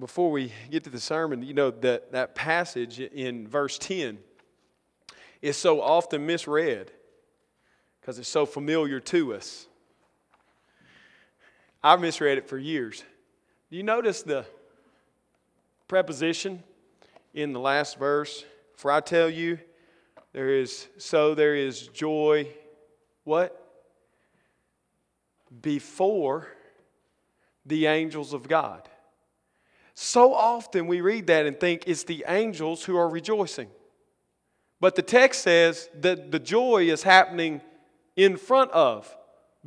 before 0.00 0.30
we 0.30 0.52
get 0.70 0.84
to 0.84 0.90
the 0.90 1.00
sermon, 1.00 1.42
you 1.42 1.54
know, 1.54 1.70
that, 1.70 2.12
that 2.12 2.34
passage 2.34 2.98
in 2.98 3.46
verse 3.46 3.78
10 3.78 4.18
is 5.42 5.56
so 5.56 5.80
often 5.80 6.26
misread 6.26 6.90
because 8.00 8.18
it's 8.18 8.28
so 8.28 8.46
familiar 8.46 8.98
to 9.00 9.34
us. 9.34 9.66
I've 11.82 12.00
misread 12.00 12.38
it 12.38 12.48
for 12.48 12.58
years. 12.58 13.04
Do 13.70 13.76
you 13.76 13.82
notice 13.82 14.22
the 14.22 14.44
preposition 15.88 16.62
in 17.32 17.52
the 17.52 17.60
last 17.60 17.98
verse? 17.98 18.44
For 18.74 18.90
I 18.90 19.00
tell 19.00 19.30
you, 19.30 19.58
there 20.32 20.50
is 20.50 20.88
so 20.98 21.34
there 21.34 21.54
is 21.54 21.88
joy. 21.88 22.48
What? 23.24 23.56
Before 25.62 26.48
the 27.66 27.86
angels 27.86 28.32
of 28.32 28.48
God. 28.48 28.88
So 30.02 30.32
often 30.32 30.86
we 30.86 31.02
read 31.02 31.26
that 31.26 31.44
and 31.44 31.60
think 31.60 31.84
it's 31.86 32.04
the 32.04 32.24
angels 32.26 32.82
who 32.84 32.96
are 32.96 33.06
rejoicing. 33.06 33.68
But 34.80 34.94
the 34.94 35.02
text 35.02 35.42
says 35.42 35.90
that 36.00 36.30
the 36.30 36.38
joy 36.38 36.84
is 36.84 37.02
happening 37.02 37.60
in 38.16 38.38
front 38.38 38.70
of, 38.70 39.14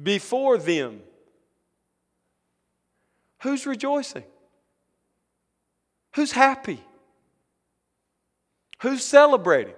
before 0.02 0.57
them. 0.57 1.02
Who's 3.43 3.67
rejoicing? 3.67 4.23
Who's 6.16 6.31
happy? 6.31 6.81
Who's 8.79 9.05
celebrating 9.05 9.76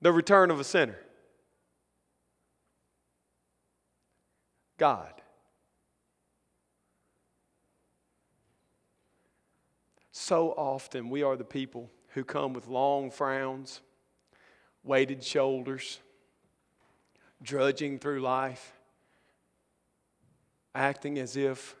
the 0.00 0.12
return 0.12 0.52
of 0.52 0.60
a 0.60 0.64
sinner? 0.64 1.00
God. 4.76 5.17
So 10.28 10.52
often 10.58 11.08
we 11.08 11.22
are 11.22 11.38
the 11.38 11.42
people 11.42 11.88
who 12.08 12.22
come 12.22 12.52
with 12.52 12.68
long 12.68 13.10
frowns, 13.10 13.80
weighted 14.84 15.24
shoulders, 15.24 16.00
drudging 17.42 17.98
through 17.98 18.20
life, 18.20 18.74
acting 20.74 21.18
as 21.18 21.34
if, 21.34 21.74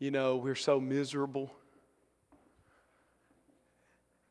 you 0.00 0.10
know, 0.10 0.34
we're 0.34 0.56
so 0.56 0.80
miserable. 0.80 1.54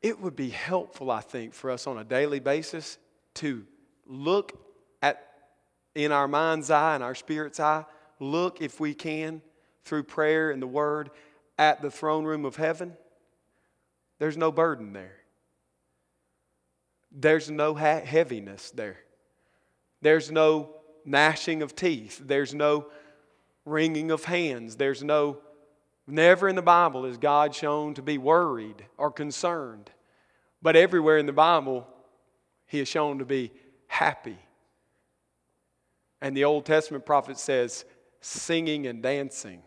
It 0.02 0.20
would 0.20 0.36
be 0.36 0.50
helpful, 0.50 1.10
I 1.10 1.22
think, 1.22 1.54
for 1.54 1.72
us 1.72 1.88
on 1.88 1.98
a 1.98 2.04
daily 2.04 2.42
basis 2.42 2.98
to 3.36 3.66
look 4.06 4.52
at, 5.02 5.26
in 5.96 6.12
our 6.12 6.28
mind's 6.28 6.70
eye 6.70 6.96
and 6.96 7.04
our 7.06 7.16
spirit's 7.16 7.62
eye, 7.62 7.86
look 8.20 8.62
if 8.62 8.82
we 8.82 8.94
can 8.94 9.42
through 9.86 10.04
prayer 10.04 10.52
and 10.52 10.62
the 10.62 10.68
word 10.68 11.10
at 11.58 11.82
the 11.82 11.90
throne 11.90 12.26
room 12.26 12.44
of 12.44 12.58
heaven. 12.58 12.98
There's 14.20 14.38
no 14.38 14.52
burden 14.52 14.94
there. 14.94 15.16
There's 17.12 17.50
no 17.50 17.74
ha- 17.74 18.02
heaviness 18.02 18.72
there. 18.72 18.98
There's 20.02 20.32
no 20.32 20.76
gnashing 21.06 21.62
of 21.62 21.76
teeth. 21.76 22.22
There's 22.24 22.54
no 22.54 22.88
wringing 23.66 24.12
of 24.12 24.26
hands. 24.26 24.76
There's 24.76 25.04
no, 25.04 25.40
never 26.06 26.48
in 26.48 26.56
the 26.56 26.62
Bible 26.62 27.06
is 27.06 27.18
God 27.18 27.56
shown 27.56 27.96
to 27.96 28.02
be 28.02 28.18
worried 28.18 28.86
or 28.98 29.12
concerned. 29.12 29.90
But 30.62 30.76
everywhere 30.76 31.18
in 31.18 31.26
the 31.26 31.34
Bible, 31.34 31.88
He 32.68 32.80
is 32.80 32.88
shown 32.88 33.20
to 33.20 33.26
be 33.26 33.52
happy. 33.88 34.38
And 36.22 36.36
the 36.36 36.44
Old 36.44 36.66
Testament 36.66 37.06
prophet 37.06 37.38
says, 37.38 37.86
singing 38.22 38.88
and 38.88 39.02
dancing. 39.02 39.62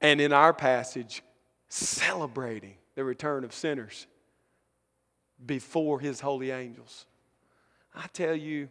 And 0.00 0.20
in 0.20 0.32
our 0.32 0.54
passage, 0.54 1.22
celebrating 1.70 2.74
the 2.96 3.04
return 3.04 3.44
of 3.44 3.54
sinners 3.54 4.06
before 5.44 6.00
His 6.00 6.20
holy 6.20 6.50
angels. 6.50 7.06
I 7.94 8.06
tell 8.12 8.34
you, 8.34 8.68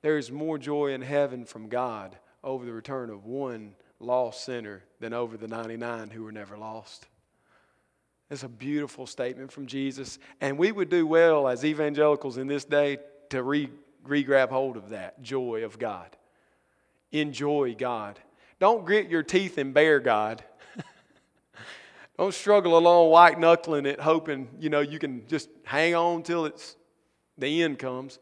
there 0.00 0.18
is 0.18 0.32
more 0.32 0.58
joy 0.58 0.92
in 0.92 1.02
heaven 1.02 1.44
from 1.44 1.68
God 1.68 2.16
over 2.42 2.64
the 2.64 2.72
return 2.72 3.08
of 3.10 3.24
one 3.24 3.74
lost 4.00 4.44
sinner 4.44 4.82
than 4.98 5.12
over 5.12 5.36
the 5.36 5.46
99 5.46 6.10
who 6.10 6.24
were 6.24 6.32
never 6.32 6.58
lost. 6.58 7.06
It's 8.30 8.42
a 8.42 8.48
beautiful 8.48 9.06
statement 9.06 9.52
from 9.52 9.66
Jesus, 9.66 10.18
and 10.40 10.58
we 10.58 10.72
would 10.72 10.88
do 10.88 11.06
well 11.06 11.46
as 11.46 11.64
evangelicals 11.64 12.38
in 12.38 12.46
this 12.46 12.64
day 12.64 12.98
to 13.28 13.42
re, 13.42 13.68
grab 14.04 14.50
hold 14.50 14.76
of 14.76 14.88
that 14.88 15.22
joy 15.22 15.64
of 15.64 15.78
God. 15.78 16.16
Enjoy 17.12 17.74
God. 17.78 18.18
Don't 18.58 18.86
grit 18.86 19.10
your 19.10 19.22
teeth 19.22 19.58
and 19.58 19.74
bear 19.74 20.00
God. 20.00 20.42
Don't 22.22 22.32
struggle 22.32 22.78
along 22.78 23.10
white 23.10 23.40
knuckling 23.40 23.84
it, 23.84 23.98
hoping 23.98 24.48
you 24.60 24.70
know 24.70 24.78
you 24.78 25.00
can 25.00 25.26
just 25.26 25.48
hang 25.64 25.96
on 25.96 26.22
till 26.22 26.44
it's 26.46 26.76
the 27.36 27.64
end 27.64 27.80
comes. 27.80 28.20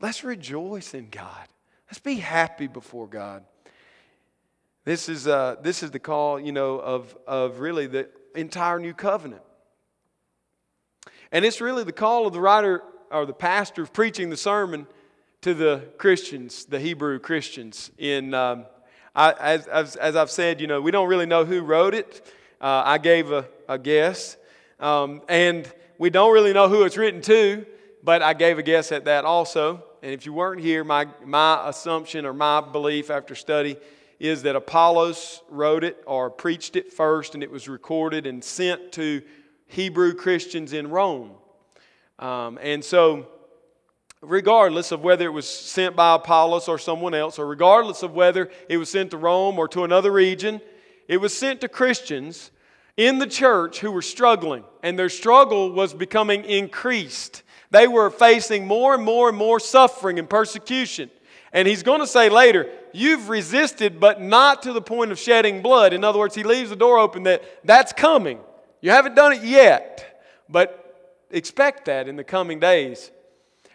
Let's 0.00 0.22
rejoice 0.22 0.94
in 0.94 1.08
God. 1.10 1.48
Let's 1.88 1.98
be 1.98 2.14
happy 2.14 2.68
before 2.68 3.08
God. 3.08 3.42
This 4.84 5.08
is, 5.08 5.26
uh, 5.26 5.56
this 5.60 5.82
is 5.82 5.90
the 5.90 5.98
call, 5.98 6.38
you 6.38 6.52
know, 6.52 6.78
of, 6.78 7.18
of 7.26 7.58
really 7.58 7.88
the 7.88 8.08
entire 8.36 8.78
new 8.78 8.94
covenant. 8.94 9.42
And 11.32 11.44
it's 11.44 11.60
really 11.60 11.82
the 11.82 11.90
call 11.90 12.28
of 12.28 12.34
the 12.34 12.40
writer 12.40 12.84
or 13.10 13.26
the 13.26 13.32
pastor 13.32 13.82
of 13.82 13.92
preaching 13.92 14.30
the 14.30 14.36
sermon 14.36 14.86
to 15.40 15.54
the 15.54 15.82
Christians, 15.98 16.66
the 16.66 16.78
Hebrew 16.78 17.18
Christians. 17.18 17.90
In, 17.98 18.32
um, 18.32 18.66
I, 19.16 19.32
as, 19.32 19.66
as, 19.66 19.96
as, 19.96 20.14
I've 20.14 20.30
said, 20.30 20.60
you 20.60 20.68
know, 20.68 20.80
we 20.80 20.92
don't 20.92 21.08
really 21.08 21.26
know 21.26 21.44
who 21.44 21.62
wrote 21.62 21.96
it. 21.96 22.32
Uh, 22.64 22.82
I 22.86 22.96
gave 22.96 23.30
a, 23.30 23.46
a 23.68 23.78
guess. 23.78 24.38
Um, 24.80 25.20
and 25.28 25.70
we 25.98 26.08
don't 26.08 26.32
really 26.32 26.54
know 26.54 26.66
who 26.66 26.84
it's 26.84 26.96
written 26.96 27.20
to, 27.20 27.66
but 28.02 28.22
I 28.22 28.32
gave 28.32 28.58
a 28.58 28.62
guess 28.62 28.90
at 28.90 29.04
that 29.04 29.26
also. 29.26 29.84
And 30.02 30.12
if 30.12 30.24
you 30.24 30.32
weren't 30.32 30.62
here, 30.62 30.82
my, 30.82 31.06
my 31.26 31.68
assumption 31.68 32.24
or 32.24 32.32
my 32.32 32.62
belief 32.62 33.10
after 33.10 33.34
study 33.34 33.76
is 34.18 34.44
that 34.44 34.56
Apollos 34.56 35.42
wrote 35.50 35.84
it 35.84 36.02
or 36.06 36.30
preached 36.30 36.74
it 36.76 36.90
first, 36.90 37.34
and 37.34 37.42
it 37.42 37.50
was 37.50 37.68
recorded 37.68 38.26
and 38.26 38.42
sent 38.42 38.92
to 38.92 39.20
Hebrew 39.66 40.14
Christians 40.14 40.72
in 40.72 40.88
Rome. 40.88 41.32
Um, 42.18 42.58
and 42.62 42.82
so, 42.82 43.28
regardless 44.22 44.90
of 44.90 45.02
whether 45.02 45.26
it 45.26 45.32
was 45.34 45.46
sent 45.46 45.96
by 45.96 46.14
Apollos 46.14 46.66
or 46.68 46.78
someone 46.78 47.12
else, 47.12 47.38
or 47.38 47.46
regardless 47.46 48.02
of 48.02 48.14
whether 48.14 48.48
it 48.70 48.78
was 48.78 48.88
sent 48.88 49.10
to 49.10 49.18
Rome 49.18 49.58
or 49.58 49.68
to 49.68 49.84
another 49.84 50.10
region, 50.10 50.62
it 51.08 51.18
was 51.18 51.36
sent 51.36 51.60
to 51.60 51.68
Christians 51.68 52.50
in 52.96 53.18
the 53.18 53.26
church 53.26 53.80
who 53.80 53.90
were 53.90 54.02
struggling, 54.02 54.64
and 54.82 54.98
their 54.98 55.08
struggle 55.08 55.72
was 55.72 55.94
becoming 55.94 56.44
increased. 56.44 57.42
They 57.70 57.88
were 57.88 58.10
facing 58.10 58.66
more 58.66 58.94
and 58.94 59.02
more 59.02 59.28
and 59.28 59.36
more 59.36 59.58
suffering 59.58 60.18
and 60.18 60.30
persecution. 60.30 61.10
And 61.52 61.66
he's 61.68 61.82
going 61.82 62.00
to 62.00 62.06
say 62.06 62.28
later, 62.28 62.70
You've 62.96 63.28
resisted, 63.28 63.98
but 63.98 64.20
not 64.20 64.62
to 64.62 64.72
the 64.72 64.80
point 64.80 65.10
of 65.10 65.18
shedding 65.18 65.62
blood. 65.62 65.92
In 65.92 66.04
other 66.04 66.20
words, 66.20 66.36
he 66.36 66.44
leaves 66.44 66.70
the 66.70 66.76
door 66.76 66.96
open 66.96 67.24
that 67.24 67.42
that's 67.64 67.92
coming. 67.92 68.38
You 68.80 68.92
haven't 68.92 69.16
done 69.16 69.32
it 69.32 69.42
yet, 69.42 70.22
but 70.48 71.24
expect 71.28 71.86
that 71.86 72.06
in 72.06 72.14
the 72.14 72.22
coming 72.22 72.60
days. 72.60 73.10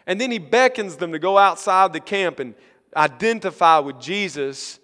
And 0.06 0.18
then 0.18 0.30
he 0.30 0.38
beckons 0.38 0.96
them 0.96 1.12
to 1.12 1.18
go 1.18 1.36
outside 1.36 1.92
the 1.92 2.00
camp 2.00 2.40
and 2.40 2.54
identify 2.96 3.78
with 3.78 4.00
Jesus 4.00 4.79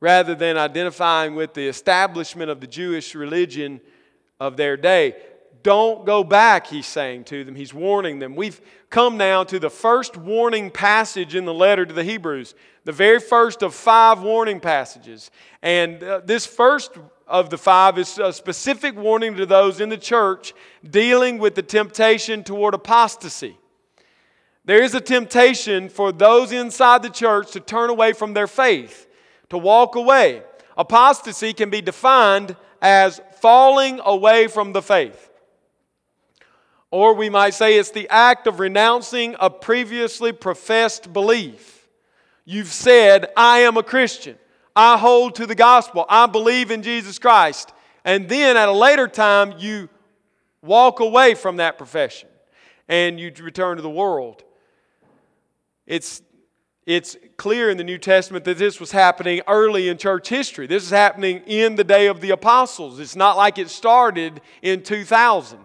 rather 0.00 0.34
than 0.34 0.56
identifying 0.56 1.34
with 1.34 1.54
the 1.54 1.66
establishment 1.66 2.50
of 2.50 2.60
the 2.60 2.66
Jewish 2.66 3.14
religion 3.14 3.80
of 4.38 4.56
their 4.56 4.76
day. 4.76 5.16
Don't 5.62 6.06
go 6.06 6.22
back, 6.22 6.68
he's 6.68 6.86
saying 6.86 7.24
to 7.24 7.42
them. 7.44 7.54
He's 7.54 7.74
warning 7.74 8.20
them. 8.20 8.36
We've 8.36 8.60
come 8.90 9.16
now 9.16 9.42
to 9.44 9.58
the 9.58 9.70
first 9.70 10.16
warning 10.16 10.70
passage 10.70 11.34
in 11.34 11.44
the 11.44 11.54
letter 11.54 11.84
to 11.84 11.92
the 11.92 12.04
Hebrews, 12.04 12.54
the 12.84 12.92
very 12.92 13.18
first 13.18 13.62
of 13.62 13.74
five 13.74 14.22
warning 14.22 14.60
passages. 14.60 15.30
And 15.60 16.02
uh, 16.02 16.20
this 16.24 16.46
first 16.46 16.92
of 17.26 17.50
the 17.50 17.58
five 17.58 17.98
is 17.98 18.18
a 18.18 18.32
specific 18.32 18.96
warning 18.96 19.36
to 19.36 19.46
those 19.46 19.80
in 19.80 19.88
the 19.88 19.98
church 19.98 20.54
dealing 20.88 21.38
with 21.38 21.54
the 21.56 21.62
temptation 21.62 22.44
toward 22.44 22.74
apostasy. 22.74 23.58
There 24.64 24.82
is 24.82 24.94
a 24.94 25.00
temptation 25.00 25.88
for 25.88 26.12
those 26.12 26.52
inside 26.52 27.02
the 27.02 27.10
church 27.10 27.52
to 27.52 27.60
turn 27.60 27.90
away 27.90 28.12
from 28.12 28.32
their 28.34 28.46
faith, 28.46 29.07
to 29.50 29.58
walk 29.58 29.94
away. 29.94 30.42
Apostasy 30.76 31.52
can 31.52 31.70
be 31.70 31.80
defined 31.80 32.56
as 32.80 33.20
falling 33.40 34.00
away 34.04 34.46
from 34.46 34.72
the 34.72 34.82
faith. 34.82 35.30
Or 36.90 37.14
we 37.14 37.28
might 37.28 37.54
say 37.54 37.78
it's 37.78 37.90
the 37.90 38.08
act 38.08 38.46
of 38.46 38.60
renouncing 38.60 39.36
a 39.40 39.50
previously 39.50 40.32
professed 40.32 41.12
belief. 41.12 41.88
You've 42.44 42.68
said, 42.68 43.26
I 43.36 43.58
am 43.60 43.76
a 43.76 43.82
Christian. 43.82 44.38
I 44.74 44.96
hold 44.96 45.34
to 45.34 45.46
the 45.46 45.54
gospel. 45.54 46.06
I 46.08 46.26
believe 46.26 46.70
in 46.70 46.82
Jesus 46.82 47.18
Christ. 47.18 47.72
And 48.04 48.28
then 48.28 48.56
at 48.56 48.68
a 48.68 48.72
later 48.72 49.06
time, 49.06 49.54
you 49.58 49.88
walk 50.62 51.00
away 51.00 51.34
from 51.34 51.56
that 51.56 51.76
profession 51.76 52.28
and 52.88 53.20
you 53.20 53.32
return 53.40 53.76
to 53.76 53.82
the 53.82 53.90
world. 53.90 54.42
It's, 55.86 56.22
it's 56.88 57.18
clear 57.36 57.68
in 57.68 57.76
the 57.76 57.84
New 57.84 57.98
Testament 57.98 58.46
that 58.46 58.56
this 58.56 58.80
was 58.80 58.92
happening 58.92 59.42
early 59.46 59.90
in 59.90 59.98
church 59.98 60.30
history. 60.30 60.66
This 60.66 60.84
is 60.84 60.88
happening 60.88 61.42
in 61.46 61.76
the 61.76 61.84
day 61.84 62.06
of 62.06 62.22
the 62.22 62.30
apostles. 62.30 62.98
It's 62.98 63.14
not 63.14 63.36
like 63.36 63.58
it 63.58 63.68
started 63.68 64.40
in 64.62 64.82
2000, 64.82 65.58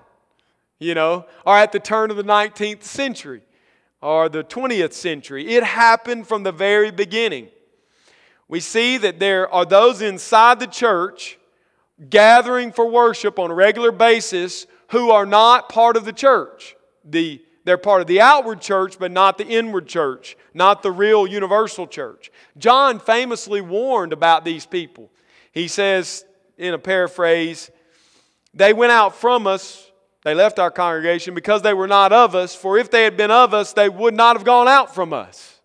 you 0.80 0.94
know, 0.94 1.26
or 1.46 1.56
at 1.58 1.72
the 1.72 1.80
turn 1.80 2.12
of 2.12 2.18
the 2.18 2.26
19th 2.26 2.84
century 2.84 3.42
or 4.02 4.28
the 4.28 4.44
20th 4.44 4.92
century. 4.92 5.48
It 5.54 5.64
happened 5.64 6.28
from 6.28 6.44
the 6.44 6.52
very 6.52 6.92
beginning. 6.92 7.48
We 8.50 8.60
see 8.60 8.98
that 8.98 9.20
there 9.20 9.50
are 9.50 9.66
those 9.66 10.02
inside 10.02 10.60
the 10.60 10.68
church 10.68 11.40
gathering 12.10 12.74
for 12.74 12.86
worship 12.92 13.40
on 13.40 13.50
a 13.50 13.56
regular 13.56 13.94
basis 13.94 14.68
who 14.90 15.10
are 15.10 15.26
not 15.26 15.70
part 15.70 15.96
of 15.96 16.04
the 16.04 16.12
church. 16.12 16.76
The 17.06 17.42
they're 17.66 17.78
part 17.78 18.02
of 18.02 18.08
the 18.08 18.22
outward 18.22 18.62
church, 18.62 19.00
but 19.00 19.12
not 19.12 19.38
the 19.38 19.48
inward 19.48 19.88
church, 19.88 20.36
not 20.54 20.84
the 20.84 20.92
real 20.92 21.26
universal 21.26 21.88
church. 21.88 22.32
John 22.58 23.00
famously 23.00 23.62
warned 23.62 24.14
about 24.14 24.44
these 24.44 24.66
people. 24.66 25.10
He 25.52 25.68
says, 25.68 26.26
in 26.58 26.74
a 26.74 26.80
paraphrase, 26.80 27.72
they 28.54 28.74
went 28.74 28.92
out 28.92 29.16
from 29.16 29.48
us, 29.48 29.92
they 30.24 30.34
left 30.34 30.60
our 30.60 30.72
congregation 30.72 31.34
because 31.34 31.62
they 31.62 31.74
were 31.74 31.88
not 31.88 32.14
of 32.14 32.36
us, 32.36 32.56
for 32.56 32.78
if 32.78 32.92
they 32.92 33.04
had 33.04 33.18
been 33.18 33.32
of 33.32 33.54
us, 33.54 33.74
they 33.74 33.90
would 33.90 34.14
not 34.14 34.36
have 34.36 34.46
gone 34.46 34.68
out 34.68 34.94
from 34.94 35.14
us. 35.14 35.62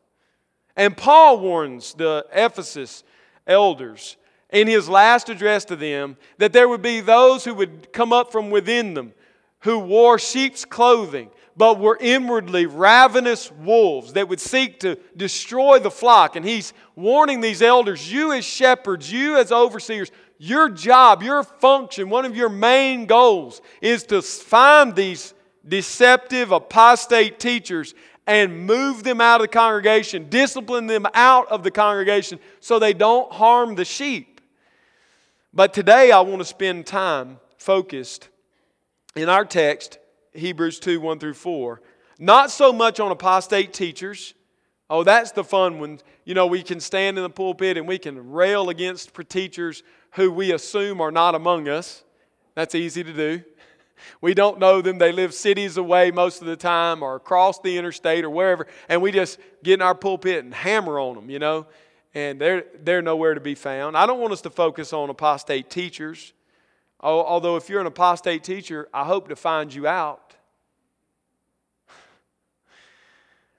And 0.76 0.96
Paul 0.96 1.40
warns 1.40 1.94
the 1.94 2.24
Ephesus 2.32 3.02
elders 3.46 4.16
in 4.50 4.68
his 4.68 4.88
last 4.88 5.28
address 5.28 5.64
to 5.66 5.76
them 5.76 6.16
that 6.38 6.52
there 6.52 6.68
would 6.68 6.82
be 6.82 7.00
those 7.00 7.44
who 7.44 7.54
would 7.54 7.92
come 7.92 8.12
up 8.12 8.30
from 8.30 8.50
within 8.50 8.94
them 8.94 9.12
who 9.60 9.78
wore 9.78 10.18
sheep's 10.18 10.64
clothing 10.64 11.30
but 11.58 11.80
were 11.80 11.98
inwardly 12.00 12.66
ravenous 12.66 13.50
wolves 13.50 14.12
that 14.12 14.28
would 14.28 14.38
seek 14.38 14.78
to 14.78 14.96
destroy 15.16 15.80
the 15.80 15.90
flock. 15.90 16.36
And 16.36 16.46
he's 16.46 16.72
warning 16.94 17.40
these 17.40 17.62
elders 17.62 18.10
you, 18.10 18.32
as 18.32 18.44
shepherds, 18.44 19.12
you, 19.12 19.36
as 19.36 19.50
overseers, 19.50 20.12
your 20.38 20.68
job, 20.68 21.20
your 21.20 21.42
function, 21.42 22.10
one 22.10 22.24
of 22.24 22.36
your 22.36 22.48
main 22.48 23.06
goals 23.06 23.60
is 23.82 24.04
to 24.04 24.22
find 24.22 24.94
these 24.94 25.34
deceptive, 25.66 26.52
apostate 26.52 27.40
teachers 27.40 27.92
and 28.28 28.64
move 28.64 29.02
them 29.02 29.20
out 29.20 29.40
of 29.40 29.44
the 29.46 29.52
congregation, 29.52 30.28
discipline 30.28 30.86
them 30.86 31.06
out 31.12 31.48
of 31.48 31.64
the 31.64 31.72
congregation 31.72 32.38
so 32.60 32.78
they 32.78 32.94
don't 32.94 33.32
harm 33.32 33.74
the 33.74 33.84
sheep. 33.84 34.40
But 35.52 35.74
today 35.74 36.12
I 36.12 36.20
want 36.20 36.38
to 36.38 36.44
spend 36.44 36.86
time 36.86 37.40
focused 37.56 38.28
in 39.16 39.28
our 39.28 39.44
text 39.44 39.98
Hebrews 40.32 40.78
2 40.80 41.00
1 41.00 41.18
through 41.18 41.34
4. 41.34 41.80
Not 42.18 42.50
so 42.50 42.72
much 42.72 43.00
on 43.00 43.12
apostate 43.12 43.72
teachers. 43.72 44.34
Oh, 44.90 45.04
that's 45.04 45.32
the 45.32 45.44
fun 45.44 45.78
one. 45.78 46.00
You 46.24 46.34
know, 46.34 46.46
we 46.46 46.62
can 46.62 46.80
stand 46.80 47.16
in 47.18 47.22
the 47.22 47.30
pulpit 47.30 47.76
and 47.76 47.86
we 47.86 47.98
can 47.98 48.30
rail 48.30 48.70
against 48.70 49.12
teachers 49.28 49.82
who 50.12 50.32
we 50.32 50.52
assume 50.52 51.00
are 51.00 51.10
not 51.10 51.34
among 51.34 51.68
us. 51.68 52.04
That's 52.54 52.74
easy 52.74 53.04
to 53.04 53.12
do. 53.12 53.42
We 54.20 54.32
don't 54.32 54.60
know 54.60 54.80
them. 54.80 54.98
They 54.98 55.10
live 55.10 55.34
cities 55.34 55.76
away 55.76 56.12
most 56.12 56.40
of 56.40 56.46
the 56.46 56.54
time 56.54 57.02
or 57.02 57.16
across 57.16 57.58
the 57.58 57.76
interstate 57.76 58.24
or 58.24 58.30
wherever. 58.30 58.68
And 58.88 59.02
we 59.02 59.10
just 59.10 59.40
get 59.64 59.74
in 59.74 59.82
our 59.82 59.94
pulpit 59.94 60.44
and 60.44 60.54
hammer 60.54 61.00
on 61.00 61.16
them, 61.16 61.28
you 61.28 61.40
know, 61.40 61.66
and 62.14 62.40
they're, 62.40 62.64
they're 62.84 63.02
nowhere 63.02 63.34
to 63.34 63.40
be 63.40 63.56
found. 63.56 63.96
I 63.96 64.06
don't 64.06 64.20
want 64.20 64.32
us 64.32 64.40
to 64.42 64.50
focus 64.50 64.92
on 64.92 65.10
apostate 65.10 65.68
teachers. 65.68 66.32
Although, 67.00 67.56
if 67.56 67.68
you're 67.68 67.80
an 67.80 67.86
apostate 67.86 68.42
teacher, 68.42 68.88
I 68.92 69.04
hope 69.04 69.28
to 69.28 69.36
find 69.36 69.72
you 69.72 69.86
out 69.86 70.34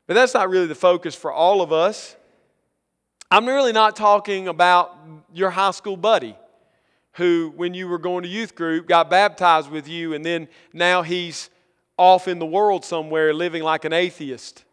But 0.07 0.15
that's 0.15 0.33
not 0.33 0.49
really 0.49 0.65
the 0.65 0.73
focus 0.73 1.13
for 1.13 1.31
all 1.31 1.61
of 1.61 1.71
us. 1.71 2.15
I'm 3.29 3.45
really 3.45 3.71
not 3.71 3.95
talking 3.95 4.47
about 4.47 4.97
your 5.31 5.51
high 5.51 5.69
school 5.69 5.97
buddy 5.97 6.35
who, 7.13 7.53
when 7.55 7.75
you 7.75 7.87
were 7.87 7.99
going 7.99 8.23
to 8.23 8.29
youth 8.29 8.55
group, 8.55 8.87
got 8.87 9.11
baptized 9.11 9.69
with 9.69 9.87
you, 9.87 10.13
and 10.13 10.25
then 10.25 10.47
now 10.73 11.03
he's 11.03 11.51
off 11.95 12.27
in 12.27 12.39
the 12.39 12.45
world 12.45 12.83
somewhere 12.83 13.35
living 13.35 13.61
like 13.61 13.85
an 13.85 13.93
atheist. 13.93 14.63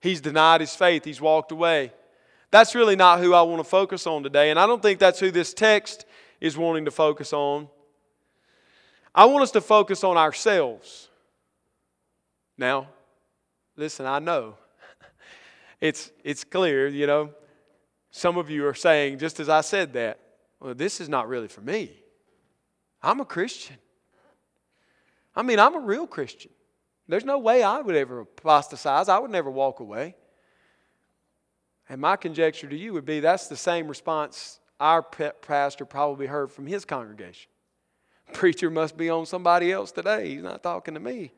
He's 0.00 0.20
denied 0.20 0.60
his 0.60 0.76
faith, 0.76 1.04
he's 1.04 1.20
walked 1.20 1.50
away. 1.50 1.92
That's 2.52 2.76
really 2.76 2.94
not 2.94 3.18
who 3.18 3.34
I 3.34 3.42
want 3.42 3.58
to 3.58 3.68
focus 3.68 4.06
on 4.06 4.22
today, 4.22 4.50
and 4.50 4.60
I 4.60 4.66
don't 4.68 4.80
think 4.80 5.00
that's 5.00 5.18
who 5.18 5.32
this 5.32 5.52
text 5.52 6.04
is 6.40 6.56
wanting 6.56 6.84
to 6.84 6.92
focus 6.92 7.32
on. 7.32 7.68
I 9.14 9.26
want 9.26 9.42
us 9.42 9.50
to 9.52 9.60
focus 9.60 10.04
on 10.04 10.16
ourselves. 10.16 11.08
Now, 12.56 12.88
Listen, 13.76 14.06
I 14.06 14.18
know. 14.18 14.54
it's, 15.80 16.10
it's 16.24 16.44
clear, 16.44 16.88
you 16.88 17.06
know. 17.06 17.30
Some 18.10 18.36
of 18.36 18.50
you 18.50 18.66
are 18.66 18.74
saying, 18.74 19.18
just 19.18 19.40
as 19.40 19.48
I 19.48 19.62
said 19.62 19.94
that, 19.94 20.18
well, 20.60 20.74
this 20.74 21.00
is 21.00 21.08
not 21.08 21.28
really 21.28 21.48
for 21.48 21.62
me. 21.62 21.92
I'm 23.02 23.20
a 23.20 23.24
Christian. 23.24 23.76
I 25.34 25.42
mean, 25.42 25.58
I'm 25.58 25.74
a 25.74 25.80
real 25.80 26.06
Christian. 26.06 26.50
There's 27.08 27.24
no 27.24 27.38
way 27.38 27.62
I 27.62 27.80
would 27.80 27.96
ever 27.96 28.20
apostatize. 28.20 29.08
I 29.08 29.18
would 29.18 29.30
never 29.30 29.50
walk 29.50 29.80
away. 29.80 30.14
And 31.88 32.00
my 32.00 32.16
conjecture 32.16 32.68
to 32.68 32.76
you 32.76 32.92
would 32.92 33.06
be 33.06 33.20
that's 33.20 33.48
the 33.48 33.56
same 33.56 33.88
response 33.88 34.60
our 34.78 35.02
pastor 35.02 35.84
probably 35.84 36.26
heard 36.26 36.50
from 36.50 36.66
his 36.66 36.84
congregation. 36.84 37.50
Preacher 38.32 38.70
must 38.70 38.96
be 38.96 39.10
on 39.10 39.26
somebody 39.26 39.70
else 39.72 39.92
today. 39.92 40.30
He's 40.30 40.42
not 40.42 40.62
talking 40.62 40.94
to 40.94 41.00
me. 41.00 41.32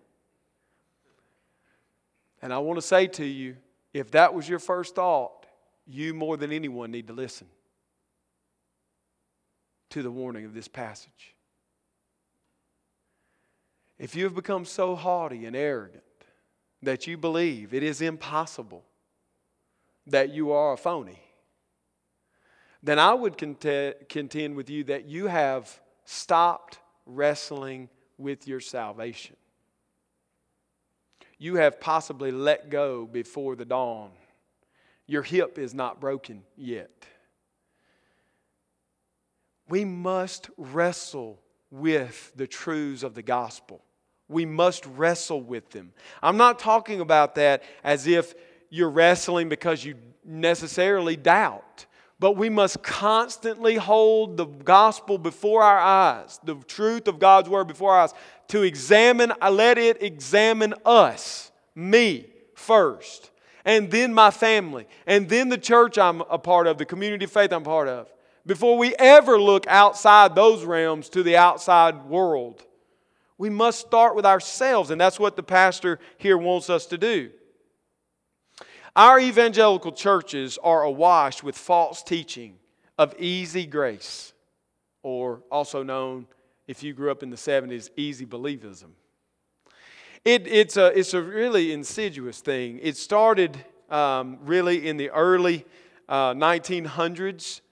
And 2.43 2.53
I 2.53 2.59
want 2.59 2.79
to 2.79 2.83
say 2.83 3.07
to 3.07 3.25
you 3.25 3.57
if 3.93 4.11
that 4.11 4.35
was 4.35 4.49
your 4.49 4.59
first 4.59 4.95
thought, 4.95 5.47
you 5.87 6.15
more 6.15 6.37
than 6.37 6.53
anyone 6.53 6.91
need 6.91 7.07
to 7.09 7.13
listen 7.13 7.47
to 9.91 10.03
the 10.03 10.11
warning 10.11 10.45
of 10.45 10.55
this 10.55 10.69
passage. 10.69 11.35
If 13.99 14.17
you 14.17 14.25
have 14.25 14.35
become 14.35 14.65
so 14.65 14.97
haughty 14.97 15.47
and 15.47 15.55
arrogant 15.55 16.03
that 16.83 17.07
you 17.07 17.17
believe 17.17 17.73
it 17.73 17.83
is 17.83 18.01
impossible 18.01 18.85
that 20.07 20.31
you 20.31 20.53
are 20.53 20.73
a 20.73 20.77
phony, 20.77 21.21
then 22.83 22.99
I 22.99 23.15
would 23.15 23.39
contend 23.39 24.57
with 24.57 24.69
you 24.69 24.85
that 24.85 25.07
you 25.07 25.29
have 25.29 25.81
stopped 26.05 26.81
wrestling 27.07 27.89
with 28.19 28.47
your 28.49 28.61
salvation 28.61 29.37
you 31.39 31.57
have 31.57 31.81
possibly 31.81 32.31
let 32.31 32.71
go 32.71 33.07
before 33.07 33.57
the 33.57 33.65
dawn. 33.65 34.11
Your 35.07 35.23
hip 35.23 35.59
is 35.59 35.75
not 35.75 36.01
broken 36.01 36.43
yet. 36.57 37.05
We 39.69 39.85
must 39.85 40.49
wrestle 40.57 41.41
with 41.71 42.33
the 42.37 42.47
truths 42.47 43.03
of 43.03 43.15
the 43.15 43.23
gospel. 43.23 43.83
We 44.29 44.47
must 44.47 44.87
wrestle 44.87 45.43
with 45.43 45.71
them. 45.71 45.93
I'm 46.23 46.37
not 46.37 46.59
talking 46.59 47.01
about 47.01 47.35
that 47.35 47.63
as 47.83 48.07
if 48.07 48.35
you're 48.71 48.91
wrestling 48.91 49.49
because 49.49 49.85
you 49.85 49.97
necessarily 50.25 51.17
doubt. 51.17 51.87
But 52.21 52.37
we 52.37 52.49
must 52.49 52.83
constantly 52.83 53.77
hold 53.77 54.37
the 54.37 54.47
gospel 54.47 55.19
before 55.19 55.63
our 55.63 55.79
eyes, 55.79 56.39
the 56.45 56.55
truth 56.55 57.09
of 57.09 57.19
God's 57.19 57.49
word 57.49 57.67
before 57.67 57.93
our 57.93 58.03
eyes, 58.03 58.15
to 58.49 58.63
examine, 58.63 59.33
I 59.41 59.51
let 59.51 59.79
it 59.79 60.03
examine 60.03 60.75
us, 60.85 61.51
me 61.75 62.27
first, 62.55 63.31
and 63.65 63.91
then 63.91 64.15
my 64.15 64.31
family, 64.31 64.87
and 65.07 65.29
then 65.29 65.49
the 65.49 65.59
church 65.59 65.99
I'm 65.99 66.21
a 66.23 66.39
part 66.39 66.67
of, 66.67 66.79
the 66.79 66.85
community 66.85 67.25
of 67.25 67.33
faith 67.33 67.53
I'm 67.53 67.65
part 67.65 67.89
of, 67.89 68.09
before 68.47 68.79
we 68.79 68.95
ever 68.97 69.41
look 69.41 69.67
outside 69.67 70.35
those 70.35 70.65
realms 70.65 71.09
to 71.11 71.23
the 71.23 71.37
outside 71.37 72.05
world. 72.05 72.63
We 73.39 73.51
must 73.51 73.81
start 73.81 74.15
with 74.15 74.25
ourselves, 74.25 74.91
and 74.91 75.01
that's 75.01 75.19
what 75.19 75.35
the 75.35 75.43
pastor 75.43 75.99
here 76.19 76.39
wants 76.39 76.71
us 76.71 76.87
to 76.87 76.99
do. 76.99 77.31
Our 78.97 79.19
evangelical 79.19 79.91
churches 79.91 80.57
are 80.63 80.85
awash 80.85 81.43
with 81.43 81.59
false 81.59 82.01
teaching 82.01 82.59
of 82.97 83.13
easy 83.19 83.67
grace, 83.67 84.33
or 85.03 85.43
also 85.51 85.83
known, 85.83 86.29
if 86.69 86.85
you 86.85 86.93
grew 86.93 87.11
up 87.11 87.25
in 87.25 87.31
the 87.31 87.37
70s, 87.37 87.91
easy 87.97 88.25
believism. 88.25 88.91
It, 90.25 90.47
it's, 90.47 90.77
a, 90.77 90.97
it's 90.97 91.13
a 91.13 91.21
really 91.21 91.73
insidious 91.73 92.41
thing. 92.41 92.79
It 92.83 92.97
started 92.97 93.59
um, 93.91 94.39
really 94.43 94.87
in 94.87 94.97
the 94.97 95.11
early 95.11 95.67
uh, 96.09 96.33
1900s 96.35 97.63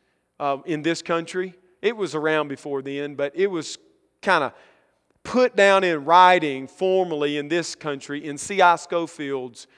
uh, 0.40 0.58
in 0.66 0.82
this 0.82 1.02
country. 1.02 1.54
It 1.80 1.96
was 1.96 2.16
around 2.16 2.48
before 2.48 2.82
then, 2.82 3.14
but 3.14 3.32
it 3.36 3.46
was 3.46 3.78
kind 4.22 4.42
of 4.42 4.52
put 5.22 5.54
down 5.54 5.84
in 5.84 6.04
writing 6.04 6.66
formally 6.66 7.38
in 7.38 7.46
this 7.46 7.76
country 7.76 8.26
in 8.26 8.36
C.I. 8.36 8.74
Scofield's 8.74 9.68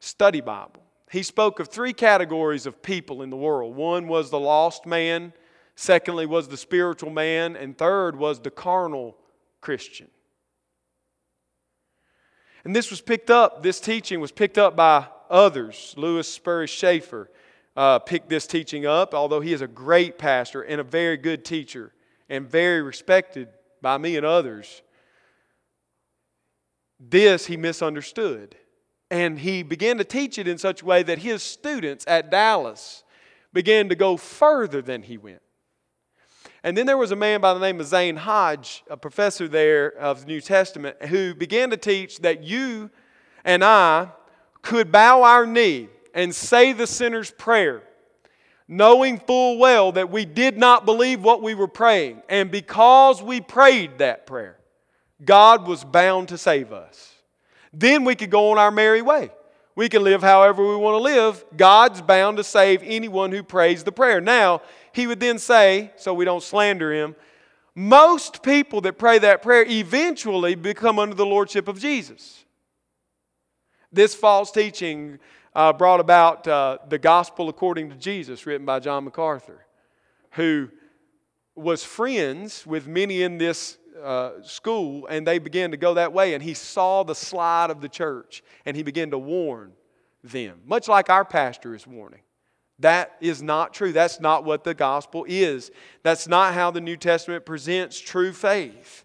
study 0.00 0.40
Bible 0.40 0.82
he 1.10 1.22
spoke 1.22 1.60
of 1.60 1.68
three 1.68 1.92
categories 1.92 2.66
of 2.66 2.82
people 2.82 3.22
in 3.22 3.30
the 3.30 3.36
world. 3.36 3.74
One 3.74 4.08
was 4.08 4.30
the 4.30 4.38
lost 4.38 4.86
man, 4.86 5.32
secondly, 5.74 6.26
was 6.26 6.48
the 6.48 6.56
spiritual 6.56 7.10
man, 7.10 7.56
and 7.56 7.76
third 7.76 8.16
was 8.16 8.40
the 8.40 8.50
carnal 8.50 9.16
Christian. 9.60 10.08
And 12.64 12.74
this 12.76 12.90
was 12.90 13.00
picked 13.00 13.30
up, 13.30 13.62
this 13.62 13.80
teaching 13.80 14.20
was 14.20 14.32
picked 14.32 14.58
up 14.58 14.76
by 14.76 15.06
others. 15.30 15.94
Lewis 15.96 16.30
Sperry 16.30 16.66
Chafer 16.66 17.30
uh, 17.76 17.98
picked 18.00 18.28
this 18.28 18.46
teaching 18.46 18.86
up, 18.86 19.14
although 19.14 19.40
he 19.40 19.52
is 19.52 19.62
a 19.62 19.68
great 19.68 20.18
pastor 20.18 20.62
and 20.62 20.80
a 20.80 20.84
very 20.84 21.16
good 21.16 21.44
teacher 21.44 21.92
and 22.28 22.50
very 22.50 22.82
respected 22.82 23.48
by 23.80 23.96
me 23.96 24.16
and 24.16 24.26
others. 24.26 24.82
This 27.00 27.46
he 27.46 27.56
misunderstood. 27.56 28.56
And 29.10 29.38
he 29.38 29.62
began 29.62 29.98
to 29.98 30.04
teach 30.04 30.38
it 30.38 30.46
in 30.46 30.58
such 30.58 30.82
a 30.82 30.84
way 30.84 31.02
that 31.02 31.18
his 31.18 31.42
students 31.42 32.04
at 32.06 32.30
Dallas 32.30 33.04
began 33.52 33.88
to 33.88 33.94
go 33.94 34.16
further 34.16 34.82
than 34.82 35.02
he 35.02 35.16
went. 35.16 35.40
And 36.62 36.76
then 36.76 36.86
there 36.86 36.98
was 36.98 37.12
a 37.12 37.16
man 37.16 37.40
by 37.40 37.54
the 37.54 37.60
name 37.60 37.80
of 37.80 37.86
Zane 37.86 38.16
Hodge, 38.16 38.82
a 38.90 38.96
professor 38.96 39.48
there 39.48 39.88
of 39.88 40.22
the 40.22 40.26
New 40.26 40.40
Testament, 40.40 41.02
who 41.04 41.34
began 41.34 41.70
to 41.70 41.76
teach 41.76 42.18
that 42.18 42.42
you 42.42 42.90
and 43.44 43.64
I 43.64 44.10
could 44.60 44.92
bow 44.92 45.22
our 45.22 45.46
knee 45.46 45.88
and 46.12 46.34
say 46.34 46.72
the 46.72 46.86
sinner's 46.86 47.30
prayer, 47.30 47.82
knowing 48.66 49.18
full 49.20 49.58
well 49.58 49.92
that 49.92 50.10
we 50.10 50.24
did 50.24 50.58
not 50.58 50.84
believe 50.84 51.22
what 51.22 51.42
we 51.42 51.54
were 51.54 51.68
praying. 51.68 52.22
And 52.28 52.50
because 52.50 53.22
we 53.22 53.40
prayed 53.40 53.98
that 53.98 54.26
prayer, 54.26 54.58
God 55.24 55.66
was 55.66 55.84
bound 55.84 56.28
to 56.28 56.38
save 56.38 56.72
us. 56.72 57.14
Then 57.78 58.04
we 58.04 58.16
could 58.16 58.30
go 58.30 58.50
on 58.50 58.58
our 58.58 58.72
merry 58.72 59.02
way. 59.02 59.30
We 59.76 59.88
can 59.88 60.02
live 60.02 60.20
however 60.20 60.66
we 60.66 60.74
want 60.74 60.94
to 60.94 61.02
live. 61.02 61.44
God's 61.56 62.02
bound 62.02 62.38
to 62.38 62.44
save 62.44 62.82
anyone 62.82 63.30
who 63.30 63.44
prays 63.44 63.84
the 63.84 63.92
prayer. 63.92 64.20
Now, 64.20 64.62
he 64.92 65.06
would 65.06 65.20
then 65.20 65.38
say, 65.38 65.92
so 65.94 66.12
we 66.12 66.24
don't 66.24 66.42
slander 66.42 66.92
him, 66.92 67.14
most 67.76 68.42
people 68.42 68.80
that 68.80 68.98
pray 68.98 69.20
that 69.20 69.42
prayer 69.42 69.64
eventually 69.64 70.56
become 70.56 70.98
under 70.98 71.14
the 71.14 71.24
lordship 71.24 71.68
of 71.68 71.78
Jesus. 71.78 72.44
This 73.92 74.12
false 74.12 74.50
teaching 74.50 75.20
uh, 75.54 75.72
brought 75.72 76.00
about 76.00 76.48
uh, 76.48 76.78
the 76.88 76.98
Gospel 76.98 77.48
According 77.48 77.90
to 77.90 77.96
Jesus, 77.96 78.44
written 78.44 78.66
by 78.66 78.80
John 78.80 79.04
MacArthur, 79.04 79.64
who 80.32 80.68
was 81.54 81.84
friends 81.84 82.66
with 82.66 82.88
many 82.88 83.22
in 83.22 83.38
this 83.38 83.78
uh, 84.02 84.42
school, 84.42 85.06
and 85.06 85.26
they 85.26 85.38
began 85.38 85.70
to 85.70 85.76
go 85.76 85.94
that 85.94 86.12
way. 86.12 86.34
And 86.34 86.42
he 86.42 86.54
saw 86.54 87.02
the 87.02 87.14
slide 87.14 87.70
of 87.70 87.80
the 87.80 87.88
church, 87.88 88.42
and 88.64 88.76
he 88.76 88.82
began 88.82 89.10
to 89.10 89.18
warn 89.18 89.72
them, 90.24 90.60
much 90.66 90.88
like 90.88 91.10
our 91.10 91.24
pastor 91.24 91.74
is 91.74 91.86
warning. 91.86 92.20
That 92.80 93.16
is 93.20 93.42
not 93.42 93.74
true. 93.74 93.92
That's 93.92 94.20
not 94.20 94.44
what 94.44 94.62
the 94.62 94.74
gospel 94.74 95.24
is. 95.28 95.70
That's 96.02 96.28
not 96.28 96.54
how 96.54 96.70
the 96.70 96.80
New 96.80 96.96
Testament 96.96 97.44
presents 97.44 97.98
true 97.98 98.32
faith. 98.32 99.04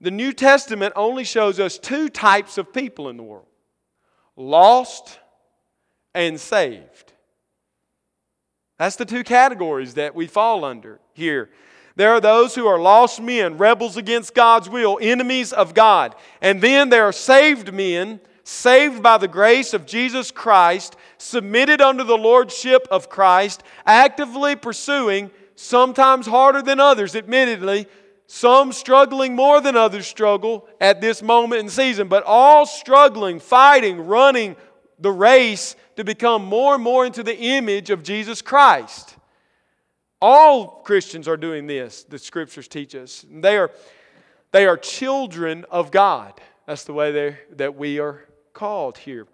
The 0.00 0.10
New 0.10 0.32
Testament 0.32 0.94
only 0.96 1.24
shows 1.24 1.60
us 1.60 1.78
two 1.78 2.08
types 2.08 2.58
of 2.58 2.72
people 2.72 3.08
in 3.08 3.16
the 3.16 3.22
world 3.22 3.46
lost 4.36 5.18
and 6.14 6.40
saved. 6.40 7.12
That's 8.78 8.96
the 8.96 9.04
two 9.04 9.22
categories 9.22 9.94
that 9.94 10.14
we 10.14 10.26
fall 10.26 10.64
under 10.64 10.98
here. 11.12 11.50
There 11.96 12.10
are 12.10 12.20
those 12.20 12.54
who 12.54 12.66
are 12.66 12.78
lost 12.78 13.22
men, 13.22 13.56
rebels 13.56 13.96
against 13.96 14.34
God's 14.34 14.68
will, 14.68 14.98
enemies 15.00 15.52
of 15.52 15.74
God. 15.74 16.14
And 16.40 16.60
then 16.60 16.88
there 16.88 17.04
are 17.04 17.12
saved 17.12 17.72
men 17.72 18.20
saved 18.44 19.02
by 19.02 19.16
the 19.18 19.28
grace 19.28 19.72
of 19.72 19.86
Jesus 19.86 20.30
Christ, 20.30 20.96
submitted 21.18 21.80
under 21.80 22.04
the 22.04 22.18
lordship 22.18 22.86
of 22.90 23.08
Christ, 23.08 23.62
actively 23.86 24.54
pursuing, 24.54 25.30
sometimes 25.56 26.26
harder 26.26 26.60
than 26.60 26.78
others, 26.78 27.16
admittedly, 27.16 27.86
some 28.26 28.72
struggling 28.72 29.34
more 29.34 29.60
than 29.60 29.76
others 29.76 30.06
struggle 30.06 30.68
at 30.80 31.00
this 31.00 31.22
moment 31.22 31.60
in 31.60 31.68
season, 31.68 32.08
but 32.08 32.24
all 32.24 32.66
struggling, 32.66 33.40
fighting, 33.40 34.06
running 34.06 34.56
the 34.98 35.12
race 35.12 35.76
to 35.96 36.04
become 36.04 36.44
more 36.44 36.74
and 36.74 36.82
more 36.82 37.06
into 37.06 37.22
the 37.22 37.36
image 37.36 37.90
of 37.90 38.02
Jesus 38.02 38.42
Christ. 38.42 39.13
All 40.26 40.80
Christians 40.84 41.28
are 41.28 41.36
doing 41.36 41.66
this, 41.66 42.04
the 42.04 42.18
scriptures 42.18 42.66
teach 42.66 42.94
us. 42.94 43.26
They 43.30 43.58
are, 43.58 43.70
they 44.52 44.64
are 44.64 44.78
children 44.78 45.66
of 45.70 45.90
God. 45.90 46.40
That's 46.66 46.84
the 46.84 46.94
way 46.94 47.36
that 47.56 47.74
we 47.74 47.98
are 47.98 48.24
called 48.54 48.96
here. 48.96 49.26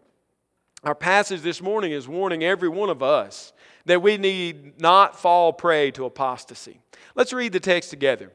Our 0.82 0.97
passage 0.97 1.42
this 1.42 1.62
morning 1.62 1.92
is 1.92 2.09
warning 2.09 2.42
every 2.42 2.68
one 2.68 2.90
of 2.90 3.04
us 3.04 3.52
that 3.85 4.02
we 4.02 4.16
need 4.16 4.80
not 4.80 5.16
fall 5.16 5.52
prey 5.52 5.92
to 5.92 6.06
apostasy. 6.06 6.80
Let's 7.14 7.32
read 7.32 7.52
the 7.52 7.61
text 7.61 7.90
together. 7.90 8.32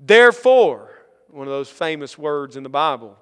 Therefore, 0.00 0.90
one 1.28 1.46
of 1.46 1.52
those 1.52 1.68
famous 1.68 2.16
words 2.16 2.56
in 2.56 2.62
the 2.62 2.70
Bible, 2.70 3.14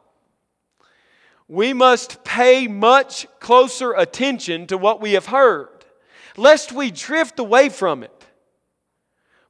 we 1.49 1.73
must 1.73 2.23
pay 2.23 2.69
much 2.69 3.27
closer 3.41 3.93
attention 3.93 4.69
to 4.69 4.79
what 4.79 5.01
we 5.01 5.15
have 5.15 5.27
heard, 5.27 5.85
lest 6.37 6.71
we 6.71 6.93
drift 6.93 7.41
away 7.41 7.69
from 7.69 8.05
it. 8.05 8.22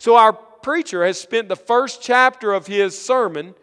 So, 0.00 0.16
our 0.16 0.32
preacher 0.32 1.04
has 1.04 1.20
spent 1.20 1.48
the 1.48 1.56
first 1.56 2.02
chapter 2.02 2.52
of 2.52 2.66
his 2.66 3.00
sermon 3.00 3.54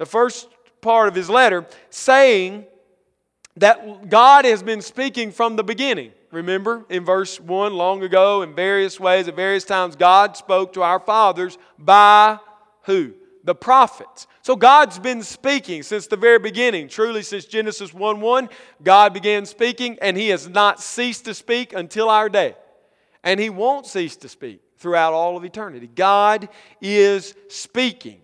the 0.00 0.06
first 0.06 0.48
part 0.80 1.08
of 1.08 1.14
his 1.14 1.28
letter, 1.28 1.66
saying 1.90 2.64
that 3.56 4.08
God 4.08 4.46
has 4.46 4.62
been 4.62 4.80
speaking 4.80 5.30
from 5.30 5.56
the 5.56 5.62
beginning. 5.62 6.12
Remember 6.30 6.86
in 6.88 7.04
verse 7.04 7.38
1 7.38 7.74
long 7.74 8.02
ago, 8.02 8.40
in 8.40 8.54
various 8.54 8.98
ways, 8.98 9.28
at 9.28 9.36
various 9.36 9.64
times, 9.64 9.96
God 9.96 10.38
spoke 10.38 10.72
to 10.72 10.82
our 10.82 10.98
fathers 10.98 11.58
by 11.78 12.38
who? 12.84 13.12
The 13.44 13.54
prophets. 13.54 14.26
So 14.40 14.56
God's 14.56 14.98
been 14.98 15.22
speaking 15.22 15.82
since 15.82 16.06
the 16.06 16.16
very 16.16 16.38
beginning. 16.38 16.88
Truly, 16.88 17.22
since 17.22 17.44
Genesis 17.44 17.92
1 17.92 18.22
1, 18.22 18.48
God 18.82 19.12
began 19.12 19.44
speaking, 19.44 19.98
and 20.00 20.16
He 20.16 20.28
has 20.28 20.48
not 20.48 20.80
ceased 20.80 21.26
to 21.26 21.34
speak 21.34 21.74
until 21.74 22.08
our 22.08 22.30
day. 22.30 22.54
And 23.22 23.38
He 23.38 23.50
won't 23.50 23.84
cease 23.84 24.16
to 24.16 24.30
speak 24.30 24.62
throughout 24.80 25.12
all 25.12 25.36
of 25.36 25.44
eternity. 25.44 25.88
God 25.94 26.48
is 26.80 27.34
speaking. 27.48 28.20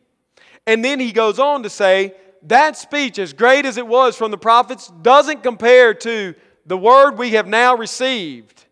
And 0.67 0.85
then 0.85 0.99
he 0.99 1.13
goes 1.13 1.39
on 1.39 1.63
to 1.63 1.71
say, 1.71 2.15
that 2.43 2.77
speech, 2.77 3.19
as 3.19 3.33
great 3.33 3.67
as 3.67 3.77
it 3.77 3.87
was 3.87 4.17
from 4.17 4.31
the 4.31 4.39
prophets, 4.39 4.91
doesn't 5.03 5.43
compare 5.43 5.95
to 5.95 6.35
the 6.65 6.77
word 6.77 7.19
we 7.19 7.31
have 7.31 7.47
now 7.47 7.77
received. 7.77 8.65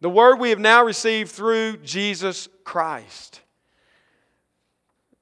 The 0.00 0.10
word 0.10 0.36
we 0.36 0.50
have 0.50 0.58
now 0.58 0.84
received 0.84 1.30
through 1.30 1.78
Jesus 1.78 2.48
Christ. 2.64 3.40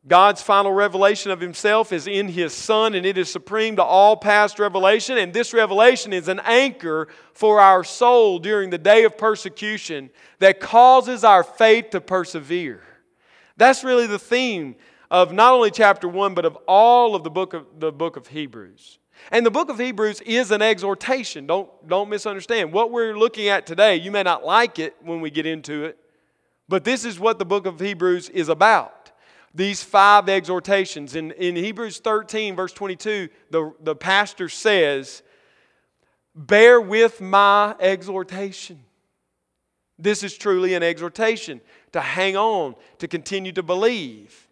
God's 0.08 0.40
final 0.40 0.72
revelation 0.72 1.32
of 1.32 1.40
Himself 1.40 1.92
is 1.92 2.06
in 2.06 2.28
His 2.28 2.54
Son, 2.54 2.94
and 2.94 3.04
it 3.04 3.18
is 3.18 3.30
supreme 3.30 3.76
to 3.76 3.82
all 3.82 4.16
past 4.16 4.58
revelation. 4.60 5.18
And 5.18 5.32
this 5.32 5.52
revelation 5.52 6.12
is 6.12 6.28
an 6.28 6.40
anchor 6.44 7.08
for 7.32 7.60
our 7.60 7.82
soul 7.82 8.38
during 8.38 8.70
the 8.70 8.78
day 8.78 9.02
of 9.04 9.18
persecution 9.18 10.10
that 10.38 10.60
causes 10.60 11.24
our 11.24 11.42
faith 11.42 11.90
to 11.90 12.00
persevere. 12.00 12.82
That's 13.56 13.82
really 13.82 14.06
the 14.06 14.18
theme 14.18 14.76
of 15.10 15.32
not 15.32 15.54
only 15.54 15.72
chapter 15.72 16.08
1, 16.08 16.34
but 16.34 16.44
of 16.44 16.56
all 16.68 17.16
of 17.16 17.24
the 17.24 17.30
book 17.30 17.52
of, 17.52 17.66
the 17.78 17.90
book 17.90 18.16
of 18.16 18.28
Hebrews. 18.28 18.98
And 19.32 19.44
the 19.44 19.50
book 19.50 19.70
of 19.70 19.78
Hebrews 19.78 20.20
is 20.20 20.52
an 20.52 20.62
exhortation. 20.62 21.46
Don't, 21.46 21.68
don't 21.88 22.08
misunderstand. 22.08 22.72
What 22.72 22.92
we're 22.92 23.18
looking 23.18 23.48
at 23.48 23.66
today, 23.66 23.96
you 23.96 24.12
may 24.12 24.22
not 24.22 24.44
like 24.44 24.78
it 24.78 24.94
when 25.00 25.20
we 25.20 25.30
get 25.30 25.46
into 25.46 25.84
it, 25.84 25.98
but 26.68 26.84
this 26.84 27.04
is 27.04 27.18
what 27.18 27.38
the 27.38 27.44
book 27.44 27.66
of 27.66 27.80
Hebrews 27.80 28.28
is 28.28 28.48
about. 28.48 28.95
These 29.56 29.82
five 29.82 30.28
exhortations. 30.28 31.16
In, 31.16 31.30
in 31.32 31.56
Hebrews 31.56 31.98
13, 32.00 32.54
verse 32.54 32.74
22, 32.74 33.30
the, 33.50 33.72
the 33.80 33.96
pastor 33.96 34.50
says, 34.50 35.22
Bear 36.34 36.78
with 36.78 37.22
my 37.22 37.74
exhortation. 37.80 38.84
This 39.98 40.22
is 40.22 40.36
truly 40.36 40.74
an 40.74 40.82
exhortation 40.82 41.62
to 41.92 42.02
hang 42.02 42.36
on, 42.36 42.74
to 42.98 43.08
continue 43.08 43.52
to 43.52 43.62
believe. 43.62 44.46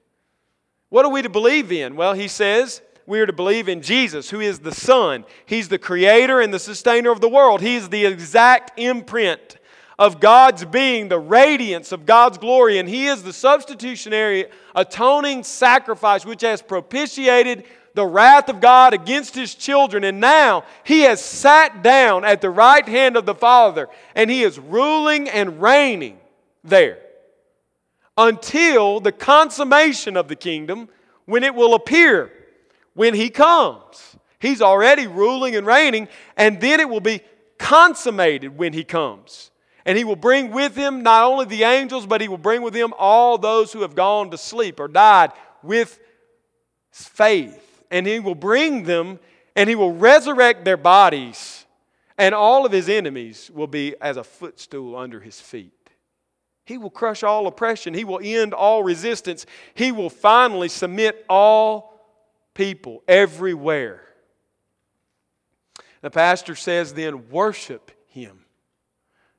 What 0.88 1.04
are 1.04 1.10
we 1.10 1.20
to 1.20 1.28
believe 1.28 1.70
in? 1.70 1.96
Well, 1.96 2.14
he 2.14 2.26
says 2.26 2.80
we 3.04 3.20
are 3.20 3.26
to 3.26 3.32
believe 3.34 3.68
in 3.68 3.82
Jesus, 3.82 4.30
who 4.30 4.40
is 4.40 4.60
the 4.60 4.72
Son. 4.72 5.26
He's 5.44 5.68
the 5.68 5.78
creator 5.78 6.40
and 6.40 6.54
the 6.54 6.58
sustainer 6.58 7.10
of 7.10 7.20
the 7.20 7.28
world. 7.28 7.60
He's 7.60 7.90
the 7.90 8.06
exact 8.06 8.78
imprint 8.80 9.58
of 9.98 10.20
God's 10.20 10.64
being, 10.64 11.08
the 11.08 11.18
radiance 11.18 11.92
of 11.92 12.06
God's 12.06 12.38
glory, 12.38 12.78
and 12.78 12.88
He 12.88 13.06
is 13.06 13.22
the 13.22 13.32
substitutionary 13.32 14.46
atoning 14.74 15.44
sacrifice 15.44 16.26
which 16.26 16.42
has 16.42 16.62
propitiated 16.62 17.64
the 17.94 18.04
wrath 18.04 18.48
of 18.48 18.60
God 18.60 18.92
against 18.92 19.34
his 19.36 19.54
children, 19.54 20.02
and 20.04 20.20
now 20.20 20.64
he 20.82 21.02
has 21.02 21.24
sat 21.24 21.82
down 21.82 22.24
at 22.24 22.40
the 22.40 22.50
right 22.50 22.86
hand 22.86 23.16
of 23.16 23.24
the 23.24 23.34
Father, 23.34 23.88
and 24.16 24.28
he 24.28 24.42
is 24.42 24.58
ruling 24.58 25.28
and 25.28 25.62
reigning 25.62 26.18
there 26.64 26.98
until 28.18 29.00
the 29.00 29.12
consummation 29.12 30.16
of 30.16 30.28
the 30.28 30.36
kingdom 30.36 30.88
when 31.24 31.44
it 31.44 31.54
will 31.54 31.74
appear 31.74 32.32
when 32.94 33.14
he 33.14 33.30
comes. 33.30 34.16
He's 34.40 34.60
already 34.60 35.06
ruling 35.06 35.56
and 35.56 35.66
reigning, 35.66 36.08
and 36.36 36.60
then 36.60 36.80
it 36.80 36.88
will 36.88 37.00
be 37.00 37.20
consummated 37.58 38.58
when 38.58 38.72
he 38.72 38.84
comes. 38.84 39.50
And 39.86 39.98
he 39.98 40.04
will 40.04 40.16
bring 40.16 40.50
with 40.50 40.74
him 40.74 41.02
not 41.02 41.24
only 41.24 41.44
the 41.44 41.64
angels, 41.64 42.06
but 42.06 42.20
he 42.20 42.28
will 42.28 42.38
bring 42.38 42.62
with 42.62 42.74
him 42.74 42.94
all 42.98 43.36
those 43.36 43.72
who 43.72 43.82
have 43.82 43.94
gone 43.94 44.30
to 44.30 44.38
sleep 44.38 44.80
or 44.80 44.88
died 44.88 45.32
with 45.62 45.98
faith. 46.90 47.84
And 47.90 48.06
he 48.06 48.18
will 48.18 48.34
bring 48.34 48.84
them 48.84 49.18
and 49.56 49.68
he 49.68 49.76
will 49.76 49.92
resurrect 49.92 50.64
their 50.64 50.76
bodies, 50.76 51.64
and 52.18 52.34
all 52.34 52.66
of 52.66 52.72
his 52.72 52.88
enemies 52.88 53.50
will 53.54 53.68
be 53.68 53.94
as 54.00 54.16
a 54.16 54.24
footstool 54.24 54.96
under 54.96 55.20
his 55.20 55.40
feet. 55.40 55.70
He 56.64 56.78
will 56.78 56.90
crush 56.90 57.22
all 57.22 57.46
oppression. 57.46 57.94
He 57.94 58.04
will 58.04 58.20
end 58.22 58.54
all 58.54 58.82
resistance. 58.82 59.46
He 59.74 59.92
will 59.92 60.10
finally 60.10 60.68
submit 60.68 61.24
all 61.28 62.00
people 62.54 63.02
everywhere. 63.06 64.00
The 66.00 66.10
pastor 66.10 66.54
says, 66.54 66.94
then 66.94 67.28
worship 67.28 67.90
him. 68.06 68.43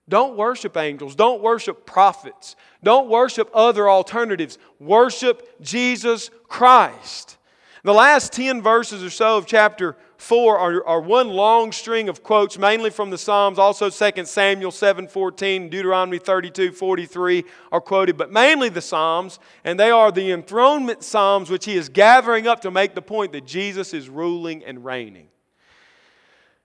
Don't 0.08 0.38
worship 0.38 0.78
angels. 0.78 1.16
Don't 1.16 1.42
worship 1.42 1.86
prophets. 1.86 2.56
Don't 2.84 3.10
worship 3.10 3.50
other 3.54 3.90
alternatives. 3.90 4.58
Worship 4.80 5.60
Jesus 5.62 6.30
Christ. 6.48 7.38
The 7.84 7.94
last 7.94 8.32
10 8.34 8.62
verses 8.62 9.04
or 9.04 9.10
so 9.10 9.38
of 9.38 9.46
chapter 9.46 9.96
4 10.18 10.58
are, 10.58 10.88
are 10.88 11.02
one 11.02 11.30
long 11.30 11.72
string 11.72 12.10
of 12.10 12.24
quotes, 12.24 12.58
mainly 12.58 12.90
from 12.90 13.10
the 13.10 13.18
Psalms. 13.18 13.60
Also, 13.60 13.90
2 13.90 14.26
Samuel 14.26 14.72
7 14.72 15.08
14, 15.08 15.70
Deuteronomy 15.70 16.20
32 16.20 16.72
43 16.72 17.44
are 17.72 17.82
quoted, 17.82 18.18
but 18.18 18.32
mainly 18.32 18.70
the 18.70 18.82
Psalms. 18.82 19.40
And 19.64 19.80
they 19.80 19.92
are 19.92 20.12
the 20.12 20.32
enthronement 20.32 21.04
Psalms, 21.04 21.50
which 21.50 21.66
he 21.66 21.76
is 21.76 21.90
gathering 21.90 22.48
up 22.48 22.62
to 22.62 22.72
make 22.72 22.96
the 22.96 23.02
point 23.02 23.34
that 23.34 23.46
Jesus 23.46 23.94
is 23.94 24.10
ruling 24.10 24.64
and 24.64 24.86
reigning. 24.86 25.28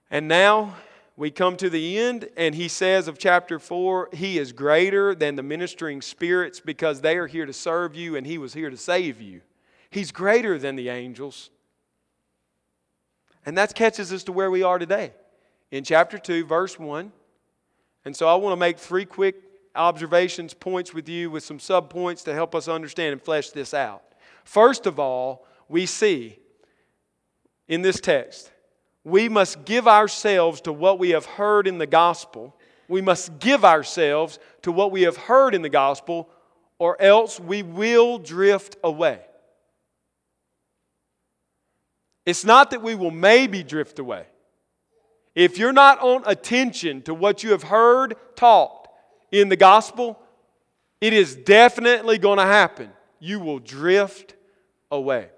And 0.09 0.27
now 0.27 0.75
we 1.21 1.29
come 1.29 1.55
to 1.55 1.69
the 1.69 1.99
end, 1.99 2.27
and 2.35 2.55
he 2.55 2.67
says 2.67 3.07
of 3.07 3.19
chapter 3.19 3.59
4, 3.59 4.09
He 4.11 4.39
is 4.39 4.51
greater 4.51 5.13
than 5.13 5.35
the 5.35 5.43
ministering 5.43 6.01
spirits 6.01 6.59
because 6.59 7.01
they 7.01 7.15
are 7.15 7.27
here 7.27 7.45
to 7.45 7.53
serve 7.53 7.93
you, 7.93 8.15
and 8.15 8.25
He 8.25 8.39
was 8.39 8.55
here 8.55 8.71
to 8.71 8.75
save 8.75 9.21
you. 9.21 9.41
He's 9.91 10.11
greater 10.11 10.57
than 10.57 10.75
the 10.75 10.89
angels. 10.89 11.51
And 13.45 13.55
that 13.55 13.75
catches 13.75 14.11
us 14.11 14.23
to 14.23 14.31
where 14.31 14.49
we 14.49 14.63
are 14.63 14.79
today. 14.79 15.13
In 15.69 15.83
chapter 15.83 16.17
2, 16.17 16.43
verse 16.43 16.79
1. 16.79 17.11
And 18.03 18.15
so 18.15 18.27
I 18.27 18.33
want 18.33 18.53
to 18.53 18.59
make 18.59 18.79
three 18.79 19.05
quick 19.05 19.35
observations, 19.75 20.55
points 20.55 20.91
with 20.91 21.07
you, 21.07 21.29
with 21.29 21.43
some 21.43 21.59
subpoints 21.59 22.23
to 22.23 22.33
help 22.33 22.55
us 22.55 22.67
understand 22.67 23.11
and 23.11 23.21
flesh 23.21 23.51
this 23.51 23.75
out. 23.75 24.01
First 24.43 24.87
of 24.87 24.99
all, 24.99 25.45
we 25.69 25.85
see 25.85 26.39
in 27.67 27.83
this 27.83 28.01
text 28.01 28.51
we 29.03 29.29
must 29.29 29.65
give 29.65 29.87
ourselves 29.87 30.61
to 30.61 30.73
what 30.73 30.99
we 30.99 31.11
have 31.11 31.25
heard 31.25 31.67
in 31.67 31.77
the 31.77 31.87
gospel. 31.87 32.55
We 32.87 33.01
must 33.01 33.39
give 33.39 33.65
ourselves 33.65 34.37
to 34.61 34.71
what 34.71 34.91
we 34.91 35.03
have 35.03 35.17
heard 35.17 35.55
in 35.55 35.61
the 35.61 35.69
gospel, 35.69 36.29
or 36.77 37.01
else 37.01 37.39
we 37.39 37.63
will 37.63 38.19
drift 38.19 38.77
away. 38.83 39.21
It's 42.25 42.45
not 42.45 42.71
that 42.71 42.83
we 42.83 42.93
will 42.93 43.11
maybe 43.11 43.63
drift 43.63 43.97
away. 43.97 44.25
If 45.33 45.57
you're 45.57 45.73
not 45.73 45.99
on 45.99 46.23
attention 46.25 47.01
to 47.03 47.13
what 47.13 47.43
you 47.43 47.51
have 47.51 47.63
heard 47.63 48.15
taught 48.35 48.89
in 49.31 49.49
the 49.49 49.55
gospel, 49.55 50.19
it 50.99 51.13
is 51.13 51.35
definitely 51.35 52.17
going 52.17 52.37
to 52.37 52.45
happen. 52.45 52.91
You 53.19 53.39
will 53.39 53.59
drift 53.59 54.35
away. 54.91 55.29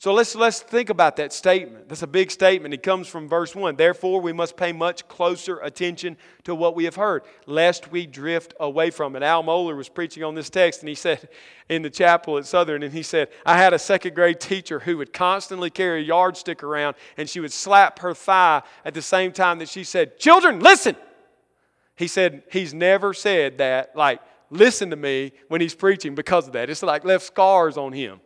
So 0.00 0.14
let's, 0.14 0.34
let's 0.34 0.60
think 0.60 0.88
about 0.88 1.16
that 1.16 1.30
statement. 1.30 1.90
That's 1.90 2.00
a 2.00 2.06
big 2.06 2.30
statement. 2.30 2.72
It 2.72 2.82
comes 2.82 3.06
from 3.06 3.28
verse 3.28 3.54
1. 3.54 3.76
Therefore, 3.76 4.22
we 4.22 4.32
must 4.32 4.56
pay 4.56 4.72
much 4.72 5.06
closer 5.08 5.58
attention 5.58 6.16
to 6.44 6.54
what 6.54 6.74
we 6.74 6.84
have 6.84 6.94
heard, 6.94 7.22
lest 7.44 7.92
we 7.92 8.06
drift 8.06 8.54
away 8.58 8.88
from 8.88 9.14
it. 9.14 9.22
Al 9.22 9.44
Mohler 9.44 9.76
was 9.76 9.90
preaching 9.90 10.24
on 10.24 10.34
this 10.34 10.48
text, 10.48 10.80
and 10.80 10.88
he 10.88 10.94
said 10.94 11.28
in 11.68 11.82
the 11.82 11.90
chapel 11.90 12.38
at 12.38 12.46
Southern, 12.46 12.82
and 12.82 12.94
he 12.94 13.02
said, 13.02 13.28
I 13.44 13.58
had 13.58 13.74
a 13.74 13.78
second 13.78 14.14
grade 14.14 14.40
teacher 14.40 14.78
who 14.78 14.96
would 14.96 15.12
constantly 15.12 15.68
carry 15.68 16.00
a 16.00 16.04
yardstick 16.04 16.62
around, 16.62 16.96
and 17.18 17.28
she 17.28 17.40
would 17.40 17.52
slap 17.52 17.98
her 17.98 18.14
thigh 18.14 18.62
at 18.86 18.94
the 18.94 19.02
same 19.02 19.32
time 19.32 19.58
that 19.58 19.68
she 19.68 19.84
said, 19.84 20.18
Children, 20.18 20.60
listen! 20.60 20.96
He 21.94 22.06
said, 22.06 22.44
He's 22.50 22.72
never 22.72 23.12
said 23.12 23.58
that, 23.58 23.94
like, 23.94 24.22
listen 24.48 24.88
to 24.88 24.96
me 24.96 25.32
when 25.48 25.60
he's 25.60 25.74
preaching 25.74 26.14
because 26.14 26.46
of 26.46 26.54
that. 26.54 26.70
It's 26.70 26.82
like 26.82 27.04
left 27.04 27.26
scars 27.26 27.76
on 27.76 27.92
him. 27.92 28.20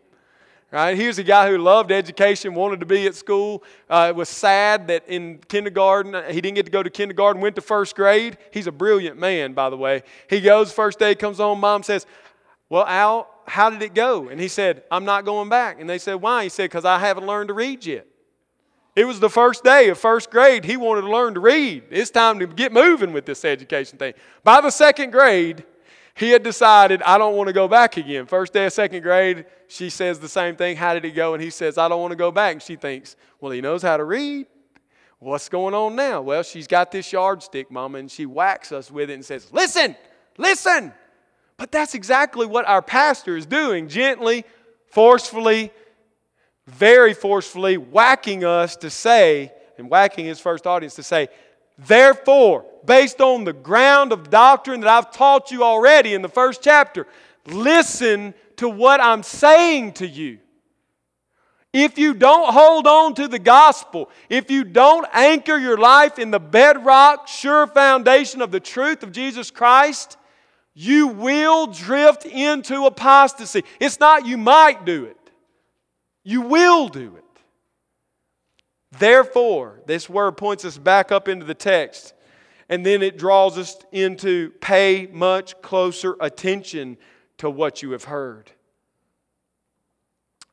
Right? 0.71 0.97
Here's 0.97 1.19
a 1.19 1.23
guy 1.23 1.49
who 1.49 1.59
loved 1.59 1.93
education, 1.93 2.55
wanted 2.55 2.81
to 2.81 2.87
be 2.87 3.07
at 3.07 3.15
school. 3.15 3.63
Uh, 3.89 4.13
was 4.15 4.29
sad 4.29 4.89
that 4.89 5.05
in 5.07 5.39
kindergarten, 5.49 6.15
he 6.33 6.41
didn't 6.41 6.57
get 6.57 6.67
to 6.67 6.73
go 6.73 6.83
to 6.83 6.91
kindergarten, 6.91 7.41
went 7.41 7.55
to 7.57 7.63
first 7.63 7.95
grade. 7.95 8.39
He's 8.51 8.67
a 8.67 8.73
brilliant 8.73 9.19
man, 9.19 9.53
by 9.53 9.71
the 9.71 9.77
way. 9.77 10.03
He 10.29 10.41
goes, 10.41 10.73
first 10.73 10.99
day, 10.99 11.15
comes 11.15 11.39
home, 11.39 11.61
mom 11.61 11.85
says, 11.85 12.07
Well, 12.69 12.85
Al, 12.87 13.29
how 13.47 13.71
did 13.71 13.83
it 13.83 13.95
go? 13.95 14.29
And 14.29 14.41
he 14.41 14.49
said, 14.49 14.83
I'm 14.91 15.05
not 15.05 15.25
going 15.25 15.49
back. 15.49 15.81
And 15.81 15.89
they 15.89 15.99
said, 15.99 16.15
Why? 16.15 16.45
He 16.45 16.49
said, 16.49 16.65
Because 16.65 16.85
I 16.85 16.99
haven't 16.99 17.27
learned 17.27 17.49
to 17.49 17.55
read 17.55 17.87
yet. 17.87 18.07
It 18.97 19.07
was 19.07 19.19
the 19.19 19.31
first 19.31 19.65
day 19.65 19.89
of 19.89 19.99
first 19.99 20.31
grade. 20.31 20.65
He 20.65 20.77
wanted 20.77 21.03
to 21.03 21.11
learn 21.11 21.35
to 21.35 21.41
read. 21.41 21.85
It's 21.91 22.11
time 22.11 22.39
to 22.39 22.47
get 22.47 22.73
moving 22.73 23.13
with 23.13 23.27
this 23.27 23.45
education 23.45 23.99
thing. 23.99 24.15
By 24.45 24.61
the 24.61 24.71
second 24.71 25.11
grade, 25.11 25.65
he 26.17 26.31
had 26.31 26.43
decided, 26.45 27.03
I 27.03 27.19
don't 27.19 27.37
want 27.37 27.49
to 27.49 27.53
go 27.53 27.67
back 27.67 27.97
again. 27.97 28.27
First 28.27 28.53
day 28.53 28.67
of 28.67 28.73
second 28.73 29.03
grade, 29.03 29.47
she 29.67 29.91
says 29.91 30.21
the 30.21 30.29
same 30.29 30.55
thing. 30.55 30.77
How 30.77 30.95
did 30.95 31.05
it 31.05 31.11
go? 31.11 31.35
And 31.35 31.43
he 31.43 31.51
says, 31.51 31.77
I 31.77 31.89
don't 31.89 32.01
want 32.01 32.13
to 32.13 32.17
go 32.17 32.31
back. 32.31 32.53
And 32.53 32.63
she 32.63 32.77
thinks, 32.77 33.17
well, 33.41 33.51
he 33.51 33.61
knows 33.61 33.83
how 33.83 33.97
to 33.97 34.05
read. 34.05 34.47
What's 35.19 35.49
going 35.49 35.75
on 35.75 35.97
now? 35.97 36.21
Well, 36.23 36.43
she's 36.43 36.67
got 36.67 36.93
this 36.93 37.13
yardstick, 37.13 37.71
Mama, 37.71 37.99
and 37.99 38.11
she 38.11 38.27
whacks 38.27 38.71
us 38.73 38.91
with 38.91 39.11
it 39.11 39.15
and 39.15 39.25
says, 39.25 39.51
Listen, 39.53 39.97
listen. 40.37 40.93
But 41.57 41.73
that's 41.73 41.95
exactly 41.95 42.47
what 42.47 42.67
our 42.69 42.83
pastor 42.83 43.37
is 43.37 43.47
doing 43.47 43.89
gently, 43.89 44.45
forcefully, 44.87 45.73
very 46.67 47.15
forcefully, 47.15 47.77
whacking 47.77 48.45
us 48.45 48.77
to 48.77 48.91
say, 48.91 49.53
and 49.79 49.89
whacking 49.89 50.27
his 50.27 50.41
first 50.41 50.67
audience 50.67 50.95
to 50.97 51.03
say, 51.03 51.29
Therefore, 51.79 52.65
based 52.85 53.21
on 53.21 53.45
the 53.45 53.53
ground 53.53 54.13
of 54.13 54.31
doctrine 54.31 54.81
that 54.81 54.89
I've 54.91 55.11
taught 55.11 55.51
you 55.51 55.65
already 55.65 56.15
in 56.15 56.23
the 56.23 56.29
first 56.29 56.63
chapter, 56.63 57.07
listen 57.47 58.35
to 58.57 58.69
what 58.69 59.01
I'm 59.01 59.23
saying 59.23 59.93
to 59.95 60.07
you. 60.07 60.39
If 61.73 61.99
you 61.99 62.15
don't 62.15 62.53
hold 62.53 62.87
on 62.87 63.15
to 63.15 63.27
the 63.27 63.41
gospel, 63.41 64.09
if 64.29 64.49
you 64.49 64.63
don't 64.63 65.07
anchor 65.13 65.59
your 65.59 65.77
life 65.77 66.21
in 66.21 66.31
the 66.31 66.39
bedrock, 66.39 67.27
sure 67.27 67.67
foundation 67.67 68.41
of 68.41 68.53
the 68.53 68.61
truth 68.61 69.03
of 69.03 69.11
Jesus 69.11 69.51
Christ, 69.51 70.17
you 70.73 71.09
will 71.09 71.67
drift 71.67 72.27
into 72.27 72.87
apostasy. 72.87 73.65
It's 73.81 73.99
not 73.99 74.25
you 74.25 74.39
might 74.39 74.85
do 74.85 75.07
it, 75.07 75.17
you 76.23 76.43
will 76.43 76.89
do 76.89 77.17
it. 77.17 77.24
Therefore, 78.99 79.81
this 79.87 80.09
word 80.09 80.37
points 80.37 80.65
us 80.65 80.79
back 80.79 81.11
up 81.11 81.29
into 81.29 81.45
the 81.45 81.55
text, 81.55 82.15
and 82.69 82.85
then 82.85 83.03
it 83.03 83.19
draws 83.19 83.59
us 83.59 83.77
into 83.93 84.51
pay 84.61 85.09
much 85.13 85.61
closer 85.63 86.17
attention 86.21 86.97
to 87.39 87.51
what 87.51 87.83
you 87.83 87.91
have 87.93 88.05
heard. 88.05 88.51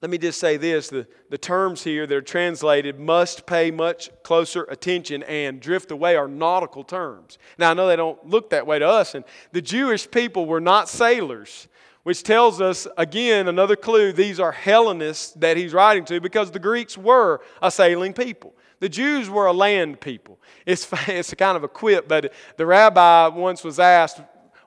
Let 0.01 0.10
me 0.10 0.17
just 0.17 0.39
say 0.39 0.58
this 0.58 0.89
the, 0.89 1.08
the 1.30 1.38
terms 1.38 1.84
here 1.84 2.08
that 2.08 2.15
are 2.15 2.21
translated 2.21 2.99
must 2.99 3.45
pay 3.45 3.69
much 3.69 4.10
closer 4.23 4.63
attention 4.63 5.21
and 5.23 5.62
drift 5.62 5.91
away 5.91 6.15
are 6.15 6.27
nautical 6.27 6.84
terms. 6.84 7.38
Now, 7.60 7.69
I 7.69 7.73
know 7.75 7.88
they 7.88 7.95
don't 7.95 8.25
look 8.27 8.49
that 8.49 8.65
way 8.65 8.80
to 8.80 8.88
us, 8.88 9.13
and 9.13 9.23
the 9.51 9.62
Jewish 9.62 10.10
people 10.10 10.47
were 10.47 10.62
not 10.62 10.89
sailors 10.89 11.67
which 12.03 12.23
tells 12.23 12.59
us, 12.61 12.87
again, 12.97 13.47
another 13.47 13.75
clue 13.75 14.11
these 14.11 14.39
are 14.39 14.51
Hellenists 14.51 15.31
that 15.33 15.57
he's 15.57 15.73
writing 15.73 16.05
to 16.05 16.19
because 16.19 16.51
the 16.51 16.59
Greeks 16.59 16.97
were 16.97 17.41
a 17.61 17.69
sailing 17.69 18.13
people. 18.13 18.53
The 18.79 18.89
Jews 18.89 19.29
were 19.29 19.45
a 19.45 19.53
land 19.53 20.01
people. 20.01 20.39
It's, 20.65 20.87
it's 21.07 21.33
kind 21.35 21.55
of 21.55 21.63
a 21.63 21.67
quip, 21.67 22.07
but 22.07 22.33
the 22.57 22.65
rabbi 22.65 23.27
once 23.27 23.63
was 23.63 23.79
asked, 23.79 24.21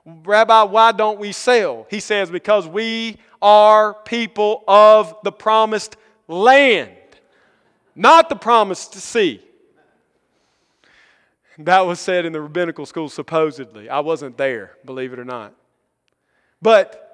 Rabbi, 0.05 0.63
why 0.63 0.91
don't 0.91 1.19
we 1.19 1.31
sail? 1.31 1.87
He 1.89 1.99
says, 1.99 2.29
because 2.29 2.67
we 2.67 3.17
are 3.41 3.93
people 3.93 4.63
of 4.67 5.15
the 5.23 5.31
promised 5.31 5.97
land, 6.27 6.91
not 7.95 8.29
the 8.29 8.35
promised 8.35 8.93
sea. 8.93 9.41
That 11.57 11.81
was 11.81 11.99
said 11.99 12.25
in 12.25 12.33
the 12.33 12.41
rabbinical 12.41 12.85
school, 12.85 13.09
supposedly. 13.09 13.89
I 13.89 13.99
wasn't 13.99 14.37
there, 14.37 14.73
believe 14.85 15.13
it 15.13 15.19
or 15.19 15.25
not. 15.25 15.53
But 16.61 17.04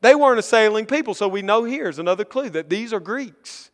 they 0.00 0.14
weren't 0.14 0.38
a 0.38 0.42
sailing 0.42 0.86
people, 0.86 1.14
so 1.14 1.26
we 1.26 1.42
know 1.42 1.64
here's 1.64 1.98
another 1.98 2.24
clue 2.24 2.50
that 2.50 2.68
these 2.68 2.92
are 2.92 3.00
Greeks. 3.00 3.70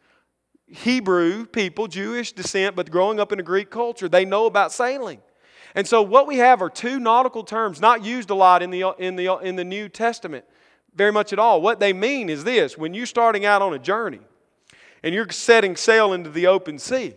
Hebrew 0.67 1.45
people, 1.47 1.87
Jewish 1.87 2.33
descent, 2.33 2.75
but 2.75 2.91
growing 2.91 3.21
up 3.21 3.33
in 3.33 3.39
a 3.39 3.43
Greek 3.43 3.71
culture, 3.71 4.09
they 4.09 4.25
know 4.25 4.47
about 4.47 4.73
sailing. 4.73 5.21
And 5.75 5.87
so 5.87 6.03
what 6.03 6.27
we 6.27 6.39
have 6.39 6.63
are 6.63 6.71
two 6.71 6.99
nautical 6.99 7.45
terms 7.45 7.81
not 7.81 8.05
used 8.05 8.31
a 8.31 8.35
lot 8.35 8.63
in 8.63 8.71
the, 8.71 8.95
in 8.99 9.17
the, 9.17 9.37
in 9.39 9.57
the 9.57 9.65
New 9.65 9.89
Testament, 9.89 10.45
very 10.95 11.13
much 11.13 11.33
at 11.33 11.39
all. 11.39 11.61
What 11.61 11.81
they 11.81 11.93
mean 11.93 12.31
is 12.31 12.45
this 12.45 12.79
when 12.79 12.95
you're 12.95 13.07
starting 13.07 13.45
out 13.45 13.61
on 13.61 13.75
a 13.75 13.79
journey 13.79 14.21
and 15.03 15.15
you're 15.15 15.31
setting 15.31 15.77
sail 15.77 16.13
into 16.13 16.31
the 16.31 16.47
open 16.47 16.79
sea, 16.79 17.15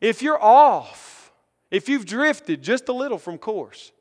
if 0.00 0.22
you're 0.22 0.42
off, 0.42 1.32
if 1.70 1.88
you've 1.88 2.06
drifted 2.06 2.62
just 2.62 2.88
a 2.88 2.92
little 2.92 3.18
from 3.18 3.36
course, 3.36 3.92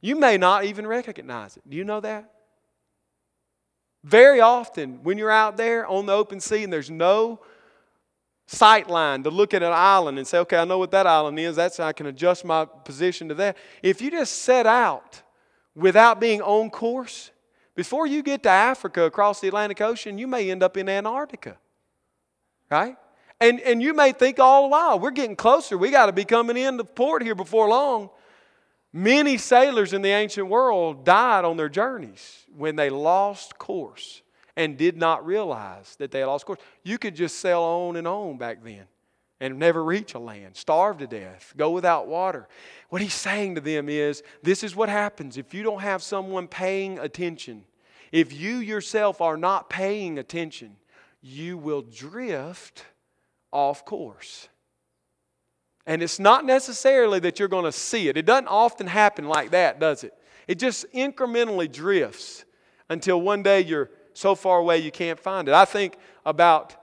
you 0.00 0.16
may 0.16 0.36
not 0.36 0.64
even 0.64 0.86
recognize 0.86 1.56
it. 1.56 1.62
Do 1.68 1.76
you 1.76 1.84
know 1.84 2.00
that? 2.00 2.33
Very 4.04 4.40
often, 4.40 5.02
when 5.02 5.16
you're 5.16 5.30
out 5.30 5.56
there 5.56 5.86
on 5.86 6.04
the 6.04 6.12
open 6.12 6.38
sea 6.38 6.62
and 6.62 6.72
there's 6.72 6.90
no 6.90 7.40
sight 8.46 8.90
line 8.90 9.22
to 9.22 9.30
look 9.30 9.54
at 9.54 9.62
an 9.62 9.72
island 9.72 10.18
and 10.18 10.26
say, 10.26 10.38
okay, 10.40 10.58
I 10.58 10.64
know 10.66 10.78
what 10.78 10.90
that 10.90 11.06
island 11.06 11.38
is. 11.38 11.56
That's 11.56 11.78
how 11.78 11.86
I 11.86 11.94
can 11.94 12.06
adjust 12.06 12.44
my 12.44 12.66
position 12.66 13.28
to 13.28 13.34
that. 13.36 13.56
If 13.82 14.02
you 14.02 14.10
just 14.10 14.42
set 14.42 14.66
out 14.66 15.22
without 15.74 16.20
being 16.20 16.42
on 16.42 16.68
course, 16.68 17.30
before 17.74 18.06
you 18.06 18.22
get 18.22 18.42
to 18.42 18.50
Africa 18.50 19.04
across 19.04 19.40
the 19.40 19.48
Atlantic 19.48 19.80
Ocean, 19.80 20.18
you 20.18 20.26
may 20.26 20.50
end 20.50 20.62
up 20.62 20.76
in 20.76 20.86
Antarctica. 20.86 21.56
Right? 22.70 22.96
And, 23.40 23.58
and 23.60 23.82
you 23.82 23.94
may 23.94 24.12
think 24.12 24.38
all 24.38 24.64
the 24.64 24.68
while, 24.68 24.98
we're 24.98 25.12
getting 25.12 25.34
closer. 25.34 25.78
We 25.78 25.90
got 25.90 26.06
to 26.06 26.12
be 26.12 26.26
coming 26.26 26.58
into 26.58 26.84
port 26.84 27.22
here 27.22 27.34
before 27.34 27.68
long. 27.68 28.10
Many 28.96 29.38
sailors 29.38 29.92
in 29.92 30.02
the 30.02 30.10
ancient 30.10 30.46
world 30.46 31.04
died 31.04 31.44
on 31.44 31.56
their 31.56 31.68
journeys 31.68 32.46
when 32.56 32.76
they 32.76 32.90
lost 32.90 33.58
course 33.58 34.22
and 34.56 34.76
did 34.76 34.96
not 34.96 35.26
realize 35.26 35.96
that 35.96 36.12
they 36.12 36.20
had 36.20 36.26
lost 36.26 36.46
course. 36.46 36.60
You 36.84 36.96
could 36.96 37.16
just 37.16 37.40
sail 37.40 37.60
on 37.60 37.96
and 37.96 38.06
on 38.06 38.38
back 38.38 38.62
then 38.62 38.84
and 39.40 39.58
never 39.58 39.82
reach 39.82 40.14
a 40.14 40.20
land, 40.20 40.54
starve 40.54 40.98
to 40.98 41.08
death, 41.08 41.54
go 41.56 41.72
without 41.72 42.06
water. 42.06 42.46
What 42.88 43.02
he's 43.02 43.14
saying 43.14 43.56
to 43.56 43.60
them 43.60 43.88
is 43.88 44.22
this 44.44 44.62
is 44.62 44.76
what 44.76 44.88
happens 44.88 45.36
if 45.36 45.52
you 45.52 45.64
don't 45.64 45.80
have 45.80 46.00
someone 46.00 46.46
paying 46.46 47.00
attention. 47.00 47.64
If 48.12 48.32
you 48.32 48.58
yourself 48.58 49.20
are 49.20 49.36
not 49.36 49.68
paying 49.68 50.20
attention, 50.20 50.76
you 51.20 51.58
will 51.58 51.82
drift 51.82 52.84
off 53.50 53.84
course. 53.84 54.48
And 55.86 56.02
it's 56.02 56.18
not 56.18 56.44
necessarily 56.44 57.20
that 57.20 57.38
you're 57.38 57.48
going 57.48 57.64
to 57.64 57.72
see 57.72 58.08
it. 58.08 58.16
It 58.16 58.24
doesn't 58.24 58.48
often 58.48 58.86
happen 58.86 59.28
like 59.28 59.50
that, 59.50 59.78
does 59.78 60.04
it? 60.04 60.14
It 60.48 60.58
just 60.58 60.86
incrementally 60.92 61.70
drifts 61.70 62.44
until 62.88 63.20
one 63.20 63.42
day 63.42 63.60
you're 63.60 63.90
so 64.14 64.34
far 64.34 64.58
away 64.58 64.78
you 64.78 64.90
can't 64.90 65.18
find 65.18 65.48
it. 65.48 65.54
I 65.54 65.64
think 65.64 65.96
about 66.24 66.74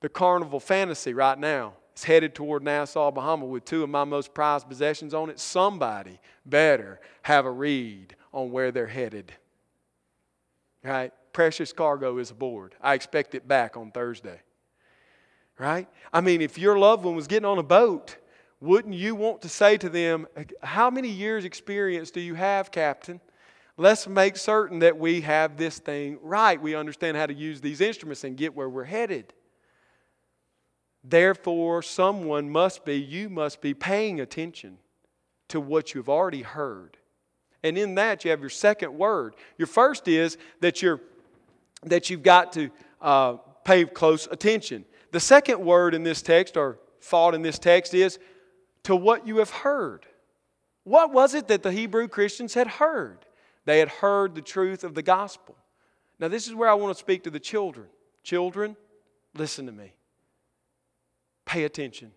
the 0.00 0.08
carnival 0.08 0.60
fantasy 0.60 1.14
right 1.14 1.38
now. 1.38 1.74
It's 1.92 2.04
headed 2.04 2.34
toward 2.34 2.62
Nassau, 2.62 3.10
Bahama 3.10 3.44
with 3.44 3.64
two 3.64 3.82
of 3.82 3.90
my 3.90 4.04
most 4.04 4.32
prized 4.32 4.68
possessions 4.68 5.12
on 5.12 5.28
it. 5.30 5.38
Somebody 5.38 6.18
better 6.46 7.00
have 7.22 7.46
a 7.46 7.50
read 7.50 8.16
on 8.32 8.50
where 8.50 8.72
they're 8.72 8.86
headed. 8.86 9.32
Right? 10.82 11.12
Precious 11.32 11.72
cargo 11.72 12.18
is 12.18 12.30
aboard. 12.30 12.74
I 12.80 12.94
expect 12.94 13.34
it 13.34 13.46
back 13.46 13.76
on 13.76 13.90
Thursday. 13.90 14.40
Right? 15.60 15.86
I 16.10 16.22
mean, 16.22 16.40
if 16.40 16.56
your 16.56 16.78
loved 16.78 17.04
one 17.04 17.14
was 17.14 17.26
getting 17.26 17.44
on 17.44 17.58
a 17.58 17.62
boat, 17.62 18.16
wouldn't 18.62 18.94
you 18.94 19.14
want 19.14 19.42
to 19.42 19.50
say 19.50 19.76
to 19.76 19.90
them, 19.90 20.26
How 20.62 20.88
many 20.88 21.08
years' 21.10 21.44
experience 21.44 22.10
do 22.10 22.18
you 22.18 22.34
have, 22.34 22.70
Captain? 22.70 23.20
Let's 23.76 24.08
make 24.08 24.38
certain 24.38 24.78
that 24.78 24.98
we 24.98 25.20
have 25.20 25.58
this 25.58 25.78
thing 25.78 26.18
right. 26.22 26.60
We 26.60 26.74
understand 26.74 27.18
how 27.18 27.26
to 27.26 27.34
use 27.34 27.60
these 27.60 27.82
instruments 27.82 28.24
and 28.24 28.38
get 28.38 28.54
where 28.54 28.70
we're 28.70 28.84
headed. 28.84 29.34
Therefore, 31.04 31.82
someone 31.82 32.48
must 32.48 32.86
be, 32.86 32.94
you 32.94 33.28
must 33.28 33.60
be 33.60 33.74
paying 33.74 34.18
attention 34.18 34.78
to 35.48 35.60
what 35.60 35.94
you've 35.94 36.08
already 36.08 36.42
heard. 36.42 36.96
And 37.62 37.76
in 37.76 37.96
that, 37.96 38.24
you 38.24 38.30
have 38.30 38.40
your 38.40 38.48
second 38.48 38.96
word. 38.96 39.34
Your 39.58 39.66
first 39.66 40.08
is 40.08 40.38
that, 40.60 40.80
you're, 40.80 41.02
that 41.82 42.08
you've 42.08 42.22
got 42.22 42.54
to 42.54 42.70
uh, 43.02 43.34
pay 43.64 43.84
close 43.84 44.26
attention. 44.30 44.86
The 45.12 45.20
second 45.20 45.60
word 45.60 45.94
in 45.94 46.02
this 46.02 46.22
text, 46.22 46.56
or 46.56 46.78
thought 47.00 47.34
in 47.34 47.42
this 47.42 47.58
text, 47.58 47.94
is 47.94 48.18
to 48.84 48.94
what 48.94 49.26
you 49.26 49.38
have 49.38 49.50
heard. 49.50 50.06
What 50.84 51.12
was 51.12 51.34
it 51.34 51.48
that 51.48 51.62
the 51.62 51.72
Hebrew 51.72 52.08
Christians 52.08 52.54
had 52.54 52.66
heard? 52.66 53.26
They 53.64 53.78
had 53.78 53.88
heard 53.88 54.34
the 54.34 54.42
truth 54.42 54.84
of 54.84 54.94
the 54.94 55.02
gospel. 55.02 55.56
Now, 56.18 56.28
this 56.28 56.46
is 56.46 56.54
where 56.54 56.68
I 56.68 56.74
want 56.74 56.94
to 56.94 56.98
speak 56.98 57.24
to 57.24 57.30
the 57.30 57.40
children. 57.40 57.86
Children, 58.22 58.76
listen 59.34 59.66
to 59.66 59.72
me. 59.72 59.94
Pay 61.44 61.64
attention. 61.64 62.12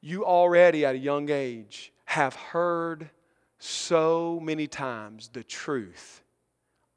You 0.00 0.24
already, 0.24 0.84
at 0.84 0.94
a 0.94 0.98
young 0.98 1.30
age, 1.30 1.92
have 2.06 2.34
heard 2.34 3.10
so 3.58 4.40
many 4.42 4.66
times 4.66 5.28
the 5.32 5.44
truth 5.44 6.22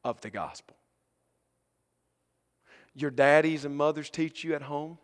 of 0.04 0.22
the 0.22 0.30
gospel. 0.30 0.76
Your 2.96 3.12
daddies 3.12 3.66
and 3.66 3.76
mothers 3.76 4.10
teach 4.10 4.44
you 4.44 4.54
at 4.54 4.64
home. 4.64 4.98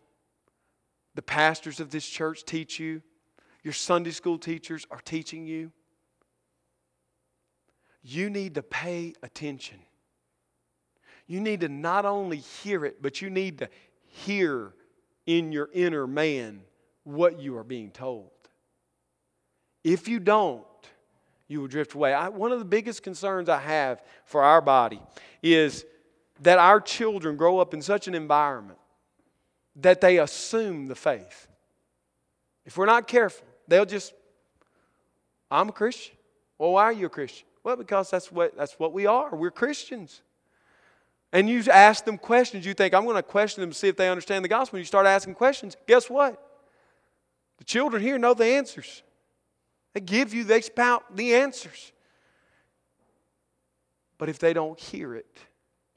The 1.16 1.22
pastors 1.22 1.80
of 1.80 1.90
this 1.90 2.06
church 2.06 2.46
teach 2.46 2.80
you. 2.80 3.02
Your 3.64 3.74
Sunday 3.74 4.12
school 4.12 4.38
teachers 4.38 4.86
are 4.92 5.02
teaching 5.04 5.46
you 5.46 5.72
you 8.02 8.30
need 8.30 8.56
to 8.56 8.64
pay 8.64 9.14
attention. 9.24 9.80
You 11.28 11.40
need 11.40 11.62
to 11.62 11.70
not 11.70 12.06
only 12.06 12.38
hear 12.38 12.86
it, 12.86 13.02
but 13.02 13.22
you 13.22 13.30
need 13.30 13.60
to 13.60 13.70
hear 14.06 14.74
in 15.26 15.52
your 15.52 15.70
inner 15.74 16.08
man 16.08 16.62
what 17.04 17.40
you 17.40 17.58
are 17.58 17.64
being 17.64 17.92
told. 17.92 18.32
If 19.84 20.08
you 20.08 20.20
don't, 20.20 20.64
you 21.48 21.62
will 21.62 21.68
drift 21.68 21.94
away. 21.94 22.14
I, 22.14 22.30
one 22.30 22.52
of 22.52 22.60
the 22.60 22.66
biggest 22.66 23.04
concerns 23.04 23.50
I 23.50 23.60
have 23.60 24.02
for 24.26 24.44
our 24.44 24.62
body 24.62 25.02
is 25.42 25.86
that 26.42 26.58
our 26.58 26.80
children 26.80 27.36
grow 27.36 27.60
up 27.60 27.74
in 27.74 27.82
such 27.82 28.08
an 28.08 28.16
environment 28.16 28.80
that 29.76 30.02
they 30.02 30.20
assume 30.20 30.88
the 30.88 30.96
faith. 30.96 31.48
If 32.66 32.78
we're 32.78 32.86
not 32.86 33.08
careful, 33.08 33.48
they'll 33.68 33.86
just, 33.86 34.14
I'm 35.50 35.70
a 35.70 35.72
Christian. 35.72 36.16
Well, 36.58 36.74
why 36.74 36.84
are 36.84 36.94
you 36.94 37.08
a 37.08 37.10
Christian? 37.10 37.48
Well, 37.64 37.76
because 37.76 38.10
that's 38.10 38.32
what, 38.32 38.56
that's 38.58 38.74
what 38.74 38.94
we 38.94 39.06
are. 39.06 39.36
We're 39.36 39.52
Christians. 39.52 40.22
And 41.32 41.50
you 41.50 41.64
ask 41.72 42.06
them 42.06 42.18
questions, 42.18 42.66
you 42.66 42.74
think, 42.74 42.94
I'm 42.94 43.04
going 43.04 43.16
to 43.16 43.24
question 43.24 43.62
them 43.62 43.72
to 43.72 43.78
see 43.78 43.88
if 43.88 43.98
they 43.98 44.10
understand 44.10 44.44
the 44.44 44.50
gospel. 44.50 44.78
And 44.78 44.82
you 44.82 44.88
start 44.88 45.06
asking 45.06 45.36
questions, 45.36 45.78
guess 45.88 46.10
what? 46.10 46.44
The 47.58 47.64
children 47.66 48.02
here 48.02 48.18
know 48.18 48.34
the 48.34 48.46
answers. 48.46 49.04
They 49.94 50.00
give 50.00 50.34
you, 50.34 50.44
they 50.44 50.62
spout 50.62 51.16
the 51.16 51.36
answers. 51.36 51.92
But 54.18 54.30
if 54.30 54.40
they 54.40 54.54
don't 54.54 54.80
hear 54.80 55.16
it, 55.16 55.38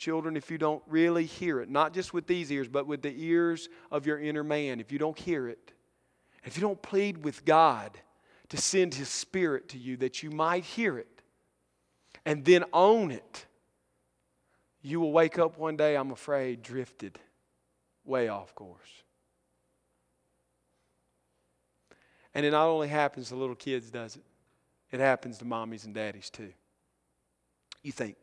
children, 0.02 0.36
if 0.36 0.50
you 0.50 0.58
don't 0.58 0.82
really 0.88 1.24
hear 1.24 1.60
it, 1.60 1.70
not 1.70 1.94
just 1.94 2.12
with 2.12 2.26
these 2.26 2.50
ears, 2.50 2.66
but 2.66 2.88
with 2.88 3.02
the 3.02 3.14
ears 3.16 3.68
of 3.92 4.04
your 4.04 4.18
inner 4.18 4.42
man, 4.42 4.80
if 4.80 4.90
you 4.90 4.98
don't 4.98 5.16
hear 5.16 5.48
it, 5.48 5.72
if 6.44 6.56
you 6.56 6.60
don't 6.60 6.82
plead 6.82 7.24
with 7.24 7.44
God 7.44 7.96
to 8.48 8.56
send 8.56 8.94
His 8.94 9.08
Spirit 9.08 9.68
to 9.68 9.78
you 9.78 9.96
that 9.98 10.20
you 10.20 10.30
might 10.30 10.64
hear 10.64 10.98
it, 10.98 11.22
and 12.26 12.44
then 12.44 12.64
own 12.72 13.12
it, 13.12 13.46
you 14.82 15.00
will 15.00 15.12
wake 15.12 15.38
up 15.38 15.56
one 15.56 15.76
day, 15.76 15.96
I'm 15.96 16.10
afraid, 16.10 16.62
drifted 16.62 17.20
way 18.04 18.26
off 18.26 18.54
course. 18.56 18.80
And 22.34 22.44
it 22.44 22.50
not 22.50 22.66
only 22.66 22.88
happens 22.88 23.28
to 23.28 23.36
little 23.36 23.54
kids, 23.54 23.88
does 23.88 24.16
it? 24.16 24.24
It 24.90 24.98
happens 24.98 25.38
to 25.38 25.44
mommies 25.44 25.84
and 25.84 25.94
daddies 25.94 26.28
too. 26.28 26.52
You 27.84 27.92
think, 27.92 28.16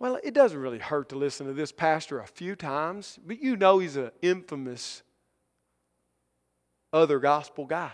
well, 0.00 0.18
it 0.24 0.32
doesn't 0.32 0.58
really 0.58 0.78
hurt 0.78 1.10
to 1.10 1.16
listen 1.16 1.46
to 1.46 1.52
this 1.52 1.70
pastor 1.70 2.20
a 2.20 2.26
few 2.26 2.56
times, 2.56 3.18
but 3.24 3.40
you 3.40 3.54
know 3.54 3.78
he's 3.78 3.96
an 3.96 4.10
infamous 4.22 5.02
other 6.90 7.20
gospel 7.20 7.66
guy. 7.66 7.92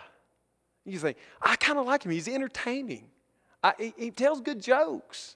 You 0.85 1.01
think, 1.01 1.17
I 1.43 1.57
kind 1.57 1.81
of 1.81 1.85
like 1.85 2.05
him. 2.05 2.13
He's 2.13 2.29
entertaining. 2.29 3.09
I, 3.61 3.75
he, 3.77 3.95
he 3.99 4.11
tells 4.13 4.41
good 4.41 4.63
jokes. 4.63 5.35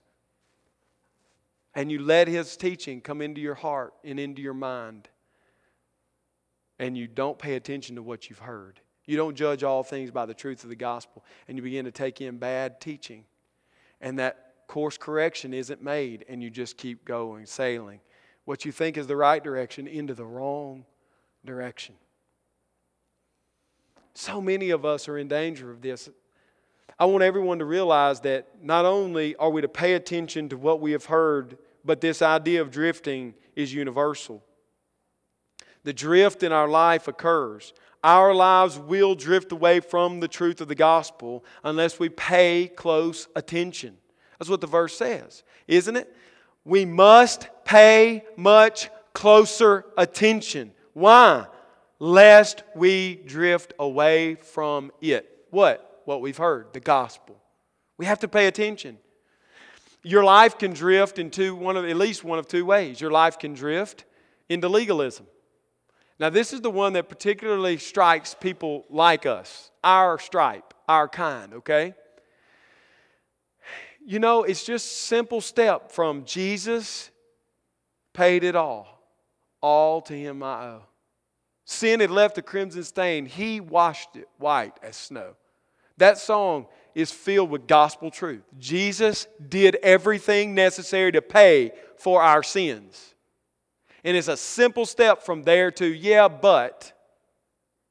And 1.75 1.91
you 1.91 2.01
let 2.01 2.29
his 2.29 2.57
teaching 2.57 3.01
come 3.01 3.21
into 3.21 3.41
your 3.41 3.57
heart 3.57 3.93
and 4.05 4.21
into 4.21 4.41
your 4.41 4.55
mind. 4.55 5.09
And 6.79 6.97
you 6.97 7.09
don't 7.09 7.39
pay 7.39 7.57
attention 7.57 7.97
to 7.97 8.03
what 8.03 8.31
you've 8.31 8.39
heard. 8.39 8.81
You 9.07 9.17
don't 9.17 9.35
judge 9.35 9.65
all 9.65 9.83
things 9.83 10.13
by 10.13 10.25
the 10.25 10.35
truth 10.35 10.63
of 10.63 10.71
the 10.71 10.77
gospel. 10.77 11.25
And 11.49 11.59
you 11.59 11.63
begin 11.65 11.85
to 11.87 11.91
take 11.91 12.21
in 12.21 12.39
bad 12.39 12.81
teaching. 12.81 13.25
And 14.01 14.21
that 14.21 14.50
course 14.71 14.97
correction 14.97 15.53
isn't 15.53 15.83
made. 15.83 16.25
And 16.29 16.41
you 16.43 16.49
just 16.49 16.77
keep 16.77 17.05
going, 17.05 17.45
sailing. 17.45 17.99
What 18.45 18.65
you 18.65 18.71
think 18.71 18.97
is 18.97 19.09
the 19.09 19.17
right 19.17 19.43
direction 19.43 19.89
into 19.89 20.15
the 20.15 20.25
wrong 20.25 20.85
direction. 21.45 21.97
So 24.15 24.41
many 24.41 24.71
of 24.71 24.85
us 24.85 25.09
are 25.09 25.19
in 25.19 25.27
danger 25.27 25.71
of 25.71 25.83
this. 25.83 26.09
I 26.99 27.07
want 27.07 27.25
everyone 27.25 27.59
to 27.59 27.65
realize 27.65 28.21
that 28.21 28.47
not 28.63 28.85
only 28.85 29.35
are 29.37 29.51
we 29.51 29.61
to 29.61 29.69
pay 29.69 29.95
attention 29.95 30.49
to 30.51 30.57
what 30.57 30.81
we 30.81 30.93
have 30.93 31.07
heard, 31.07 31.59
but 31.85 32.01
this 32.01 32.23
idea 32.23 32.63
of 32.63 32.71
drifting 32.71 33.35
is 33.57 33.75
universal. 33.75 34.43
the 35.83 35.93
drift 35.93 36.43
in 36.43 36.53
our 36.53 36.69
life 36.69 37.09
occurs. 37.09 37.73
Our 38.03 38.35
lives 38.35 38.79
will 38.79 39.15
drift 39.15 39.53
away 39.53 39.81
from 39.81 40.21
the 40.21 40.29
truth 40.29 40.61
of 40.61 40.69
the 40.69 40.75
gospel 40.75 41.45
unless 41.65 41.99
we 41.99 42.09
pay 42.09 42.71
close 42.75 43.29
attention. 43.37 43.99
That's 44.41 44.49
what 44.49 44.63
the 44.63 44.67
verse 44.67 44.97
says, 44.97 45.45
isn't 45.69 45.97
it? 45.97 46.13
We 46.65 46.87
must 46.87 47.49
pay 47.65 48.25
much 48.37 48.89
closer 49.13 49.85
attention. 49.99 50.73
Why? 50.95 51.47
Lest 51.99 52.65
we 52.75 53.17
drift 53.27 53.75
away 53.79 54.37
from 54.37 54.93
it. 55.03 55.47
What? 55.51 56.03
What 56.07 56.23
we've 56.23 56.39
heard, 56.39 56.73
the 56.73 56.81
gospel. 56.81 57.37
We 57.99 58.07
have 58.07 58.21
to 58.21 58.29
pay 58.29 58.47
attention. 58.47 58.97
Your 60.03 60.25
life 60.25 60.57
can 60.57 60.73
drift 60.73 61.19
into 61.19 61.55
one 61.55 61.77
of 61.77 61.85
at 61.85 61.97
least 61.97 62.25
one 62.25 62.39
of 62.39 62.49
two 62.49 62.65
ways. 62.65 62.99
Your 62.99 63.11
life 63.11 63.39
can 63.39 63.53
drift 63.53 64.07
into 64.49 64.71
legalism. 64.71 65.27
Now, 66.19 66.31
this 66.31 66.55
is 66.55 66.63
the 66.63 66.71
one 66.71 66.95
that 66.95 67.11
particularly 67.11 67.77
strikes 67.77 68.35
people 68.35 68.87
like 68.89 69.27
us, 69.27 69.71
our 69.85 70.19
stripe, 70.19 70.73
our 70.89 71.09
kind, 71.09 71.53
okay? 71.55 71.95
You 74.05 74.19
know, 74.19 74.43
it's 74.45 74.65
just 74.65 75.03
simple 75.03 75.41
step 75.41 75.93
from 75.93 76.25
Jesus 76.25 77.11
paid 78.13 78.45
it 78.45 78.57
all. 78.57 79.01
All 79.61 80.01
to 80.03 80.15
him 80.15 80.43
I 80.43 80.65
owe. 80.65 80.83
Sin 81.65 82.01
had 82.01 82.11
left 82.11 82.39
a 82.39 82.43
crimson 82.43 82.83
stain. 82.83 83.27
He 83.27 83.61
washed 83.61 84.17
it 84.17 84.29
white 84.39 84.77
as 84.83 84.97
snow. 84.97 85.35
That 85.99 86.19
song 86.19 86.67
is 86.95 87.13
filled 87.13 87.51
with 87.51 87.67
gospel 87.67 88.11
truth. 88.11 88.43
Jesus 88.59 89.27
did 89.49 89.77
everything 89.83 90.55
necessary 90.55 91.13
to 91.13 91.23
pay 91.23 91.73
for 91.97 92.23
our 92.23 92.43
sins. 92.43 93.15
And 94.03 94.17
it's 94.17 94.29
a 94.29 94.37
simple 94.37 94.87
step 94.87 95.23
from 95.23 95.43
there 95.43 95.71
to, 95.73 95.87
yeah, 95.87 96.27
but 96.29 96.93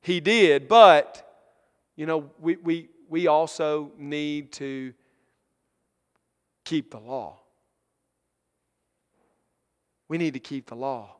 he 0.01 0.19
did, 0.19 0.67
but, 0.67 1.25
you 1.95 2.05
know, 2.05 2.31
we, 2.39 2.55
we, 2.57 2.89
we 3.09 3.27
also 3.27 3.91
need 3.97 4.51
to 4.53 4.93
keep 6.69 6.91
the 6.91 6.99
law. 6.99 7.39
We 10.07 10.19
need 10.19 10.35
to 10.35 10.39
keep 10.39 10.67
the 10.67 10.75
law. 10.75 11.15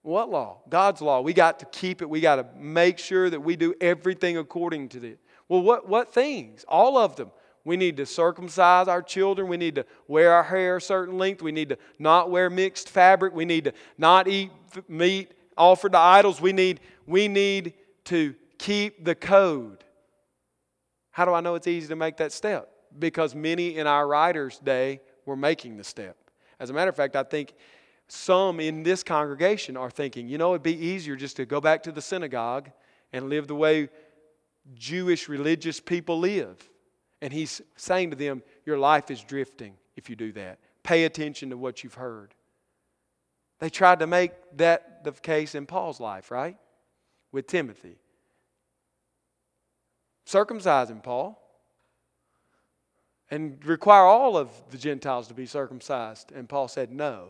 What 0.00 0.30
law? 0.30 0.62
God's 0.68 1.02
law. 1.02 1.20
We 1.20 1.34
got 1.34 1.58
to 1.58 1.66
keep 1.66 2.00
it. 2.00 2.08
We 2.08 2.20
got 2.20 2.36
to 2.36 2.46
make 2.58 2.98
sure 2.98 3.28
that 3.28 3.40
we 3.40 3.54
do 3.54 3.74
everything 3.80 4.38
according 4.38 4.88
to 4.90 5.06
it. 5.06 5.18
Well, 5.48 5.60
what, 5.60 5.88
what 5.88 6.12
things? 6.12 6.64
All 6.66 6.96
of 6.96 7.16
them. 7.16 7.30
We 7.64 7.76
need 7.76 7.98
to 7.98 8.06
circumcise 8.06 8.88
our 8.88 9.02
children. 9.02 9.46
We 9.46 9.58
need 9.58 9.74
to 9.74 9.84
wear 10.08 10.32
our 10.32 10.42
hair 10.42 10.78
a 10.78 10.80
certain 10.80 11.18
length. 11.18 11.42
We 11.42 11.52
need 11.52 11.68
to 11.68 11.78
not 11.98 12.30
wear 12.30 12.48
mixed 12.48 12.88
fabric. 12.88 13.34
We 13.34 13.44
need 13.44 13.64
to 13.64 13.72
not 13.98 14.26
eat 14.26 14.50
meat 14.88 15.32
offered 15.56 15.92
to 15.92 15.98
idols. 15.98 16.40
We 16.40 16.52
need, 16.52 16.80
we 17.06 17.28
need 17.28 17.74
to 18.06 18.34
keep 18.58 19.04
the 19.04 19.14
code. 19.14 19.84
How 21.10 21.26
do 21.26 21.34
I 21.34 21.42
know 21.42 21.54
it's 21.56 21.66
easy 21.66 21.88
to 21.88 21.96
make 21.96 22.16
that 22.16 22.32
step? 22.32 22.71
Because 22.98 23.34
many 23.34 23.76
in 23.76 23.86
our 23.86 24.06
writer's 24.06 24.58
day 24.58 25.00
were 25.26 25.36
making 25.36 25.76
the 25.76 25.84
step. 25.84 26.16
As 26.60 26.70
a 26.70 26.72
matter 26.72 26.88
of 26.88 26.96
fact, 26.96 27.16
I 27.16 27.22
think 27.22 27.54
some 28.08 28.60
in 28.60 28.82
this 28.82 29.02
congregation 29.02 29.76
are 29.76 29.90
thinking, 29.90 30.28
you 30.28 30.38
know, 30.38 30.52
it'd 30.52 30.62
be 30.62 30.76
easier 30.76 31.16
just 31.16 31.36
to 31.36 31.46
go 31.46 31.60
back 31.60 31.82
to 31.84 31.92
the 31.92 32.02
synagogue 32.02 32.70
and 33.12 33.28
live 33.28 33.46
the 33.46 33.54
way 33.54 33.88
Jewish 34.74 35.28
religious 35.28 35.80
people 35.80 36.18
live. 36.18 36.68
And 37.20 37.32
he's 37.32 37.62
saying 37.76 38.10
to 38.10 38.16
them, 38.16 38.42
Your 38.66 38.78
life 38.78 39.10
is 39.10 39.22
drifting 39.22 39.74
if 39.96 40.10
you 40.10 40.16
do 40.16 40.32
that. 40.32 40.58
Pay 40.82 41.04
attention 41.04 41.50
to 41.50 41.56
what 41.56 41.82
you've 41.82 41.94
heard. 41.94 42.34
They 43.60 43.70
tried 43.70 44.00
to 44.00 44.06
make 44.06 44.32
that 44.56 45.04
the 45.04 45.12
case 45.12 45.54
in 45.54 45.66
Paul's 45.66 46.00
life, 46.00 46.30
right? 46.30 46.56
With 47.30 47.46
Timothy. 47.46 47.96
Circumcising 50.26 51.02
Paul 51.02 51.41
and 53.32 53.64
require 53.64 54.04
all 54.04 54.36
of 54.36 54.50
the 54.70 54.76
Gentiles 54.76 55.26
to 55.28 55.34
be 55.34 55.46
circumcised. 55.46 56.32
And 56.32 56.46
Paul 56.46 56.68
said 56.68 56.92
no. 56.92 57.28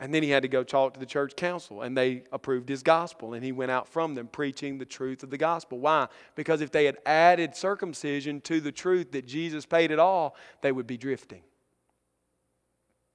And 0.00 0.12
then 0.12 0.24
he 0.24 0.30
had 0.30 0.42
to 0.42 0.48
go 0.48 0.64
talk 0.64 0.94
to 0.94 1.00
the 1.00 1.06
church 1.06 1.36
council, 1.36 1.82
and 1.82 1.96
they 1.96 2.24
approved 2.32 2.68
his 2.68 2.82
gospel. 2.82 3.34
And 3.34 3.44
he 3.44 3.52
went 3.52 3.70
out 3.70 3.86
from 3.86 4.16
them 4.16 4.26
preaching 4.26 4.78
the 4.78 4.84
truth 4.84 5.22
of 5.22 5.30
the 5.30 5.38
gospel. 5.38 5.78
Why? 5.78 6.08
Because 6.34 6.60
if 6.60 6.72
they 6.72 6.84
had 6.84 6.98
added 7.06 7.54
circumcision 7.54 8.40
to 8.40 8.60
the 8.60 8.72
truth 8.72 9.12
that 9.12 9.24
Jesus 9.24 9.64
paid 9.64 9.92
it 9.92 10.00
all, 10.00 10.34
they 10.62 10.72
would 10.72 10.88
be 10.88 10.96
drifting. 10.96 11.42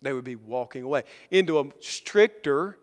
They 0.01 0.13
would 0.13 0.23
be 0.23 0.37
walking 0.37 0.83
away 0.83 1.03
into 1.31 1.59
a 1.59 1.65
stricter, 1.81 2.77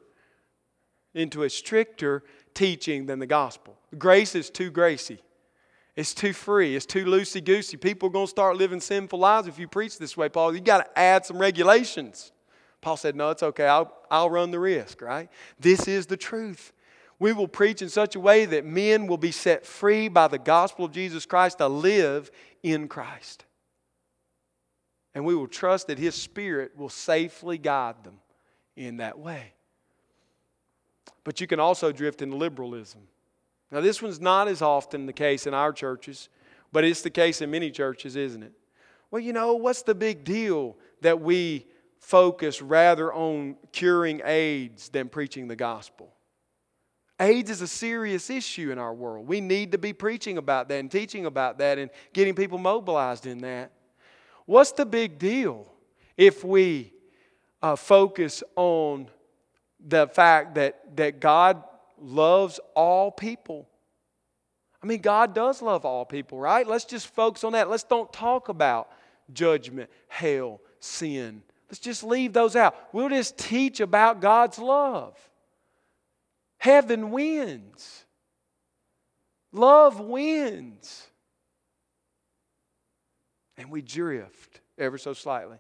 into 1.14 1.44
a 1.44 1.49
stricter 1.49 2.23
teaching 2.53 3.07
than 3.07 3.18
the 3.18 3.27
gospel. 3.27 3.79
Grace 3.97 4.35
is 4.35 4.51
too 4.51 4.70
gracy. 4.70 5.20
It's 5.96 6.12
too 6.12 6.33
free. 6.33 6.74
It's 6.74 6.87
too 6.87 7.04
loosey 7.04 7.44
goosey. 7.44 7.76
People 7.76 8.09
are 8.09 8.12
going 8.12 8.26
to 8.26 8.30
start 8.30 8.57
living 8.57 8.80
sinful 8.80 9.18
lives 9.18 9.46
if 9.46 9.59
you 9.59 9.68
preach 9.68 9.98
this 9.98 10.16
way, 10.16 10.28
Paul. 10.28 10.54
You 10.54 10.61
got 10.61 10.85
to 10.85 10.98
add 10.98 11.24
some 11.24 11.38
regulations. 11.38 12.33
Paul 12.80 12.96
said, 12.96 13.14
No, 13.14 13.30
it's 13.30 13.42
okay. 13.42 13.66
I'll, 13.66 13.96
I'll 14.11 14.30
run 14.30 14.50
the 14.50 14.59
risk, 14.59 15.00
right? 15.00 15.28
This 15.59 15.87
is 15.87 16.07
the 16.07 16.16
truth. 16.16 16.72
We 17.20 17.33
will 17.33 17.48
preach 17.48 17.80
in 17.80 17.88
such 17.88 18.16
a 18.16 18.20
way 18.20 18.44
that 18.44 18.64
men 18.64 19.07
will 19.07 19.18
be 19.18 19.30
set 19.30 19.64
free 19.64 20.09
by 20.09 20.26
the 20.26 20.38
gospel 20.38 20.85
of 20.85 20.92
Jesus 20.92 21.26
Christ 21.26 21.59
to 21.59 21.68
live 21.68 22.30
in 22.62 22.88
Christ. 22.88 23.44
And 25.14 25.24
we 25.24 25.37
will 25.37 25.46
trust 25.46 25.87
that 25.87 25.98
His 25.98 26.16
Spirit 26.16 26.76
will 26.76 26.88
safely 26.88 27.57
guide 27.57 28.02
them 28.02 28.18
in 28.76 28.96
that 28.96 29.16
way. 29.16 29.52
But 31.22 31.40
you 31.40 31.46
can 31.46 31.61
also 31.61 31.92
drift 31.92 32.20
into 32.20 32.37
liberalism. 32.37 33.02
Now, 33.70 33.81
this 33.81 34.00
one's 34.00 34.20
not 34.20 34.48
as 34.48 34.62
often 34.62 35.07
the 35.07 35.12
case 35.12 35.46
in 35.46 35.55
our 35.55 35.72
churches, 35.72 36.29
but 36.72 36.85
it's 36.85 37.03
the 37.03 37.11
case 37.11 37.40
in 37.40 37.50
many 37.50 37.70
churches, 37.70 38.16
isn't 38.16 38.42
it? 38.42 38.53
Well, 39.11 39.20
you 39.20 39.33
know, 39.33 39.55
what's 39.55 39.83
the 39.83 39.94
big 39.94 40.24
deal 40.24 40.77
that 41.00 41.20
we 41.20 41.66
focus 42.05 42.61
rather 42.61 43.12
on 43.12 43.57
curing 43.72 44.20
AIDS 44.24 44.90
than 44.90 45.09
preaching 45.09 45.48
the 45.48 45.57
gospel. 45.57 46.12
AIDS 47.18 47.48
is 47.48 47.62
a 47.62 47.66
serious 47.66 48.29
issue 48.29 48.70
in 48.70 48.79
our 48.79 48.92
world. 48.92 49.27
We 49.27 49.40
need 49.40 49.72
to 49.72 49.79
be 49.79 49.94
preaching 49.94 50.37
about 50.37 50.68
that 50.68 50.81
and 50.81 50.90
teaching 50.90 51.24
about 51.24 51.59
that 51.59 51.79
and 51.79 51.90
getting 52.12 52.35
people 52.35 52.59
mobilized 52.59 53.27
in 53.27 53.38
that. 53.38 53.72
What's 54.44 54.72
the 54.72 54.85
big 54.85 55.18
deal 55.18 55.72
if 56.18 56.44
we 56.44 56.92
uh, 57.62 57.77
focus 57.77 58.42
on 58.55 59.09
the 59.81 60.07
fact 60.09 60.57
that, 60.57 60.96
that 60.96 61.20
God 61.20 61.62
loves 62.00 62.61
all 62.74 63.11
people? 63.11 63.68
I 64.83 64.87
mean, 64.87 65.00
God 65.00 65.35
does 65.35 65.62
love 65.62 65.85
all 65.85 66.04
people, 66.04 66.38
right? 66.38 66.66
Let's 66.66 66.85
just 66.85 67.09
focus 67.09 67.44
on 67.44 67.52
that. 67.52 67.70
Let's 67.70 67.85
don't 67.85 68.12
talk 68.12 68.48
about 68.48 68.90
judgment, 69.33 69.88
hell, 70.09 70.61
sin, 70.78 71.42
Let's 71.74 71.80
just 71.80 72.04
leave 72.04 72.33
those 72.33 72.54
out. 72.54 72.76
We'll 72.92 73.09
just 73.09 73.37
teach 73.37 73.80
about 73.80 74.20
God's 74.20 74.61
love. 74.61 75.18
Heaven 76.59 77.11
wins, 77.11 78.04
love 79.52 79.98
wins. 79.98 81.09
And 83.57 83.72
we 83.72 83.83
drift 83.83 84.61
ever 84.78 84.98
so 84.98 85.14
slightly. 85.14 85.59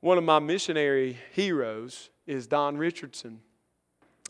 One 0.00 0.18
of 0.18 0.24
my 0.24 0.40
missionary 0.40 1.16
heroes 1.32 2.10
is 2.26 2.46
Don 2.46 2.76
Richardson. 2.76 3.40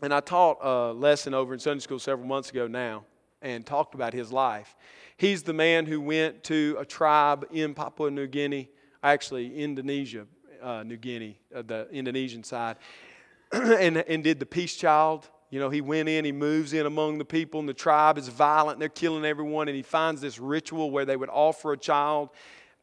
And 0.01 0.13
I 0.13 0.19
taught 0.19 0.57
a 0.61 0.91
lesson 0.91 1.33
over 1.33 1.53
in 1.53 1.59
Sunday 1.59 1.79
school 1.79 1.99
several 1.99 2.27
months 2.27 2.49
ago 2.49 2.67
now 2.67 3.05
and 3.41 3.65
talked 3.65 3.95
about 3.95 4.13
his 4.13 4.29
life. 4.29 4.75
He's 5.15 5.41
the 5.41 5.53
man 5.53 5.85
who 5.85 6.01
went 6.01 6.43
to 6.45 6.75
a 6.77 6.83
tribe 6.83 7.45
in 7.51 7.73
Papua 7.73 8.11
New 8.11 8.27
Guinea, 8.27 8.69
actually 9.01 9.57
Indonesia, 9.57 10.27
uh, 10.61 10.83
New 10.83 10.97
Guinea, 10.97 11.39
uh, 11.55 11.61
the 11.61 11.87
Indonesian 11.91 12.43
side, 12.43 12.75
and, 13.53 13.97
and 13.97 14.21
did 14.21 14.37
the 14.37 14.45
peace 14.45 14.75
child. 14.75 15.29
You 15.49 15.61
know, 15.61 15.69
he 15.69 15.79
went 15.79 16.09
in, 16.09 16.25
he 16.25 16.33
moves 16.33 16.73
in 16.73 16.85
among 16.85 17.17
the 17.17 17.23
people, 17.23 17.61
and 17.61 17.69
the 17.69 17.73
tribe 17.73 18.17
is 18.17 18.27
violent, 18.27 18.79
they're 18.79 18.89
killing 18.89 19.23
everyone, 19.23 19.69
and 19.69 19.77
he 19.77 19.83
finds 19.83 20.19
this 20.19 20.39
ritual 20.39 20.91
where 20.91 21.05
they 21.05 21.15
would 21.15 21.29
offer 21.29 21.71
a 21.71 21.77
child 21.77 22.31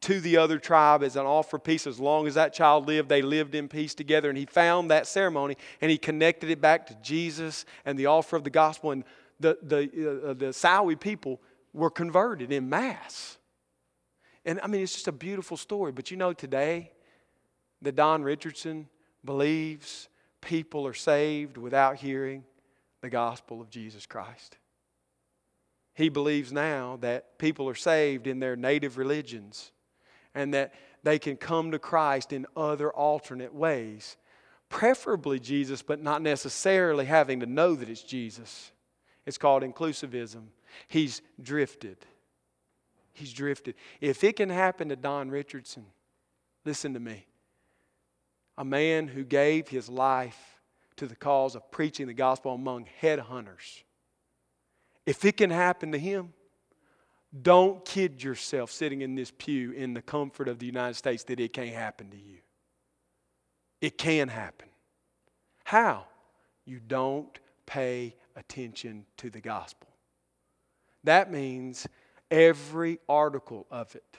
to 0.03 0.19
the 0.19 0.37
other 0.37 0.59
tribe 0.59 1.01
as 1.01 1.15
an 1.15 1.25
offer 1.25 1.55
of 1.55 1.63
peace. 1.63 1.87
As 1.87 1.99
long 1.99 2.27
as 2.27 2.35
that 2.35 2.53
child 2.53 2.87
lived, 2.87 3.09
they 3.09 3.21
lived 3.21 3.55
in 3.55 3.67
peace 3.67 3.95
together. 3.95 4.29
And 4.29 4.37
he 4.37 4.45
found 4.45 4.91
that 4.91 5.07
ceremony 5.07 5.57
and 5.81 5.89
he 5.89 5.97
connected 5.97 6.49
it 6.49 6.59
back 6.59 6.87
to 6.87 6.95
Jesus 7.01 7.65
and 7.85 7.97
the 7.97 8.07
offer 8.07 8.35
of 8.35 8.43
the 8.43 8.49
gospel. 8.49 8.91
And 8.91 9.03
the, 9.39 9.57
the, 9.61 10.29
uh, 10.29 10.33
the 10.33 10.47
Sawi 10.47 10.99
people 10.99 11.41
were 11.73 11.89
converted 11.89 12.51
in 12.51 12.69
mass. 12.69 13.37
And 14.45 14.59
I 14.61 14.67
mean, 14.67 14.81
it's 14.81 14.93
just 14.93 15.07
a 15.07 15.13
beautiful 15.13 15.57
story. 15.57 15.91
But 15.91 16.11
you 16.11 16.17
know, 16.17 16.33
today, 16.33 16.91
that 17.81 17.95
Don 17.95 18.23
Richardson 18.23 18.87
believes 19.23 20.07
people 20.41 20.87
are 20.87 20.93
saved 20.93 21.57
without 21.57 21.97
hearing 21.97 22.43
the 23.01 23.09
gospel 23.09 23.61
of 23.61 23.69
Jesus 23.69 24.05
Christ. 24.05 24.57
He 25.93 26.09
believes 26.09 26.51
now 26.51 26.97
that 27.01 27.37
people 27.37 27.69
are 27.69 27.75
saved 27.75 28.25
in 28.25 28.39
their 28.39 28.55
native 28.55 28.97
religions 28.97 29.72
and 30.35 30.53
that 30.53 30.73
they 31.03 31.19
can 31.19 31.37
come 31.37 31.71
to 31.71 31.79
Christ 31.79 32.33
in 32.33 32.45
other 32.55 32.91
alternate 32.91 33.53
ways 33.53 34.17
preferably 34.73 35.39
Jesus, 35.39 35.83
but 35.83 36.01
not 36.01 36.23
necessarily 36.23 37.05
having 37.05 37.41
to 37.41 37.45
know 37.45 37.75
that 37.75 37.89
it's 37.89 38.01
Jesus. 38.01 38.71
It's 39.23 39.37
called 39.37 39.61
inclusivism. 39.61 40.45
He's 40.87 41.21
drifted. 41.39 41.97
He's 43.13 43.31
drifted. 43.31 43.75
If 44.01 44.23
it 44.23 44.35
can 44.35 44.49
happen 44.49 44.89
to 44.89 44.95
Don 44.95 45.29
Richardson, 45.29 45.85
listen 46.65 46.95
to 46.95 46.99
me. 46.99 47.27
A 48.57 48.65
man 48.65 49.07
who 49.07 49.23
gave 49.23 49.67
his 49.67 49.89
life 49.89 50.59
to 50.95 51.05
the 51.05 51.15
cause 51.15 51.55
of 51.55 51.69
preaching 51.69 52.07
the 52.07 52.13
gospel 52.15 52.55
among 52.55 52.87
headhunters. 52.99 53.83
If 55.05 55.23
it 55.23 55.37
can 55.37 55.51
happen 55.51 55.91
to 55.91 55.99
him, 55.99 56.33
don't 57.41 57.83
kid 57.83 58.23
yourself 58.23 58.71
sitting 58.71 59.01
in 59.01 59.15
this 59.15 59.31
pew 59.31 59.71
in 59.71 59.93
the 59.93 60.01
comfort 60.01 60.47
of 60.47 60.59
the 60.59 60.65
United 60.65 60.95
States 60.95 61.23
that 61.25 61.39
it 61.39 61.53
can't 61.53 61.73
happen 61.73 62.09
to 62.11 62.17
you. 62.17 62.37
It 63.81 63.97
can 63.97 64.27
happen. 64.27 64.69
How? 65.63 66.05
You 66.65 66.79
don't 66.79 67.37
pay 67.65 68.15
attention 68.35 69.05
to 69.17 69.29
the 69.29 69.41
gospel. 69.41 69.89
That 71.03 71.31
means 71.31 71.87
every 72.29 72.99
article 73.09 73.65
of 73.69 73.95
it, 73.95 74.17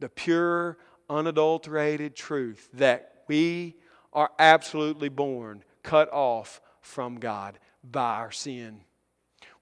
the 0.00 0.08
pure, 0.08 0.78
unadulterated 1.08 2.16
truth 2.16 2.68
that 2.74 3.24
we 3.28 3.76
are 4.12 4.30
absolutely 4.38 5.08
born 5.08 5.62
cut 5.82 6.12
off 6.12 6.60
from 6.80 7.16
God 7.16 7.58
by 7.84 8.16
our 8.16 8.30
sin. 8.30 8.80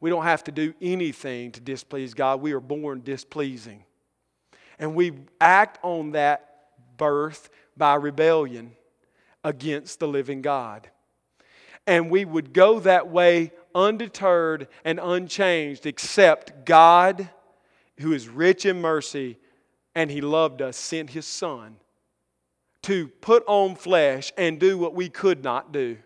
We 0.01 0.11
don't 0.11 0.25
have 0.25 0.45
to 0.45 0.53
do 0.53 0.75
anything 0.81 1.53
to 1.53 1.61
displease 1.61 2.15
God. 2.15 2.41
We 2.41 2.53
are 2.53 2.61
born 2.61 3.03
displeasing. 3.03 3.85
And 4.79 4.95
we 4.95 5.13
act 5.41 5.79
on 5.83 6.13
that 6.13 6.69
birth 6.97 7.49
by 7.77 7.95
rebellion 7.95 8.73
against 9.43 10.01
the 10.01 10.09
living 10.09 10.43
God. 10.43 10.91
And 11.87 12.11
we 12.11 12.25
would 12.25 12.53
go 12.53 12.81
that 12.81 13.09
way 13.09 13.53
undeterred 13.75 14.69
and 14.85 14.99
unchanged, 15.03 15.87
except 15.87 16.65
God, 16.65 17.31
who 17.99 18.13
is 18.13 18.29
rich 18.29 18.67
in 18.67 18.81
mercy 18.81 19.39
and 19.95 20.11
He 20.11 20.21
loved 20.21 20.61
us, 20.61 20.77
sent 20.77 21.11
His 21.11 21.27
Son 21.27 21.77
to 22.83 23.09
put 23.09 23.43
on 23.47 23.75
flesh 23.75 24.33
and 24.37 24.61
do 24.61 24.79
what 24.79 24.95
we 24.95 25.09
could 25.09 25.43
not 25.43 25.73
do. 25.73 25.97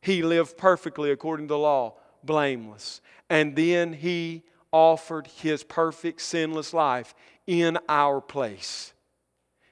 He 0.00 0.22
lived 0.22 0.56
perfectly 0.56 1.10
according 1.10 1.48
to 1.48 1.54
the 1.54 1.58
law 1.58 1.94
blameless. 2.28 3.00
And 3.28 3.56
then 3.56 3.94
he 3.94 4.44
offered 4.70 5.26
his 5.26 5.64
perfect, 5.64 6.20
sinless 6.20 6.72
life 6.72 7.14
in 7.48 7.78
our 7.88 8.20
place. 8.20 8.92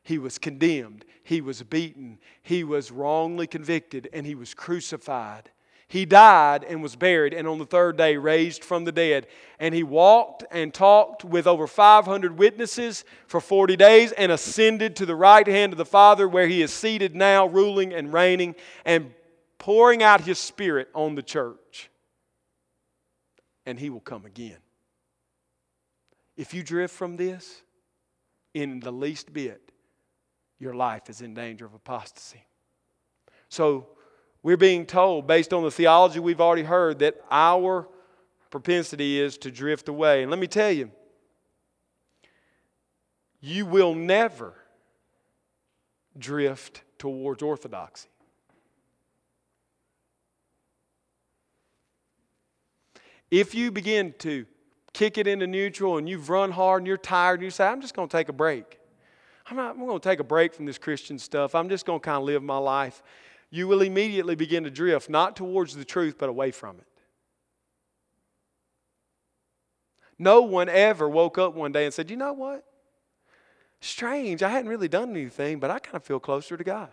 He 0.03 0.19
was 0.19 0.39
condemned, 0.39 1.05
he 1.23 1.41
was 1.41 1.63
beaten, 1.63 2.19
he 2.43 2.65
was 2.65 2.91
wrongly 2.91 3.47
convicted, 3.47 4.09
and 4.13 4.27
he 4.27 4.35
was 4.35 4.55
crucified. 4.55 5.51
He 5.89 6.05
died 6.05 6.65
and 6.65 6.83
was 6.83 6.97
buried, 6.97 7.33
and 7.33 7.47
on 7.47 7.59
the 7.59 7.67
third 7.67 7.97
day 7.97 8.17
raised 8.17 8.65
from 8.65 8.85
the 8.85 8.93
dead. 8.93 9.29
And 9.61 9.73
he 9.73 9.85
walked 9.85 10.43
and 10.51 10.75
talked 10.75 11.25
with 11.25 11.47
over 11.47 11.69
500 11.69 12.39
witnesses 12.39 13.05
for 13.29 13.41
40 13.41 13.77
days 13.77 14.11
and 14.13 14.33
ascended 14.33 14.97
to 14.97 15.07
the 15.07 15.15
right 15.15 15.47
hand 15.47 15.73
of 15.73 15.77
the 15.77 15.85
Father, 15.85 16.29
where 16.29 16.49
he 16.49 16.63
is 16.63 16.73
seated 16.73 17.15
now, 17.15 17.47
ruling 17.47 17.93
and 17.93 18.13
reigning 18.13 18.57
and 18.85 19.13
pouring 19.59 20.03
out 20.03 20.23
his 20.23 20.41
Spirit 20.41 20.89
on 20.93 21.15
the 21.15 21.23
church 21.23 21.89
and 23.67 23.79
he 23.79 23.91
will 23.91 24.01
come 24.01 24.25
again. 24.25 24.59
If 26.37 26.55
you 26.55 26.63
drift 26.63 26.95
from 26.95 27.17
this 27.17 27.63
in 28.55 28.81
the 28.81 28.93
least 28.93 29.33
bit, 29.33 29.73
your 30.59 30.75
life 30.75 31.11
is 31.11 31.21
in 31.21 31.35
danger 31.35 31.67
of 31.67 31.75
apostasy. 31.75 32.47
So, 33.49 33.89
we're 34.43 34.57
being 34.57 34.87
told, 34.87 35.27
based 35.27 35.53
on 35.53 35.65
the 35.65 35.71
theology 35.73 36.21
we've 36.21 36.41
already 36.41 36.63
heard, 36.63 37.01
that 37.01 37.17
our 37.31 37.89
propensity 38.51 39.21
is 39.21 39.37
to 39.39 39.51
drift 39.51 39.89
away. 39.89 40.23
And 40.23 40.31
let 40.31 40.39
me 40.39 40.47
tell 40.47 40.71
you, 40.71 40.93
you 43.41 43.67
will 43.67 43.95
never 43.95 44.55
drift 46.17 46.83
towards 46.99 47.43
orthodoxy. 47.43 48.09
If 53.37 53.55
you 53.55 53.71
begin 53.71 54.15
to 54.21 54.47
kick 54.95 55.19
it 55.19 55.27
into 55.27 55.47
neutral 55.47 55.99
and 55.99 56.09
you've 56.09 56.31
run 56.31 56.51
hard 56.51 56.81
and 56.81 56.87
you're 56.87 56.97
tired 56.97 57.41
and 57.41 57.45
you 57.45 57.51
say, 57.51 57.67
I'm 57.67 57.83
just 57.83 57.95
going 57.95 58.09
to 58.09 58.17
take 58.17 58.31
a 58.31 58.33
break. 58.33 58.79
I'm, 59.51 59.59
not, 59.59 59.73
I'm 59.77 59.85
going 59.85 60.01
to 60.01 60.09
take 60.09 60.21
a 60.21 60.25
break 60.25 60.55
from 60.55 60.65
this 60.65 60.79
Christian 60.79 61.19
stuff. 61.19 61.55
I'm 61.55 61.69
just 61.69 61.85
going 61.85 62.01
to 62.01 62.03
kind 62.03 62.17
of 62.17 62.23
live 62.25 62.43
my 62.43 62.57
life. 62.57 63.03
You 63.51 63.69
will 63.69 63.83
immediately 63.83 64.37
begin 64.37 64.65
to 64.65 64.71
drift, 64.71 65.11
not 65.11 65.37
towards 65.37 65.77
the 65.77 65.85
truth, 65.85 66.17
but 66.17 66.31
away 66.31 66.51
from 66.51 66.79
it. 66.79 66.87
No 70.19 70.41
one 70.41 70.71
ever 70.71 71.07
woke 71.07 71.37
up 71.37 71.55
one 71.55 71.73
day 71.73 71.85
and 71.85 71.93
said, 71.93 72.09
You 72.09 72.17
know 72.17 72.33
what? 72.33 72.65
Strange. 73.83 74.43
I 74.43 74.49
hadn't 74.49 74.71
really 74.71 74.89
done 74.89 75.11
anything, 75.11 75.61
but 75.61 75.71
I 75.71 75.79
kind 75.79 75.97
of 75.97 76.05
feel 76.05 76.21
closer 76.21 76.57
to 76.57 76.65
God. 76.65 76.89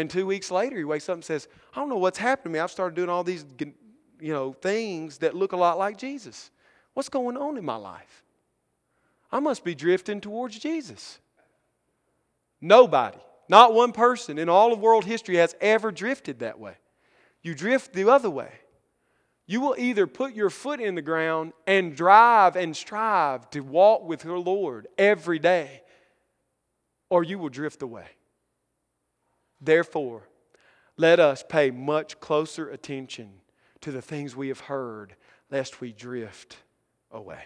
And 0.00 0.08
two 0.08 0.24
weeks 0.24 0.50
later, 0.50 0.78
he 0.78 0.84
wakes 0.84 1.10
up 1.10 1.16
and 1.16 1.24
says, 1.24 1.46
I 1.74 1.78
don't 1.78 1.90
know 1.90 1.98
what's 1.98 2.16
happened 2.16 2.44
to 2.44 2.50
me. 2.54 2.58
I've 2.58 2.70
started 2.70 2.96
doing 2.96 3.10
all 3.10 3.22
these 3.22 3.44
you 4.18 4.32
know, 4.32 4.54
things 4.54 5.18
that 5.18 5.34
look 5.34 5.52
a 5.52 5.58
lot 5.58 5.76
like 5.76 5.98
Jesus. 5.98 6.50
What's 6.94 7.10
going 7.10 7.36
on 7.36 7.58
in 7.58 7.66
my 7.66 7.76
life? 7.76 8.24
I 9.30 9.40
must 9.40 9.62
be 9.62 9.74
drifting 9.74 10.22
towards 10.22 10.58
Jesus. 10.58 11.18
Nobody, 12.62 13.18
not 13.46 13.74
one 13.74 13.92
person 13.92 14.38
in 14.38 14.48
all 14.48 14.72
of 14.72 14.80
world 14.80 15.04
history 15.04 15.36
has 15.36 15.54
ever 15.60 15.92
drifted 15.92 16.38
that 16.38 16.58
way. 16.58 16.76
You 17.42 17.54
drift 17.54 17.92
the 17.92 18.10
other 18.10 18.30
way. 18.30 18.52
You 19.46 19.60
will 19.60 19.74
either 19.76 20.06
put 20.06 20.32
your 20.32 20.48
foot 20.48 20.80
in 20.80 20.94
the 20.94 21.02
ground 21.02 21.52
and 21.66 21.94
drive 21.94 22.56
and 22.56 22.74
strive 22.74 23.50
to 23.50 23.60
walk 23.60 24.08
with 24.08 24.24
your 24.24 24.38
Lord 24.38 24.88
every 24.96 25.38
day, 25.38 25.82
or 27.10 27.22
you 27.22 27.38
will 27.38 27.50
drift 27.50 27.82
away. 27.82 28.06
Therefore, 29.60 30.22
let 30.96 31.20
us 31.20 31.44
pay 31.48 31.70
much 31.70 32.20
closer 32.20 32.68
attention 32.70 33.30
to 33.80 33.92
the 33.92 34.02
things 34.02 34.36
we 34.36 34.48
have 34.48 34.60
heard, 34.60 35.14
lest 35.50 35.80
we 35.80 35.92
drift 35.92 36.56
away. 37.10 37.42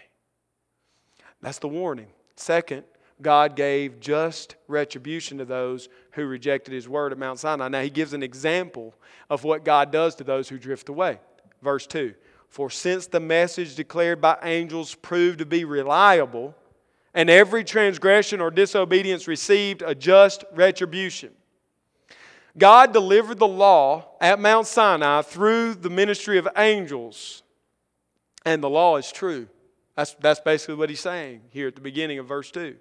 That's 1.41 1.59
the 1.59 1.67
warning. 1.67 2.07
Second, 2.35 2.83
God 3.21 3.55
gave 3.55 3.99
just 3.99 4.55
retribution 4.67 5.37
to 5.37 5.45
those 5.45 5.87
who 6.11 6.25
rejected 6.25 6.73
His 6.73 6.89
word 6.89 7.11
at 7.11 7.17
Mount 7.17 7.39
Sinai. 7.39 7.69
Now, 7.69 7.81
He 7.81 7.89
gives 7.89 8.13
an 8.13 8.23
example 8.23 8.93
of 9.29 9.43
what 9.43 9.63
God 9.63 9.91
does 9.91 10.15
to 10.15 10.23
those 10.23 10.49
who 10.49 10.57
drift 10.57 10.89
away. 10.89 11.19
Verse 11.61 11.87
2 11.87 12.13
For 12.49 12.69
since 12.69 13.07
the 13.07 13.19
message 13.19 13.75
declared 13.75 14.19
by 14.19 14.37
angels 14.43 14.95
proved 14.95 15.39
to 15.39 15.45
be 15.45 15.63
reliable, 15.63 16.55
and 17.13 17.29
every 17.29 17.63
transgression 17.63 18.41
or 18.41 18.51
disobedience 18.51 19.27
received 19.27 19.81
a 19.81 19.95
just 19.95 20.43
retribution. 20.53 21.31
God 22.57 22.93
delivered 22.93 23.39
the 23.39 23.47
law 23.47 24.05
at 24.21 24.39
Mount 24.39 24.67
Sinai 24.67 25.21
through 25.21 25.75
the 25.75 25.89
ministry 25.89 26.37
of 26.37 26.47
angels, 26.55 27.43
and 28.45 28.63
the 28.63 28.69
law 28.69 28.95
is 28.97 29.11
true. 29.11 29.47
That's, 29.95 30.13
that's 30.15 30.39
basically 30.39 30.75
what 30.75 30.89
he's 30.89 30.99
saying 30.99 31.41
here 31.49 31.67
at 31.67 31.75
the 31.75 31.81
beginning 31.81 32.19
of 32.19 32.27
verse 32.27 32.51
2. 32.51 32.75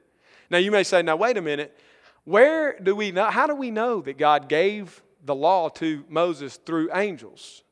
Now 0.50 0.58
you 0.58 0.70
may 0.70 0.82
say, 0.82 1.02
now 1.02 1.16
wait 1.16 1.36
a 1.36 1.42
minute. 1.42 1.76
Where 2.24 2.78
do 2.78 2.94
we 2.94 3.10
know, 3.12 3.26
how 3.26 3.46
do 3.46 3.54
we 3.54 3.70
know 3.70 4.00
that 4.02 4.18
God 4.18 4.48
gave 4.48 5.02
the 5.24 5.34
law 5.34 5.68
to 5.70 6.04
Moses 6.08 6.56
through 6.56 6.94
angels? 6.94 7.62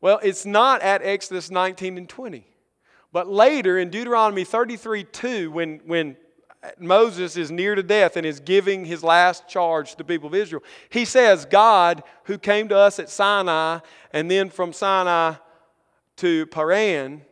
Well, 0.00 0.18
it's 0.22 0.44
not 0.44 0.82
at 0.82 1.02
Exodus 1.02 1.50
19 1.50 1.98
and 1.98 2.08
20. 2.08 2.46
But 3.12 3.28
later 3.28 3.78
in 3.78 3.90
Deuteronomy 3.90 4.44
33 4.44 5.04
2, 5.04 5.50
when, 5.50 5.80
when 5.84 6.16
Moses 6.78 7.36
is 7.36 7.50
near 7.50 7.74
to 7.74 7.82
death 7.82 8.16
and 8.16 8.24
is 8.24 8.38
giving 8.38 8.84
his 8.84 9.02
last 9.02 9.48
charge 9.48 9.92
to 9.92 9.98
the 9.98 10.04
people 10.04 10.28
of 10.28 10.34
Israel. 10.34 10.62
He 10.90 11.04
says, 11.04 11.44
God, 11.44 12.04
who 12.24 12.38
came 12.38 12.68
to 12.68 12.76
us 12.76 12.98
at 12.98 13.10
Sinai 13.10 13.80
and 14.12 14.30
then 14.30 14.48
from 14.48 14.72
Sinai 14.72 15.34
to 16.16 16.46
Paran, 16.46 17.22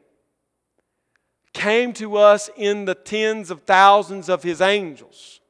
came 1.53 1.93
to 1.95 2.16
us 2.16 2.51
in 2.57 2.85
the 2.85 2.95
tens 2.95 3.51
of 3.51 3.62
thousands 3.62 4.28
of 4.28 4.43
his 4.43 4.61
angels. 4.61 5.41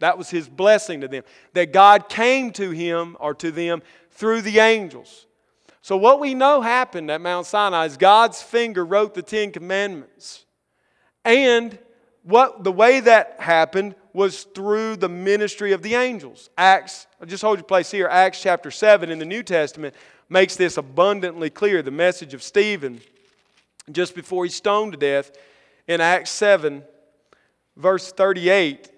That 0.00 0.18
was 0.18 0.30
his 0.30 0.48
blessing 0.48 1.00
to 1.02 1.08
them. 1.08 1.22
That 1.54 1.72
God 1.72 2.08
came 2.08 2.50
to 2.52 2.70
him 2.70 3.16
or 3.20 3.34
to 3.34 3.50
them 3.50 3.82
through 4.10 4.42
the 4.42 4.58
angels. 4.58 5.26
So, 5.80 5.96
what 5.96 6.20
we 6.20 6.34
know 6.34 6.60
happened 6.60 7.10
at 7.10 7.20
Mount 7.20 7.46
Sinai 7.46 7.86
is 7.86 7.96
God's 7.96 8.42
finger 8.42 8.84
wrote 8.84 9.14
the 9.14 9.22
Ten 9.22 9.52
Commandments. 9.52 10.44
And 11.24 11.78
what 12.22 12.64
the 12.64 12.72
way 12.72 13.00
that 13.00 13.36
happened 13.38 13.94
was 14.12 14.44
through 14.54 14.96
the 14.96 15.08
ministry 15.08 15.72
of 15.72 15.82
the 15.82 15.94
angels. 15.94 16.50
Acts, 16.56 17.06
just 17.26 17.42
hold 17.42 17.58
your 17.58 17.64
place 17.64 17.90
here. 17.90 18.06
Acts 18.06 18.40
chapter 18.40 18.70
7 18.70 19.10
in 19.10 19.18
the 19.18 19.24
New 19.24 19.42
Testament 19.42 19.94
makes 20.28 20.56
this 20.56 20.76
abundantly 20.76 21.50
clear. 21.50 21.82
The 21.82 21.90
message 21.90 22.34
of 22.34 22.42
Stephen 22.42 23.00
just 23.90 24.14
before 24.14 24.44
he's 24.44 24.54
stoned 24.54 24.92
to 24.92 24.98
death 24.98 25.32
in 25.88 26.00
Acts 26.00 26.30
7, 26.30 26.84
verse 27.76 28.12
38, 28.12 28.90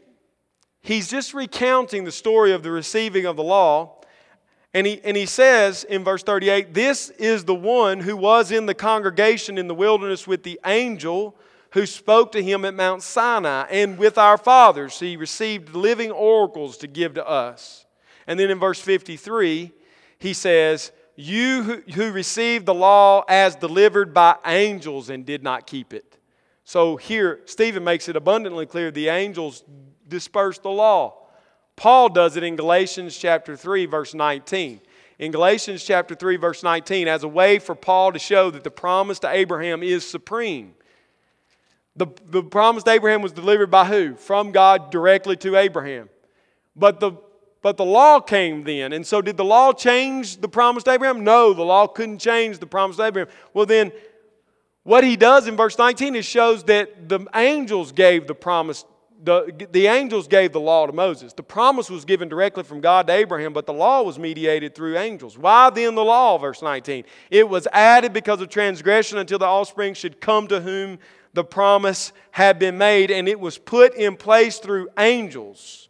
he's 0.83 1.09
just 1.09 1.33
recounting 1.33 2.05
the 2.05 2.13
story 2.13 2.53
of 2.53 2.63
the 2.63 2.71
receiving 2.71 3.25
of 3.25 3.37
the 3.37 3.43
law. 3.43 4.01
And 4.75 4.87
he, 4.87 5.01
and 5.05 5.17
he 5.17 5.27
says 5.27 5.85
in 5.85 6.05
verse 6.05 6.23
38 6.23 6.75
This 6.75 7.11
is 7.11 7.45
the 7.45 7.55
one 7.55 8.01
who 8.01 8.17
was 8.17 8.51
in 8.51 8.67
the 8.67 8.75
congregation 8.75 9.57
in 9.57 9.69
the 9.69 9.75
wilderness 9.75 10.27
with 10.27 10.43
the 10.43 10.61
angel 10.67 11.37
who 11.75 11.87
spoke 11.87 12.31
to 12.31 12.43
him 12.43 12.65
at 12.65 12.73
Mount 12.73 13.03
Sinai, 13.03 13.67
and 13.69 13.99
with 13.99 14.17
our 14.17 14.39
fathers 14.39 15.01
he 15.01 15.17
received 15.17 15.75
living 15.75 16.13
oracles 16.13 16.79
to 16.79 16.87
give 16.87 17.15
to 17.15 17.29
us. 17.29 17.85
And 18.29 18.39
then 18.39 18.49
in 18.49 18.61
verse 18.61 18.81
53, 18.81 19.73
he 20.21 20.33
says, 20.33 20.93
You 21.17 21.83
who, 21.93 22.13
received 22.13 22.67
the 22.67 22.75
law 22.75 23.25
as 23.29 23.57
delivered 23.57 24.15
by 24.15 24.37
angels 24.47 25.11
and 25.11 25.27
did 25.27 25.43
not 25.43 25.67
keep 25.67 25.93
it. 25.93 26.17
So 26.65 26.97
here, 26.97 27.41
Stephen 27.45 27.83
makes 27.83 28.09
it 28.09 28.15
abundantly 28.15 28.67
clear 28.67 28.93
the 28.93 29.09
angels 29.09 29.65
dispersed 30.07 30.63
the 30.63 30.71
law. 30.71 31.27
Paul 31.75 32.09
does 32.09 32.37
it 32.37 32.45
in 32.45 32.55
Galatians 32.55 33.17
chapter 33.17 33.57
3, 33.57 33.87
verse 33.87 34.15
19. 34.15 34.81
In 35.19 35.33
Galatians 35.33 35.83
chapter 35.83 36.15
3, 36.15 36.37
verse 36.37 36.63
19, 36.63 37.09
as 37.09 37.25
a 37.25 37.29
way 37.29 37.59
for 37.59 37.75
Paul 37.75 38.13
to 38.13 38.21
show 38.21 38.53
that 38.53 38.63
the 38.63 38.71
promise 38.71 39.19
to 39.19 39.29
Abraham 39.29 39.83
is 39.83 40.09
supreme. 40.09 40.77
The, 41.97 42.07
the 42.27 42.43
promise 42.43 42.83
to 42.85 42.91
Abraham 42.91 43.23
was 43.23 43.33
delivered 43.33 43.71
by 43.71 43.85
who? 43.85 44.17
From 44.17 44.51
God 44.51 44.91
directly 44.91 45.37
to 45.37 45.57
Abraham. 45.57 46.09
But 46.75 46.99
the, 46.99 47.13
but 47.63 47.77
the 47.77 47.85
law 47.85 48.21
came 48.21 48.65
then. 48.65 48.93
And 48.93 49.07
so, 49.07 49.23
did 49.23 49.37
the 49.37 49.45
law 49.45 49.73
change 49.73 50.41
the 50.41 50.49
promise 50.49 50.83
to 50.85 50.91
Abraham? 50.91 51.23
No, 51.23 51.53
the 51.53 51.63
law 51.63 51.87
couldn't 51.87 52.19
change 52.19 52.59
the 52.59 52.67
promise 52.67 52.97
to 52.97 53.05
Abraham. 53.05 53.33
Well, 53.53 53.65
then, 53.65 53.93
what 54.83 55.03
he 55.03 55.17
does 55.17 55.47
in 55.47 55.57
verse 55.57 55.79
19 55.79 56.17
is 56.17 56.27
shows 56.27 56.65
that 56.65 57.09
the 57.09 57.27
angels 57.35 57.93
gave 57.93 58.27
the 58.27 58.35
promise 58.35 58.85
the, 59.25 59.67
the 59.73 59.87
angels 59.87 60.29
gave 60.29 60.53
the 60.53 60.61
law 60.61 60.87
to 60.87 60.93
Moses. 60.93 61.33
The 61.33 61.43
promise 61.43 61.89
was 61.89 62.05
given 62.05 62.29
directly 62.29 62.63
from 62.63 62.81
God 62.81 63.07
to 63.07 63.13
Abraham, 63.15 63.55
but 63.55 63.65
the 63.65 63.73
law 63.73 64.03
was 64.03 64.19
mediated 64.19 64.75
through 64.75 64.99
angels. 64.99 65.39
Why 65.39 65.71
then 65.71 65.95
the 65.95 66.05
law? 66.05 66.37
Verse 66.37 66.61
19. 66.61 67.05
It 67.31 67.49
was 67.49 67.67
added 67.73 68.13
because 68.13 68.43
of 68.43 68.51
transgression 68.51 69.17
until 69.17 69.39
the 69.39 69.47
offspring 69.47 69.95
should 69.95 70.21
come 70.21 70.47
to 70.49 70.61
whom 70.61 70.99
the 71.33 71.43
promise 71.43 72.13
had 72.33 72.59
been 72.59 72.77
made, 72.77 73.11
and 73.11 73.27
it 73.27 73.41
was 73.41 73.57
put 73.57 73.95
in 73.95 74.17
place 74.17 74.59
through 74.59 74.89
angels 74.99 75.89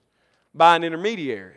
by 0.54 0.76
an 0.76 0.84
intermediary. 0.84 1.56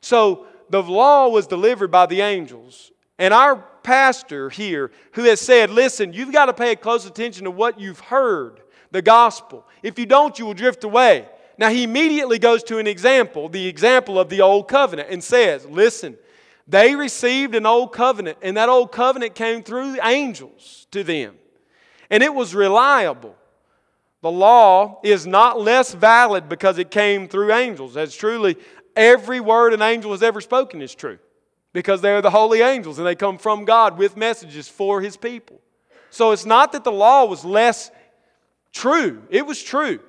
So 0.00 0.46
the 0.70 0.82
law 0.82 1.28
was 1.28 1.46
delivered 1.46 1.90
by 1.90 2.06
the 2.06 2.22
angels. 2.22 2.90
And 3.18 3.34
our 3.34 3.56
pastor 3.82 4.48
here, 4.48 4.90
who 5.12 5.24
has 5.24 5.40
said, 5.40 5.70
listen, 5.70 6.12
you've 6.12 6.32
got 6.32 6.46
to 6.46 6.54
pay 6.54 6.74
close 6.74 7.04
attention 7.04 7.44
to 7.44 7.50
what 7.50 7.78
you've 7.78 8.00
heard 8.00 8.60
the 8.90 9.02
gospel. 9.02 9.66
If 9.82 9.98
you 9.98 10.06
don't, 10.06 10.38
you 10.38 10.46
will 10.46 10.54
drift 10.54 10.84
away. 10.84 11.28
Now, 11.56 11.70
he 11.70 11.82
immediately 11.82 12.38
goes 12.38 12.62
to 12.64 12.78
an 12.78 12.86
example, 12.86 13.48
the 13.48 13.66
example 13.66 14.18
of 14.18 14.28
the 14.28 14.40
old 14.40 14.68
covenant, 14.68 15.08
and 15.10 15.22
says, 15.22 15.66
Listen, 15.66 16.16
they 16.68 16.94
received 16.94 17.54
an 17.54 17.66
old 17.66 17.92
covenant, 17.92 18.38
and 18.42 18.56
that 18.56 18.68
old 18.68 18.92
covenant 18.92 19.34
came 19.34 19.62
through 19.62 19.98
angels 20.02 20.86
to 20.92 21.02
them, 21.02 21.34
and 22.10 22.22
it 22.22 22.32
was 22.32 22.54
reliable. 22.54 23.34
The 24.20 24.30
law 24.30 25.00
is 25.02 25.26
not 25.26 25.60
less 25.60 25.94
valid 25.94 26.48
because 26.48 26.78
it 26.78 26.90
came 26.90 27.28
through 27.28 27.52
angels. 27.52 27.96
As 27.96 28.14
truly 28.14 28.56
every 28.96 29.40
word 29.40 29.72
an 29.72 29.82
angel 29.82 30.10
has 30.10 30.22
ever 30.22 30.40
spoken 30.40 30.82
is 30.82 30.94
true 30.94 31.18
because 31.72 32.00
they're 32.00 32.22
the 32.22 32.30
holy 32.30 32.60
angels 32.60 32.98
and 32.98 33.06
they 33.06 33.14
come 33.14 33.38
from 33.38 33.64
God 33.64 33.96
with 33.96 34.16
messages 34.16 34.68
for 34.68 35.00
his 35.00 35.16
people. 35.16 35.60
So 36.10 36.32
it's 36.32 36.46
not 36.46 36.72
that 36.72 36.82
the 36.82 36.92
law 36.92 37.26
was 37.26 37.44
less 37.44 37.90
True, 38.72 39.22
it 39.30 39.46
was 39.46 39.62
true. 39.62 40.00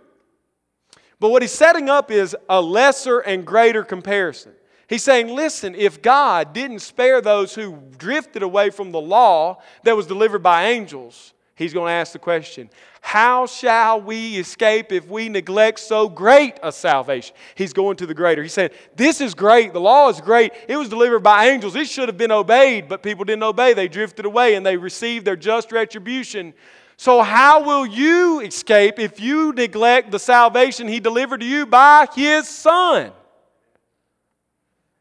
But 1.20 1.30
what 1.30 1.42
he's 1.42 1.52
setting 1.52 1.90
up 1.90 2.12
is 2.12 2.36
a 2.48 2.62
lesser 2.62 3.20
and 3.20 3.46
greater 3.46 3.84
comparison. 3.84 4.54
He's 4.88 5.04
saying, 5.04 5.28
listen, 5.28 5.76
if 5.76 6.02
God 6.02 6.54
didn't 6.54 6.80
spare 6.80 7.22
those 7.22 7.54
who 7.54 7.78
drifted 7.98 8.42
away 8.42 8.72
from 8.72 8.92
the 8.92 9.02
law 9.02 9.62
that 9.84 9.96
was 9.96 10.08
delivered 10.08 10.42
by 10.42 10.70
angels, 10.70 11.34
he's 11.56 11.74
going 11.74 11.90
to 11.90 11.94
ask 11.94 12.14
the 12.14 12.20
question, 12.20 12.72
how 13.02 13.46
shall 13.46 14.02
we 14.02 14.38
escape 14.38 14.92
if 14.92 15.08
we 15.08 15.30
neglect 15.30 15.80
so 15.80 16.10
great 16.10 16.56
a 16.64 16.72
salvation? 16.72 17.36
He's 17.54 17.72
going 17.72 17.98
to 17.98 18.08
the 18.08 18.16
greater. 18.16 18.42
He's 18.42 18.54
saying, 18.54 18.72
This 18.96 19.22
is 19.22 19.34
great. 19.34 19.74
The 19.74 19.80
law 19.80 20.10
is 20.10 20.22
great. 20.22 20.54
It 20.68 20.76
was 20.76 20.90
delivered 20.90 21.20
by 21.20 21.50
angels. 21.50 21.76
It 21.76 21.88
should 21.88 22.10
have 22.10 22.18
been 22.18 22.32
obeyed, 22.32 22.90
but 22.90 23.04
people 23.04 23.26
didn't 23.26 23.44
obey. 23.44 23.74
They 23.74 23.88
drifted 23.88 24.26
away 24.26 24.56
and 24.56 24.66
they 24.66 24.76
received 24.76 25.24
their 25.24 25.38
just 25.38 25.72
retribution 25.72 26.54
so, 27.00 27.22
how 27.22 27.64
will 27.64 27.86
you 27.86 28.42
escape 28.42 29.00
if 29.00 29.22
you 29.22 29.54
neglect 29.54 30.12
the 30.12 30.20
salvation 30.20 30.86
He 30.86 31.00
delivered 31.00 31.40
to 31.40 31.46
you 31.46 31.66
by 31.66 32.10
His 32.14 32.46
Son? 32.46 33.14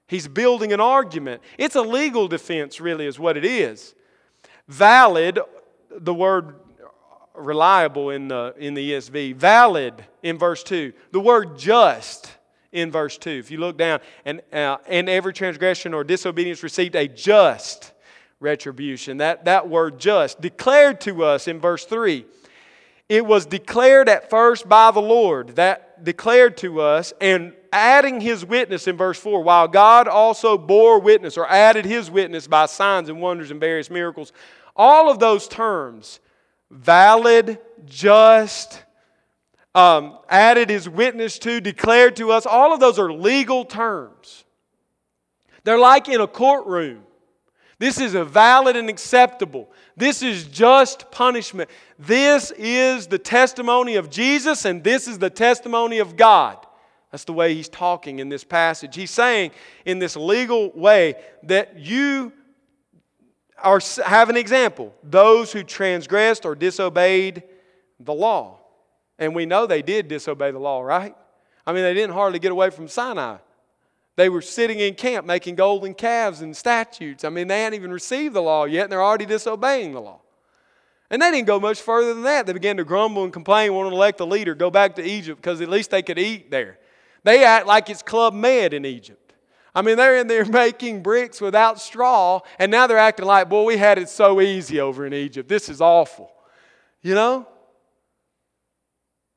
He's 0.07 0.29
building 0.29 0.73
an 0.73 0.79
argument. 0.79 1.43
It's 1.59 1.75
a 1.75 1.83
legal 1.83 2.29
defense, 2.29 2.81
really, 2.81 3.07
is 3.07 3.19
what 3.19 3.37
it 3.37 3.45
is. 3.45 3.97
Valid, 4.69 5.41
the 5.91 6.15
word 6.15 6.55
reliable 7.35 8.11
in 8.11 8.29
the, 8.29 8.55
in 8.57 8.75
the 8.75 8.93
ESV, 8.93 9.35
valid 9.35 9.95
in 10.23 10.39
verse 10.39 10.63
2. 10.63 10.93
The 11.11 11.19
word 11.19 11.59
just 11.59 12.31
in 12.71 12.93
verse 12.93 13.19
2. 13.19 13.29
If 13.29 13.51
you 13.51 13.59
look 13.59 13.77
down, 13.77 13.99
and, 14.25 14.41
uh, 14.53 14.77
and 14.87 15.09
every 15.09 15.33
transgression 15.33 15.95
or 15.95 16.05
disobedience 16.05 16.63
received 16.63 16.95
a 16.95 17.09
just 17.09 17.93
retribution. 18.41 19.19
That, 19.19 19.45
that 19.47 19.69
word 19.69 19.99
just, 19.99 20.41
declared 20.41 21.01
to 21.03 21.25
us 21.25 21.49
in 21.49 21.61
verse 21.61 21.85
3. 21.85 22.25
It 23.09 23.25
was 23.25 23.47
declared 23.47 24.09
at 24.09 24.29
first 24.29 24.69
by 24.69 24.91
the 24.91 25.01
Lord, 25.01 25.57
that 25.57 26.05
declared 26.05 26.57
to 26.59 26.81
us, 26.81 27.13
and 27.21 27.55
adding 27.73 28.21
his 28.21 28.45
witness 28.45 28.87
in 28.87 28.97
verse 28.97 29.19
4, 29.19 29.43
while 29.43 29.67
God 29.67 30.09
also 30.09 30.59
bore 30.59 31.01
witness 31.01 31.37
or 31.37 31.49
added 31.49 31.85
his 31.85 32.11
witness 32.11 32.47
by 32.47 32.67
signs 32.67 33.09
and 33.09 33.21
wonders 33.21 33.51
and 33.51 33.61
various 33.61 33.91
miracles. 33.91 34.33
All 34.77 35.11
of 35.11 35.19
those 35.19 35.49
terms, 35.49 36.21
valid, 36.71 37.59
just, 37.87 38.85
um, 39.75 40.19
added 40.29 40.71
his 40.71 40.89
witness 40.89 41.39
to, 41.41 41.61
declared 41.61 42.17
to 42.17 42.31
us, 42.31 42.47
all 42.47 42.75
of 42.75 42.81
those 42.81 42.99
are 42.99 43.13
legal 43.13 43.65
terms. 43.65 44.45
They're 45.65 45.79
like 45.79 46.09
in 46.09 46.21
a 46.21 46.29
courtroom. 46.29 47.05
This 47.79 48.01
is 48.01 48.15
a 48.15 48.25
valid 48.25 48.77
and 48.77 48.89
acceptable. 48.89 49.71
This 49.97 50.23
is 50.23 50.45
just 50.45 51.11
punishment. 51.11 51.71
This 51.99 52.51
is 52.53 53.07
the 53.07 53.19
testimony 53.19 53.95
of 53.95 54.11
Jesus, 54.11 54.65
and 54.65 54.83
this 54.83 55.07
is 55.07 55.19
the 55.19 55.31
testimony 55.31 55.99
of 55.99 56.17
God. 56.17 56.59
That's 57.13 57.25
the 57.25 57.33
way 57.33 57.55
he's 57.55 57.69
talking 57.69 58.19
in 58.19 58.29
this 58.29 58.45
passage. 58.45 58.97
He's 58.97 59.11
saying 59.11 59.53
in 59.85 59.99
this 59.99 60.17
legal 60.17 60.71
way 60.73 61.15
that 61.45 61.79
you 61.79 62.33
are, 63.63 63.81
have 64.05 64.29
an 64.29 64.37
example 64.37 64.95
those 65.03 65.53
who 65.53 65.63
transgressed 65.63 66.45
or 66.45 66.55
disobeyed 66.55 67.43
the 68.01 68.13
law. 68.13 68.59
And 69.19 69.35
we 69.35 69.47
know 69.47 69.67
they 69.67 69.83
did 69.83 70.09
disobey 70.09 70.51
the 70.51 70.59
law, 70.59 70.81
right? 70.81 71.17
I 71.67 71.73
mean, 71.73 71.83
they 71.83 71.95
didn't 71.95 72.13
hardly 72.15 72.39
get 72.39 72.53
away 72.53 72.71
from 72.71 72.89
Sinai. 72.89 73.39
They 74.19 74.29
were 74.29 74.43
sitting 74.43 74.81
in 74.81 74.95
camp 74.95 75.29
making 75.29 75.55
golden 75.55 75.95
calves 75.95 76.41
and 76.41 76.57
statutes. 76.57 77.23
I 77.23 77.29
mean, 77.29 77.47
they 77.47 77.63
hadn't 77.63 77.79
even 77.79 77.93
received 77.93 78.35
the 78.35 78.43
law 78.43 78.65
yet, 78.65 78.83
and 78.83 78.91
they're 78.91 79.01
already 79.01 79.27
disobeying 79.27 79.93
the 79.93 80.01
law. 80.01 80.23
And 81.09 81.23
they 81.23 81.31
didn't 81.31 81.47
go 81.47 81.61
much 81.61 81.81
further 81.81 82.15
than 82.15 82.25
that. 82.25 82.45
They 82.45 82.53
began 82.53 82.79
to 82.79 82.85
grumble 82.85 83.23
and 83.23 83.33
complain, 83.33 83.73
want 83.73 83.89
to 83.89 83.95
elect 83.95 84.19
a 84.19 84.25
leader, 84.25 84.57
go 84.57 84.71
back 84.71 84.97
to 84.97 85.09
Egypt 85.09 85.41
because 85.41 85.61
at 85.61 85.69
least 85.69 85.93
they 85.93 86.03
could 86.03 86.19
eat 86.19 86.51
there. 86.51 86.81
They 87.23 87.45
act 87.45 87.69
like 87.69 87.89
it's 87.91 88.03
Club 88.03 88.35
Med 88.35 88.75
in 88.75 88.85
Egypt. 88.85 89.35
I 89.73 89.83
mean, 89.83 89.97
they're 89.97 90.17
in 90.17 90.27
there 90.27 90.45
making 90.47 91.05
bricks 91.05 91.41
without 91.41 91.81
straw, 91.81 92.41
and 92.59 92.73
now 92.73 92.89
they're 92.89 92.99
acting 92.99 93.25
like, 93.25 93.49
boy, 93.49 93.67
we 93.67 93.77
had 93.77 93.99
it 93.99 94.09
so 94.09 94.41
easy 94.41 94.81
over 94.81 95.07
in 95.07 95.15
Egypt. 95.15 95.49
This 95.49 95.69
is 95.69 95.81
awful. 95.81 96.33
You 97.03 97.15
know? 97.15 97.47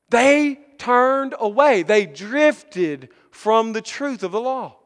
They 0.08 0.58
turned 0.78 1.36
away, 1.38 1.84
they 1.84 2.04
drifted 2.04 3.10
from 3.32 3.72
the 3.72 3.82
truth 3.82 4.22
of 4.22 4.30
the 4.30 4.40
law. 4.40 4.76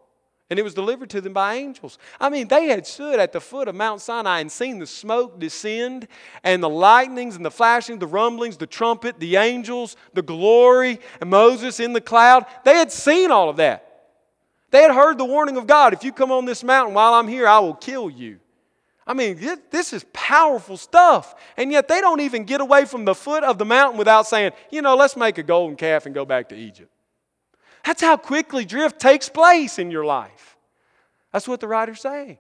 And 0.49 0.59
it 0.61 0.63
was 0.63 0.75
delivered 0.75 1.11
to 1.11 1.21
them 1.21 1.33
by 1.33 1.57
angels. 1.57 1.99
I 2.21 2.31
mean, 2.31 2.47
they 2.47 2.67
had 2.69 2.87
stood 2.87 3.19
at 3.19 3.33
the 3.33 3.41
foot 3.41 3.67
of 3.67 3.75
Mount 3.75 4.01
Sinai 4.01 4.39
and 4.39 4.51
seen 4.51 4.79
the 4.79 4.87
smoke 4.87 5.41
descend, 5.41 6.07
and 6.45 6.63
the 6.63 6.69
lightnings 6.69 7.35
and 7.35 7.45
the 7.45 7.51
flashing, 7.51 7.99
the 7.99 8.07
rumblings, 8.07 8.57
the 8.57 8.67
trumpet, 8.67 9.19
the 9.19 9.37
angels, 9.37 9.97
the 10.15 10.23
glory, 10.23 11.01
and 11.21 11.29
Moses 11.29 11.81
in 11.81 11.93
the 11.93 12.01
cloud. 12.01 12.47
They 12.65 12.77
had 12.77 12.93
seen 12.93 13.33
all 13.33 13.51
of 13.51 13.57
that. 13.57 13.83
They 14.71 14.83
had 14.83 14.93
heard 14.93 15.19
the 15.19 15.25
warning 15.25 15.57
of 15.57 15.67
God 15.67 15.93
if 15.93 16.05
you 16.05 16.13
come 16.13 16.31
on 16.31 16.45
this 16.45 16.63
mountain 16.63 16.95
while 16.95 17.15
I'm 17.15 17.29
here, 17.29 17.49
I 17.49 17.59
will 17.59 17.75
kill 17.75 18.09
you. 18.09 18.39
I 19.05 19.15
mean, 19.15 19.39
this 19.71 19.93
is 19.93 20.05
powerful 20.13 20.77
stuff. 20.77 21.35
And 21.57 21.73
yet 21.73 21.89
they 21.89 22.01
don't 22.01 22.21
even 22.21 22.45
get 22.45 22.61
away 22.61 22.85
from 22.85 23.05
the 23.05 23.15
foot 23.15 23.45
of 23.45 23.59
the 23.59 23.65
mountain 23.65 23.99
without 23.99 24.27
saying, 24.27 24.53
you 24.71 24.83
know, 24.83 24.97
let's 24.97 25.17
make 25.17 25.39
a 25.39 25.43
golden 25.43 25.77
calf 25.77 26.07
and 26.07 26.15
go 26.15 26.25
back 26.25 26.49
to 26.49 26.57
Egypt. 26.57 26.91
That's 27.87 28.03
how 28.03 28.17
quickly 28.17 28.65
drift 28.65 28.99
takes 28.99 29.29
place 29.29 29.79
in 29.79 29.93
your 29.93 30.05
life. 30.05 30.57
That's 31.33 31.47
what 31.47 31.61
the 31.61 31.69
writer's 31.69 32.01
saying. 32.01 32.39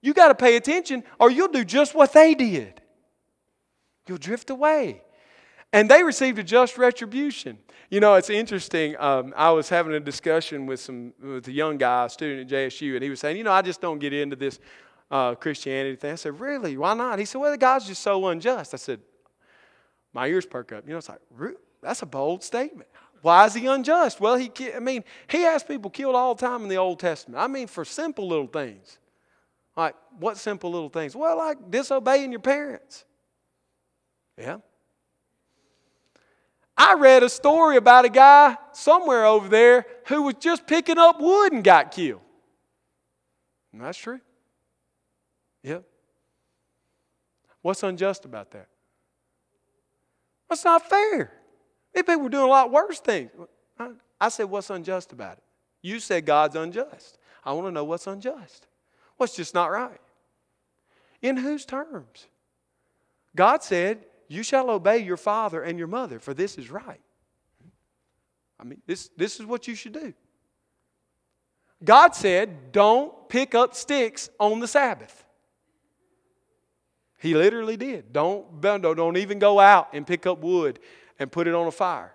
You 0.00 0.14
got 0.14 0.28
to 0.28 0.34
pay 0.34 0.56
attention 0.56 1.04
or 1.20 1.30
you'll 1.30 1.48
do 1.48 1.64
just 1.64 1.94
what 1.94 2.14
they 2.14 2.34
did. 2.34 2.80
You'll 4.08 4.16
drift 4.16 4.48
away. 4.48 5.02
And 5.72 5.90
they 5.90 6.02
received 6.02 6.38
a 6.38 6.42
just 6.42 6.78
retribution. 6.78 7.58
You 7.90 8.00
know, 8.00 8.14
it's 8.14 8.30
interesting. 8.30 8.96
Um, 8.98 9.34
I 9.36 9.50
was 9.50 9.68
having 9.68 9.92
a 9.92 10.00
discussion 10.00 10.64
with 10.64 10.80
some 10.80 11.12
with 11.20 11.46
a 11.48 11.52
young 11.52 11.76
guy, 11.76 12.06
a 12.06 12.08
student 12.08 12.50
at 12.50 12.56
JSU, 12.56 12.94
and 12.94 13.02
he 13.02 13.10
was 13.10 13.20
saying, 13.20 13.36
you 13.36 13.44
know, 13.44 13.52
I 13.52 13.62
just 13.62 13.82
don't 13.82 13.98
get 13.98 14.12
into 14.12 14.36
this 14.36 14.58
uh, 15.10 15.34
Christianity 15.34 15.96
thing. 15.96 16.12
I 16.12 16.16
said, 16.16 16.40
really? 16.40 16.76
Why 16.76 16.94
not? 16.94 17.18
He 17.18 17.26
said, 17.26 17.40
well, 17.40 17.50
the 17.50 17.58
God's 17.58 17.86
just 17.86 18.02
so 18.02 18.26
unjust. 18.28 18.72
I 18.72 18.78
said, 18.78 19.00
my 20.14 20.26
ears 20.26 20.46
perk 20.46 20.72
up. 20.72 20.84
You 20.86 20.92
know, 20.92 20.98
it's 20.98 21.08
like, 21.08 21.20
that's 21.82 22.02
a 22.02 22.06
bold 22.06 22.42
statement. 22.42 22.88
Why 23.22 23.46
is 23.46 23.54
he 23.54 23.66
unjust? 23.66 24.20
Well, 24.20 24.36
he, 24.36 24.50
I 24.74 24.78
mean, 24.78 25.04
he 25.28 25.42
has 25.42 25.62
people 25.62 25.90
killed 25.90 26.14
all 26.14 26.34
the 26.34 26.46
time 26.46 26.62
in 26.62 26.68
the 26.68 26.76
Old 26.76 27.00
Testament. 27.00 27.40
I 27.42 27.46
mean, 27.46 27.66
for 27.66 27.84
simple 27.84 28.28
little 28.28 28.46
things. 28.46 28.98
Like, 29.76 29.94
what 30.18 30.38
simple 30.38 30.70
little 30.70 30.88
things? 30.88 31.14
Well, 31.14 31.36
like 31.36 31.70
disobeying 31.70 32.30
your 32.32 32.40
parents. 32.40 33.04
Yeah. 34.38 34.58
I 36.76 36.94
read 36.94 37.22
a 37.22 37.28
story 37.28 37.76
about 37.76 38.04
a 38.04 38.10
guy 38.10 38.56
somewhere 38.72 39.24
over 39.24 39.48
there 39.48 39.86
who 40.06 40.22
was 40.22 40.34
just 40.38 40.66
picking 40.66 40.98
up 40.98 41.20
wood 41.20 41.52
and 41.52 41.64
got 41.64 41.90
killed. 41.90 42.20
And 43.72 43.82
that's 43.82 43.98
true. 43.98 44.20
Yep. 45.62 45.84
What's 47.62 47.82
unjust 47.82 48.24
about 48.24 48.50
that? 48.52 48.68
That's 50.48 50.64
not 50.64 50.88
fair. 50.88 51.32
People 51.96 52.20
were 52.20 52.28
doing 52.28 52.44
a 52.44 52.48
lot 52.48 52.70
worse 52.70 53.00
things. 53.00 53.30
I 54.20 54.28
said, 54.28 54.44
What's 54.44 54.68
unjust 54.68 55.12
about 55.12 55.38
it? 55.38 55.42
You 55.80 55.98
said 55.98 56.26
God's 56.26 56.54
unjust. 56.54 57.18
I 57.42 57.52
want 57.52 57.66
to 57.68 57.70
know 57.70 57.84
what's 57.84 58.06
unjust. 58.06 58.66
What's 59.16 59.34
just 59.34 59.54
not 59.54 59.70
right? 59.70 60.00
In 61.22 61.38
whose 61.38 61.64
terms? 61.64 62.26
God 63.34 63.62
said, 63.62 64.04
You 64.28 64.42
shall 64.42 64.68
obey 64.70 64.98
your 64.98 65.16
father 65.16 65.62
and 65.62 65.78
your 65.78 65.88
mother, 65.88 66.18
for 66.18 66.34
this 66.34 66.58
is 66.58 66.70
right. 66.70 67.00
I 68.60 68.64
mean, 68.64 68.82
this, 68.86 69.08
this 69.16 69.40
is 69.40 69.46
what 69.46 69.66
you 69.66 69.74
should 69.74 69.94
do. 69.94 70.12
God 71.82 72.14
said, 72.14 72.72
Don't 72.72 73.28
pick 73.30 73.54
up 73.54 73.74
sticks 73.74 74.28
on 74.38 74.60
the 74.60 74.68
Sabbath. 74.68 75.24
He 77.18 77.34
literally 77.34 77.78
did. 77.78 78.12
Don't, 78.12 78.60
don't 78.60 79.16
even 79.16 79.38
go 79.38 79.58
out 79.58 79.88
and 79.94 80.06
pick 80.06 80.26
up 80.26 80.40
wood 80.40 80.78
and 81.18 81.30
put 81.30 81.46
it 81.46 81.54
on 81.54 81.66
a 81.66 81.72
fire. 81.72 82.12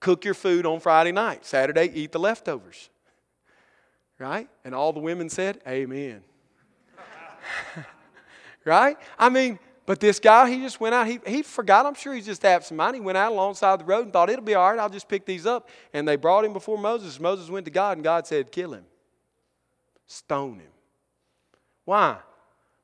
Cook 0.00 0.24
your 0.24 0.34
food 0.34 0.66
on 0.66 0.80
Friday 0.80 1.12
night. 1.12 1.44
Saturday, 1.44 1.90
eat 1.94 2.12
the 2.12 2.18
leftovers. 2.18 2.90
Right? 4.18 4.48
And 4.64 4.74
all 4.74 4.92
the 4.92 5.00
women 5.00 5.28
said, 5.28 5.60
Amen. 5.66 6.22
right? 8.64 8.96
I 9.18 9.28
mean, 9.28 9.58
but 9.86 10.00
this 10.00 10.18
guy, 10.18 10.50
he 10.50 10.60
just 10.60 10.80
went 10.80 10.94
out. 10.94 11.06
He, 11.06 11.20
he 11.26 11.42
forgot. 11.42 11.86
I'm 11.86 11.94
sure 11.94 12.12
he 12.12 12.20
just 12.20 12.42
some 12.42 12.76
money. 12.76 12.98
Went 12.98 13.16
out 13.16 13.30
alongside 13.30 13.80
the 13.80 13.84
road 13.84 14.04
and 14.04 14.12
thought, 14.12 14.28
it'll 14.28 14.44
be 14.44 14.54
all 14.54 14.68
right. 14.68 14.78
I'll 14.80 14.90
just 14.90 15.08
pick 15.08 15.24
these 15.24 15.46
up. 15.46 15.68
And 15.92 16.06
they 16.06 16.16
brought 16.16 16.44
him 16.44 16.52
before 16.52 16.76
Moses. 16.76 17.20
Moses 17.20 17.48
went 17.48 17.64
to 17.66 17.70
God, 17.70 17.96
and 17.96 18.04
God 18.04 18.26
said, 18.26 18.50
kill 18.50 18.74
him, 18.74 18.84
stone 20.06 20.58
him. 20.58 20.72
Why? 21.84 22.18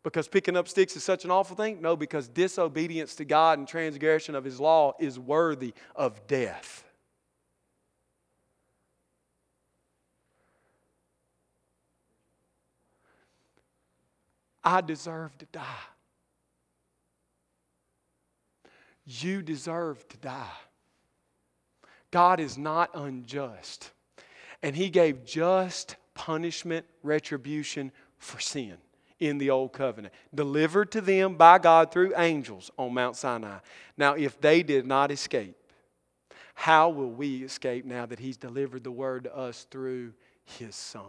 Because 0.03 0.27
picking 0.27 0.57
up 0.57 0.67
sticks 0.67 0.97
is 0.97 1.05
such 1.05 1.25
an 1.25 1.31
awful 1.31 1.55
thing? 1.55 1.81
No, 1.81 1.95
because 1.97 2.27
disobedience 2.27 3.15
to 3.17 3.25
God 3.25 3.59
and 3.59 3.69
transgression 3.69 4.35
of 4.35 4.45
His 4.45 4.59
law 4.59 4.95
is 4.99 5.19
worthy 5.19 5.75
of 5.95 6.27
death. 6.27 6.85
I 14.65 14.81
deserve 14.81 15.37
to 15.39 15.47
die. 15.47 15.65
You 19.05 19.43
deserve 19.43 20.07
to 20.09 20.17
die. 20.19 20.59
God 22.11 22.41
is 22.41 22.59
not 22.59 22.91
unjust. 22.95 23.91
And 24.63 24.75
He 24.77 24.91
gave 24.91 25.25
just 25.25 25.97
punishment, 26.15 26.87
retribution 27.03 27.93
for 28.19 28.39
sin 28.41 28.79
in 29.29 29.39
the 29.39 29.51
Old 29.51 29.73
Covenant, 29.73 30.13
delivered 30.35 30.91
to 30.93 31.01
them 31.01 31.37
by 31.37 31.59
God 31.59 31.93
through 31.93 32.13
angels 32.17 32.71
on 32.77 32.93
Mount 32.93 33.17
Sinai. 33.17 33.59
Now, 33.97 34.15
if 34.15 34.41
they 34.41 34.63
did 34.63 34.85
not 34.85 35.11
escape, 35.11 35.57
how 36.55 36.91
will 36.91 37.11
we 37.11 37.43
escape 37.45 37.85
now 37.85 38.05
that 38.07 38.19
He's 38.19 38.37
delivered 38.37 38.85
the 38.85 38.91
word 38.91 39.25
to 39.25 39.37
us 39.37 39.67
through 39.71 40.13
His 40.45 40.75
Son? 40.75 41.05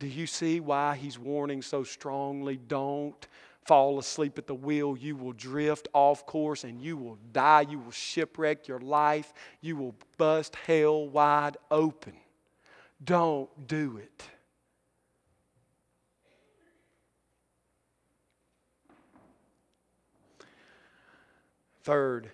Do 0.00 0.08
you 0.08 0.26
see 0.26 0.60
why 0.60 0.96
He's 0.96 1.18
warning 1.18 1.62
so 1.62 1.84
strongly? 1.84 2.56
Don't 2.56 3.26
fall 3.66 3.98
asleep 4.00 4.36
at 4.36 4.48
the 4.48 4.54
wheel. 4.54 4.96
You 4.96 5.14
will 5.14 5.32
drift 5.32 5.86
off 5.92 6.26
course 6.26 6.64
and 6.64 6.82
you 6.82 6.96
will 6.96 7.18
die. 7.32 7.66
You 7.68 7.78
will 7.78 7.92
shipwreck 7.92 8.66
your 8.66 8.80
life. 8.80 9.32
You 9.60 9.76
will 9.76 9.94
bust 10.18 10.56
hell 10.66 11.06
wide 11.08 11.56
open. 11.70 12.14
Don't 13.04 13.48
do 13.68 13.98
it. 13.98 14.24
Third, 21.82 22.30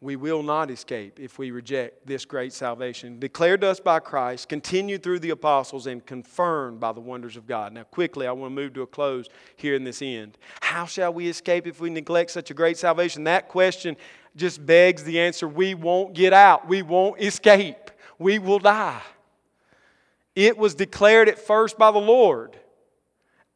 we 0.00 0.14
will 0.14 0.44
not 0.44 0.70
escape 0.70 1.18
if 1.18 1.38
we 1.38 1.50
reject 1.50 2.06
this 2.06 2.24
great 2.24 2.52
salvation, 2.52 3.18
declared 3.18 3.62
to 3.62 3.68
us 3.68 3.80
by 3.80 3.98
Christ, 3.98 4.48
continued 4.48 5.02
through 5.02 5.18
the 5.18 5.30
apostles, 5.30 5.88
and 5.88 6.04
confirmed 6.06 6.78
by 6.78 6.92
the 6.92 7.00
wonders 7.00 7.36
of 7.36 7.48
God. 7.48 7.72
Now, 7.72 7.82
quickly, 7.82 8.28
I 8.28 8.32
want 8.32 8.52
to 8.52 8.54
move 8.54 8.74
to 8.74 8.82
a 8.82 8.86
close 8.86 9.26
here 9.56 9.74
in 9.74 9.82
this 9.82 10.00
end. 10.00 10.38
How 10.60 10.86
shall 10.86 11.12
we 11.12 11.28
escape 11.28 11.66
if 11.66 11.80
we 11.80 11.90
neglect 11.90 12.30
such 12.30 12.52
a 12.52 12.54
great 12.54 12.78
salvation? 12.78 13.24
That 13.24 13.48
question 13.48 13.96
just 14.36 14.64
begs 14.64 15.02
the 15.02 15.18
answer 15.18 15.48
we 15.48 15.74
won't 15.74 16.14
get 16.14 16.32
out, 16.32 16.68
we 16.68 16.82
won't 16.82 17.20
escape, 17.20 17.90
we 18.20 18.38
will 18.38 18.60
die. 18.60 19.02
It 20.36 20.56
was 20.56 20.76
declared 20.76 21.28
at 21.28 21.40
first 21.40 21.76
by 21.76 21.90
the 21.90 21.98
Lord, 21.98 22.56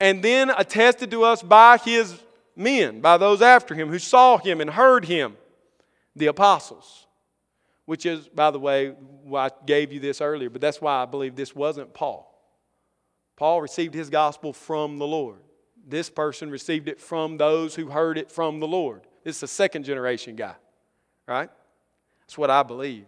and 0.00 0.24
then 0.24 0.50
attested 0.50 1.12
to 1.12 1.22
us 1.22 1.40
by 1.40 1.76
His 1.76 2.18
men, 2.56 3.00
by 3.00 3.16
those 3.16 3.42
after 3.42 3.74
him 3.74 3.88
who 3.88 3.98
saw 3.98 4.38
him 4.38 4.60
and 4.60 4.70
heard 4.70 5.04
him, 5.04 5.36
the 6.14 6.26
apostles. 6.26 7.06
Which 7.84 8.06
is, 8.06 8.28
by 8.28 8.50
the 8.50 8.60
way, 8.60 8.94
I 9.34 9.50
gave 9.66 9.92
you 9.92 10.00
this 10.00 10.20
earlier, 10.20 10.48
but 10.48 10.60
that's 10.60 10.80
why 10.80 11.02
I 11.02 11.06
believe 11.06 11.34
this 11.34 11.54
wasn't 11.54 11.92
Paul. 11.92 12.28
Paul 13.36 13.60
received 13.60 13.94
his 13.94 14.08
gospel 14.08 14.52
from 14.52 14.98
the 14.98 15.06
Lord. 15.06 15.40
This 15.86 16.08
person 16.08 16.50
received 16.50 16.88
it 16.88 17.00
from 17.00 17.38
those 17.38 17.74
who 17.74 17.86
heard 17.86 18.18
it 18.18 18.30
from 18.30 18.60
the 18.60 18.68
Lord. 18.68 19.02
This 19.24 19.36
is 19.36 19.42
a 19.42 19.48
second 19.48 19.84
generation 19.84 20.36
guy, 20.36 20.54
right? 21.26 21.50
That's 22.20 22.38
what 22.38 22.50
I 22.50 22.62
believe. 22.62 23.06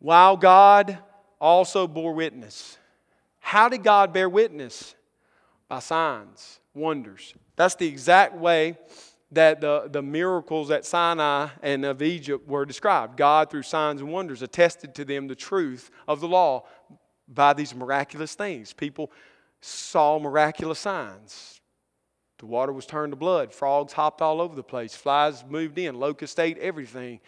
While 0.00 0.36
God 0.36 0.98
also 1.40 1.86
bore 1.86 2.12
witness. 2.12 2.78
How 3.38 3.68
did 3.68 3.82
God 3.82 4.12
bear 4.12 4.28
witness? 4.28 4.94
By 5.68 5.78
signs, 5.78 6.59
wonders, 6.74 7.34
that's 7.56 7.74
the 7.74 7.86
exact 7.86 8.34
way 8.34 8.76
that 9.32 9.60
the, 9.60 9.88
the 9.90 10.02
miracles 10.02 10.70
at 10.70 10.84
Sinai 10.84 11.48
and 11.62 11.84
of 11.84 12.02
Egypt 12.02 12.48
were 12.48 12.64
described. 12.64 13.16
God, 13.16 13.50
through 13.50 13.62
signs 13.62 14.00
and 14.00 14.10
wonders, 14.10 14.42
attested 14.42 14.94
to 14.96 15.04
them 15.04 15.28
the 15.28 15.36
truth 15.36 15.90
of 16.08 16.20
the 16.20 16.28
law 16.28 16.64
by 17.28 17.52
these 17.52 17.74
miraculous 17.74 18.34
things. 18.34 18.72
People 18.72 19.12
saw 19.60 20.18
miraculous 20.18 20.80
signs. 20.80 21.60
The 22.38 22.46
water 22.46 22.72
was 22.72 22.86
turned 22.86 23.12
to 23.12 23.16
blood, 23.16 23.52
frogs 23.52 23.92
hopped 23.92 24.22
all 24.22 24.40
over 24.40 24.56
the 24.56 24.62
place, 24.62 24.94
flies 24.94 25.44
moved 25.48 25.78
in, 25.78 25.94
locusts 25.94 26.38
ate 26.38 26.56
everything. 26.58 27.20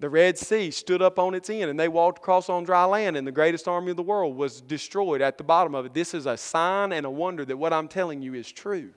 The 0.00 0.08
Red 0.08 0.38
Sea 0.38 0.70
stood 0.70 1.02
up 1.02 1.18
on 1.18 1.34
its 1.34 1.50
end 1.50 1.70
and 1.70 1.78
they 1.78 1.88
walked 1.88 2.18
across 2.18 2.48
on 2.48 2.64
dry 2.64 2.84
land, 2.84 3.16
and 3.16 3.26
the 3.26 3.32
greatest 3.32 3.66
army 3.66 3.90
of 3.90 3.96
the 3.96 4.02
world 4.02 4.36
was 4.36 4.60
destroyed 4.60 5.20
at 5.20 5.38
the 5.38 5.44
bottom 5.44 5.74
of 5.74 5.86
it. 5.86 5.94
This 5.94 6.14
is 6.14 6.26
a 6.26 6.36
sign 6.36 6.92
and 6.92 7.04
a 7.04 7.10
wonder 7.10 7.44
that 7.44 7.56
what 7.56 7.72
I'm 7.72 7.88
telling 7.88 8.22
you 8.22 8.34
is 8.34 8.50
true 8.50 8.90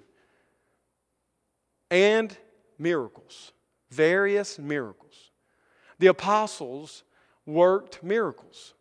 and 1.90 2.36
miracles, 2.80 3.52
various 3.90 4.58
miracles. 4.58 5.32
The 6.00 6.08
apostles 6.08 7.04
worked 7.46 8.02
miracles. 8.02 8.74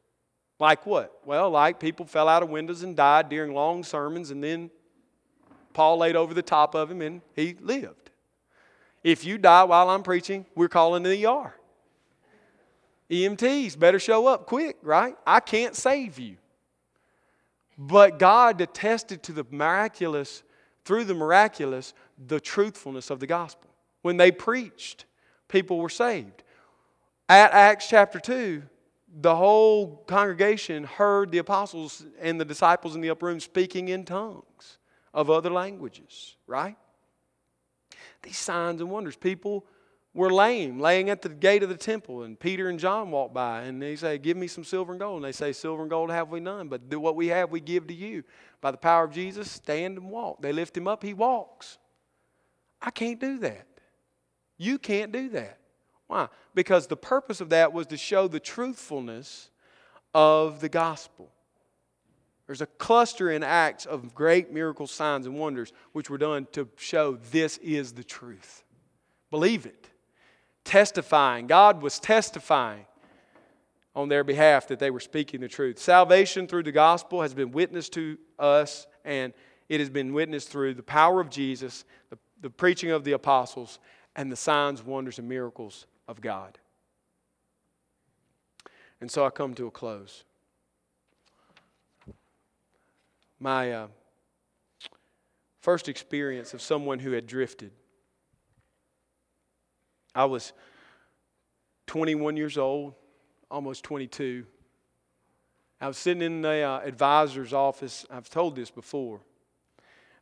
Like 0.59 0.87
what? 0.87 1.21
Well, 1.25 1.51
like 1.51 1.81
people 1.81 2.07
fell 2.07 2.29
out 2.29 2.43
of 2.43 2.51
windows 2.51 2.83
and 2.83 2.97
died 2.97 3.29
during 3.29 3.53
long 3.53 3.83
sermons, 3.83 4.31
and 4.31 4.45
then 4.45 4.71
Paul 5.73 5.99
laid 5.99 6.17
over 6.17 6.35
the 6.35 6.43
top 6.43 6.75
of 6.75 6.91
him 6.91 7.03
and 7.03 7.23
he 7.35 7.57
lived. 7.61 8.11
If 9.03 9.25
you 9.25 9.39
die 9.39 9.65
while 9.65 9.89
I'm 9.89 10.03
preaching, 10.03 10.45
we're 10.55 10.69
calling 10.69 11.03
the 11.03 11.27
ER. 11.27 11.55
EMTs 13.11 13.79
better 13.79 13.99
show 13.99 14.27
up 14.27 14.47
quick, 14.47 14.77
right? 14.83 15.17
I 15.27 15.41
can't 15.41 15.75
save 15.75 16.19
you. 16.19 16.37
But 17.77 18.19
God 18.19 18.61
attested 18.61 19.23
to 19.25 19.33
the 19.33 19.45
miraculous, 19.51 20.43
through 20.85 21.05
the 21.05 21.15
miraculous, 21.15 21.93
the 22.27 22.39
truthfulness 22.39 23.11
of 23.11 23.19
the 23.19 23.27
gospel. 23.27 23.71
When 24.03 24.17
they 24.17 24.31
preached, 24.31 25.07
people 25.49 25.79
were 25.79 25.89
saved. 25.89 26.43
At 27.29 27.53
Acts 27.53 27.89
chapter 27.89 28.21
2, 28.21 28.63
the 29.21 29.35
whole 29.35 30.05
congregation 30.07 30.85
heard 30.85 31.33
the 31.33 31.39
apostles 31.39 32.05
and 32.21 32.41
the 32.41 32.45
disciples 32.45 32.95
in 32.95 33.01
the 33.01 33.11
upper 33.11 33.27
room 33.27 33.41
speaking 33.41 33.89
in 33.89 34.05
tongues 34.05 34.79
of 35.13 35.31
other 35.31 35.51
languages, 35.51 36.37
right? 36.47 36.77
These 38.23 38.39
signs 38.39 38.81
and 38.81 38.91
wonders. 38.91 39.17
People 39.17 39.65
were 40.13 40.33
lame, 40.33 40.81
laying 40.81 41.09
at 41.09 41.23
the 41.23 41.29
gate 41.29 41.63
of 41.63 41.69
the 41.69 41.77
temple, 41.77 42.25
and 42.25 42.39
Peter 42.39 42.69
and 42.69 42.81
John 42.81 43.11
walked 43.11 43.33
by, 43.33 43.63
and 43.63 43.81
they 43.81 43.95
say, 43.95 44.19
Give 44.19 44.37
me 44.37 44.49
some 44.49 44.65
silver 44.65 44.93
and 44.93 45.01
gold. 45.01 45.17
And 45.17 45.25
they 45.25 45.33
say, 45.33 45.53
Silver 45.53 45.83
and 45.83 45.91
gold 45.91 46.11
have 46.11 46.31
we 46.31 46.41
none, 46.41 46.69
but 46.69 46.83
what 46.95 47.15
we 47.17 47.29
have 47.29 47.51
we 47.51 47.61
give 47.61 47.87
to 47.87 47.95
you. 47.95 48.25
By 48.61 48.73
the 48.73 48.77
power 48.77 49.05
of 49.05 49.13
Jesus, 49.13 49.51
stand 49.51 49.99
and 49.99 50.11
walk. 50.11 50.43
They 50.43 50.53
lift 50.53 50.77
him 50.77 50.89
up, 50.89 51.03
he 51.03 51.15
walks. 51.15 51.79
I 52.83 52.91
can't 52.91 53.21
do 53.21 53.39
that. 53.39 53.67
You 54.59 54.79
can't 54.79 55.13
do 55.13 55.29
that. 55.31 55.59
Why? 56.07 56.29
Because 56.55 56.87
the 56.87 56.97
purpose 56.97 57.41
of 57.41 57.51
that 57.51 57.73
was 57.73 57.87
to 57.89 57.97
show 57.97 58.27
the 58.27 58.41
truthfulness 58.41 59.51
of 60.13 60.61
the 60.61 60.69
gospel. 60.69 61.31
There's 62.47 62.61
a 62.61 62.67
cluster 62.67 63.31
in 63.31 63.45
Acts 63.45 63.87
of 63.87 64.13
great 64.13 64.53
miracles, 64.53 64.91
signs, 64.91 65.25
and 65.25 65.39
wonders 65.39 65.73
which 65.93 66.11
were 66.11 66.19
done 66.19 66.49
to 66.51 66.69
show 66.77 67.17
this 67.31 67.59
is 67.59 67.93
the 67.93 68.03
truth. 68.03 68.65
Believe 69.31 69.67
it. 69.67 69.89
Testifying. 70.71 71.47
God 71.47 71.83
was 71.83 71.99
testifying 71.99 72.87
on 73.97 74.09
their 74.09 74.23
behalf 74.23 74.69
that 74.69 74.79
they 74.79 74.91
were 74.91 75.01
speaking 75.01 75.41
the 75.41 75.49
truth. 75.49 75.79
Salvation 75.79 76.47
through 76.47 76.63
the 76.63 76.73
gospel 76.73 77.23
has 77.23 77.35
been 77.35 77.51
witnessed 77.51 77.93
to 77.95 78.17
us, 78.39 78.87
and 79.05 79.33
it 79.69 79.81
has 79.81 79.91
been 79.91 80.13
witnessed 80.13 80.49
through 80.49 80.75
the 80.75 80.83
power 80.83 81.21
of 81.21 81.29
Jesus, 81.29 81.85
the, 82.09 82.19
the 82.41 82.51
preaching 82.51 82.93
of 82.93 83.03
the 83.03 83.13
apostles, 83.13 83.81
and 84.15 84.31
the 84.31 84.37
signs, 84.37 84.85
wonders, 84.85 85.19
and 85.19 85.29
miracles 85.29 85.87
of 86.07 86.21
God. 86.21 86.59
And 89.01 89.11
so 89.11 89.27
I 89.27 89.31
come 89.31 89.55
to 89.55 89.67
a 89.67 89.71
close. 89.71 90.25
my 93.41 93.73
uh, 93.73 93.89
first 95.63 95.89
experience 95.89 96.53
of 96.53 96.61
someone 96.61 96.99
who 96.99 97.13
had 97.13 97.27
drifted. 97.27 97.73
I 100.15 100.25
was 100.25 100.53
21 101.87 102.37
years 102.37 102.59
old, 102.59 102.95
almost 103.51 103.85
22. 103.85 104.45
I 105.81 105.89
was 105.89 105.97
sitting 105.97 106.23
in 106.23 106.43
the 106.43 106.63
uh, 106.63 106.81
advisor's 106.81 107.53
office. 107.53 108.05
I've 108.11 108.29
told 108.29 108.57
this 108.57 108.71
before. 108.71 109.21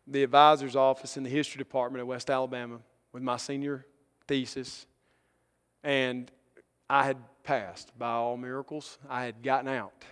The 0.06 0.22
advisor's 0.22 0.76
office 0.76 1.16
in 1.16 1.24
the 1.24 1.30
history 1.30 1.58
department 1.58 2.00
at 2.00 2.06
West 2.06 2.30
Alabama 2.30 2.78
with 3.12 3.22
my 3.22 3.36
senior 3.36 3.84
thesis. 4.26 4.86
And 5.82 6.30
I 6.88 7.04
had 7.04 7.16
passed 7.42 7.98
by 7.98 8.12
all 8.12 8.36
miracles. 8.36 8.98
I 9.08 9.24
had 9.24 9.42
gotten 9.42 9.68
out. 9.68 10.04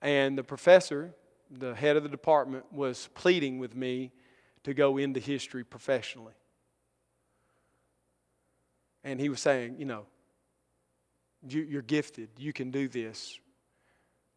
And 0.00 0.36
the 0.36 0.42
professor, 0.42 1.14
the 1.50 1.74
head 1.74 1.96
of 1.96 2.02
the 2.02 2.08
department, 2.08 2.64
was 2.72 3.08
pleading 3.14 3.58
with 3.58 3.76
me 3.76 4.12
to 4.64 4.74
go 4.74 4.98
into 4.98 5.20
history 5.20 5.62
professionally. 5.62 6.34
And 9.04 9.20
he 9.20 9.28
was 9.28 9.40
saying, 9.40 9.76
you 9.78 9.84
know, 9.84 10.06
you, 11.48 11.78
are 11.78 11.82
gifted. 11.82 12.28
You 12.38 12.52
can 12.52 12.70
do 12.70 12.88
this. 12.88 13.38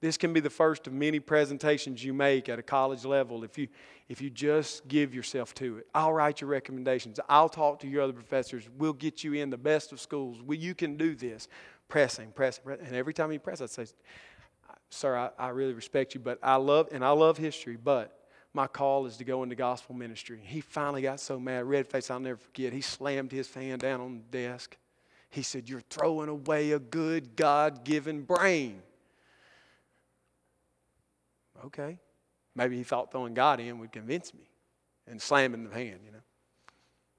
This 0.01 0.18
can 0.18 0.34
be 0.34 0.39
the 0.39 0.49
first 0.49 0.88
of 0.88 0.93
many 0.93 1.20
presentations 1.20 2.03
you 2.03 2.13
make 2.13 2.49
at 2.49 2.59
a 2.59 2.63
college 2.63 3.05
level 3.05 3.43
if 3.43 3.57
you, 3.57 3.68
if 4.09 4.22
you 4.22 4.30
just 4.30 4.88
give 4.88 5.16
yourself 5.16 5.53
to 5.55 5.78
it. 5.78 5.88
I'll 5.95 6.13
write 6.13 6.41
your 6.41 6.49
recommendations. 6.49 7.20
I'll 7.30 7.49
talk 7.49 7.80
to 7.80 7.88
your 7.88 8.03
other 8.03 8.13
professors. 8.13 8.70
We'll 8.78 8.93
get 8.93 9.24
you 9.24 9.34
in 9.34 9.49
the 9.49 9.57
best 9.57 9.91
of 9.91 10.01
schools. 10.01 10.41
Well, 10.41 10.57
you 10.57 10.76
can 10.76 10.97
do 10.97 11.16
this. 11.16 11.47
Pressing, 11.88 12.32
pressing, 12.32 12.63
pressing. 12.63 12.88
And 12.88 12.95
every 12.95 13.13
time 13.13 13.32
he 13.32 13.38
pressed, 13.38 13.61
I'd 13.61 13.70
say, 13.70 13.86
sir, 14.89 15.16
I, 15.16 15.30
I 15.39 15.49
really 15.49 15.74
respect 15.74 16.13
you, 16.13 16.20
but 16.20 16.39
I 16.43 16.55
love, 16.55 16.89
and 16.91 17.03
I 17.03 17.11
love 17.11 17.38
history, 17.38 17.78
but 17.78 18.25
my 18.56 18.68
call 18.68 19.06
is 19.06 19.18
to 19.18 19.24
go 19.24 19.43
into 19.43 19.56
gospel 19.56 19.93
ministry. 19.93 20.39
He 20.41 20.62
finally 20.62 21.01
got 21.01 21.20
so 21.20 21.39
mad, 21.39 21.66
red 21.66 21.88
face, 21.88 22.10
I'll 22.10 22.20
never 22.20 22.38
forget. 22.38 22.74
He 22.74 22.82
slammed 22.82 23.32
his 23.32 23.47
fan 23.47 23.78
down 23.78 24.01
on 24.01 24.24
the 24.32 24.38
desk. 24.38 24.78
He 25.30 25.43
said, 25.43 25.70
You're 25.70 25.84
throwing 25.89 26.30
away 26.30 26.72
a 26.72 26.80
good 26.80 27.36
God 27.36 27.84
given 27.84 28.22
brain. 28.24 28.82
Okay. 31.66 31.99
Maybe 32.56 32.78
he 32.78 32.84
thought 32.84 33.12
throwing 33.12 33.34
God 33.34 33.60
in 33.60 33.80
would 33.80 33.91
convince 33.91 34.34
me 34.34 34.49
and 35.08 35.22
slamming 35.22 35.68
the 35.68 35.76
hand, 35.76 35.99
you 36.06 36.12
know. 36.12 36.20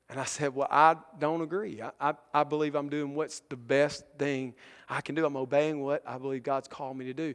And 0.08 0.18
I 0.18 0.24
said, 0.24 0.54
Well, 0.54 0.68
I 0.70 0.96
don't 1.18 1.42
agree. 1.42 1.82
I, 1.82 1.90
I, 2.00 2.14
I, 2.32 2.44
believe 2.44 2.74
I'm 2.74 2.88
doing 2.88 3.14
what's 3.14 3.40
the 3.40 3.56
best 3.56 4.04
thing 4.18 4.54
I 4.88 5.02
can 5.02 5.14
do. 5.14 5.26
I'm 5.26 5.36
obeying 5.36 5.82
what 5.82 6.02
I 6.06 6.16
believe 6.16 6.42
God's 6.42 6.68
called 6.68 6.96
me 6.96 7.04
to 7.06 7.14
do. 7.14 7.34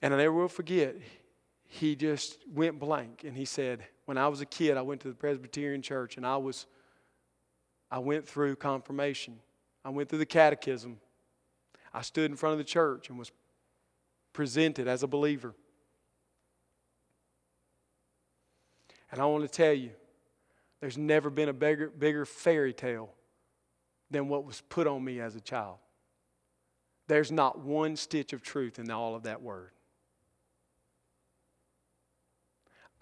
And 0.00 0.14
I 0.14 0.16
never 0.16 0.32
will 0.32 0.48
forget, 0.48 0.96
he 1.68 1.96
just 1.96 2.38
went 2.52 2.78
blank 2.78 3.24
and 3.24 3.36
he 3.36 3.44
said, 3.44 3.84
When 4.04 4.18
I 4.18 4.28
was 4.28 4.40
a 4.40 4.46
kid, 4.46 4.76
I 4.76 4.82
went 4.82 5.00
to 5.02 5.08
the 5.08 5.14
Presbyterian 5.14 5.82
church 5.82 6.16
and 6.16 6.26
I 6.26 6.36
was, 6.36 6.66
I 7.90 7.98
went 7.98 8.26
through 8.26 8.56
confirmation, 8.56 9.38
I 9.84 9.90
went 9.90 10.08
through 10.08 10.20
the 10.20 10.26
catechism. 10.26 10.98
I 11.94 12.02
stood 12.02 12.30
in 12.30 12.36
front 12.36 12.52
of 12.52 12.58
the 12.58 12.64
church 12.64 13.08
and 13.08 13.18
was 13.18 13.32
presented 14.34 14.86
as 14.86 15.02
a 15.02 15.06
believer. 15.06 15.54
And 19.10 19.18
I 19.18 19.24
want 19.24 19.44
to 19.44 19.48
tell 19.48 19.72
you, 19.72 19.90
there's 20.80 20.98
never 20.98 21.30
been 21.30 21.48
a 21.48 21.54
bigger, 21.54 21.88
bigger 21.88 22.26
fairy 22.26 22.74
tale 22.74 23.14
than 24.10 24.28
what 24.28 24.44
was 24.44 24.60
put 24.68 24.86
on 24.86 25.02
me 25.02 25.20
as 25.20 25.36
a 25.36 25.40
child. 25.40 25.78
There's 27.08 27.32
not 27.32 27.60
one 27.60 27.96
stitch 27.96 28.32
of 28.34 28.42
truth 28.42 28.78
in 28.78 28.90
all 28.90 29.14
of 29.14 29.22
that 29.22 29.40
word. 29.40 29.70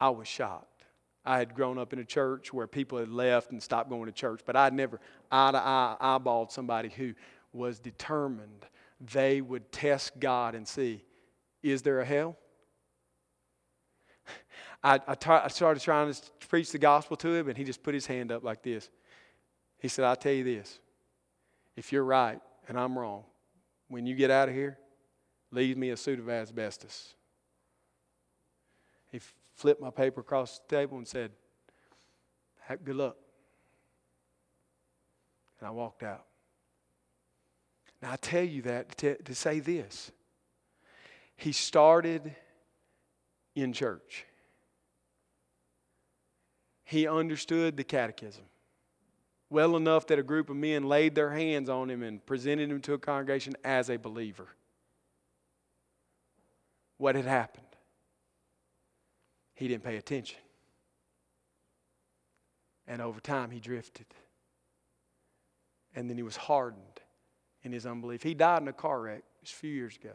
I 0.00 0.10
was 0.10 0.28
shocked. 0.28 0.84
I 1.24 1.38
had 1.38 1.54
grown 1.54 1.78
up 1.78 1.92
in 1.92 1.98
a 1.98 2.04
church 2.04 2.52
where 2.52 2.66
people 2.66 2.98
had 2.98 3.08
left 3.08 3.50
and 3.50 3.62
stopped 3.62 3.88
going 3.88 4.06
to 4.06 4.12
church, 4.12 4.42
but 4.44 4.56
I'd 4.56 4.74
never 4.74 5.00
eye 5.32 5.52
to 5.52 5.58
eye 5.58 5.96
eyeballed 6.00 6.50
somebody 6.50 6.90
who 6.90 7.14
was 7.52 7.78
determined 7.78 8.66
they 9.12 9.40
would 9.40 9.72
test 9.72 10.18
God 10.20 10.54
and 10.54 10.66
see 10.66 11.02
is 11.62 11.80
there 11.80 12.00
a 12.00 12.04
hell? 12.04 12.36
I, 14.84 15.00
I, 15.06 15.14
t- 15.14 15.30
I 15.30 15.48
started 15.48 15.82
trying 15.82 16.12
to 16.12 16.20
preach 16.46 16.70
the 16.70 16.78
gospel 16.78 17.16
to 17.16 17.34
him, 17.34 17.48
and 17.48 17.56
he 17.56 17.64
just 17.64 17.82
put 17.82 17.94
his 17.94 18.06
hand 18.06 18.30
up 18.30 18.44
like 18.44 18.62
this. 18.62 18.90
He 19.78 19.88
said, 19.88 20.04
I'll 20.04 20.14
tell 20.14 20.32
you 20.32 20.44
this. 20.44 20.78
If 21.74 21.90
you're 21.90 22.04
right 22.04 22.38
and 22.68 22.78
I'm 22.78 22.98
wrong, 22.98 23.24
when 23.88 24.06
you 24.06 24.14
get 24.14 24.30
out 24.30 24.50
of 24.50 24.54
here, 24.54 24.78
leave 25.50 25.78
me 25.78 25.88
a 25.88 25.96
suit 25.96 26.18
of 26.18 26.28
asbestos. 26.28 27.14
He 29.10 29.20
flipped 29.54 29.80
my 29.80 29.90
paper 29.90 30.20
across 30.20 30.58
the 30.58 30.76
table 30.76 30.98
and 30.98 31.06
said, 31.06 31.30
Good 32.84 32.96
luck. 32.96 33.16
And 35.60 35.68
I 35.68 35.70
walked 35.70 36.02
out. 36.02 36.24
Now, 38.02 38.12
I 38.12 38.16
tell 38.16 38.44
you 38.44 38.62
that 38.62 38.96
to, 38.98 39.22
to 39.22 39.34
say 39.34 39.60
this. 39.60 40.10
He 41.36 41.52
started 41.52 42.34
in 43.54 43.72
church 43.72 44.26
he 46.84 47.08
understood 47.08 47.76
the 47.76 47.84
catechism 47.84 48.44
well 49.50 49.76
enough 49.76 50.06
that 50.06 50.18
a 50.18 50.22
group 50.22 50.50
of 50.50 50.56
men 50.56 50.84
laid 50.84 51.14
their 51.14 51.30
hands 51.30 51.68
on 51.68 51.90
him 51.90 52.02
and 52.02 52.24
presented 52.24 52.70
him 52.70 52.80
to 52.82 52.92
a 52.92 52.98
congregation 52.98 53.54
as 53.64 53.88
a 53.88 53.96
believer. 53.96 54.48
What 56.98 57.14
had 57.14 57.24
happened? 57.24 57.66
He 59.54 59.68
didn't 59.68 59.84
pay 59.84 59.96
attention. 59.96 60.38
And 62.86 63.00
over 63.00 63.20
time, 63.20 63.50
he 63.50 63.60
drifted. 63.60 64.06
And 65.94 66.10
then 66.10 66.16
he 66.16 66.22
was 66.22 66.36
hardened 66.36 67.00
in 67.62 67.72
his 67.72 67.86
unbelief. 67.86 68.22
He 68.22 68.34
died 68.34 68.62
in 68.62 68.68
a 68.68 68.72
car 68.72 69.00
wreck 69.00 69.22
just 69.42 69.54
a 69.54 69.56
few 69.56 69.70
years 69.70 69.96
ago, 69.96 70.12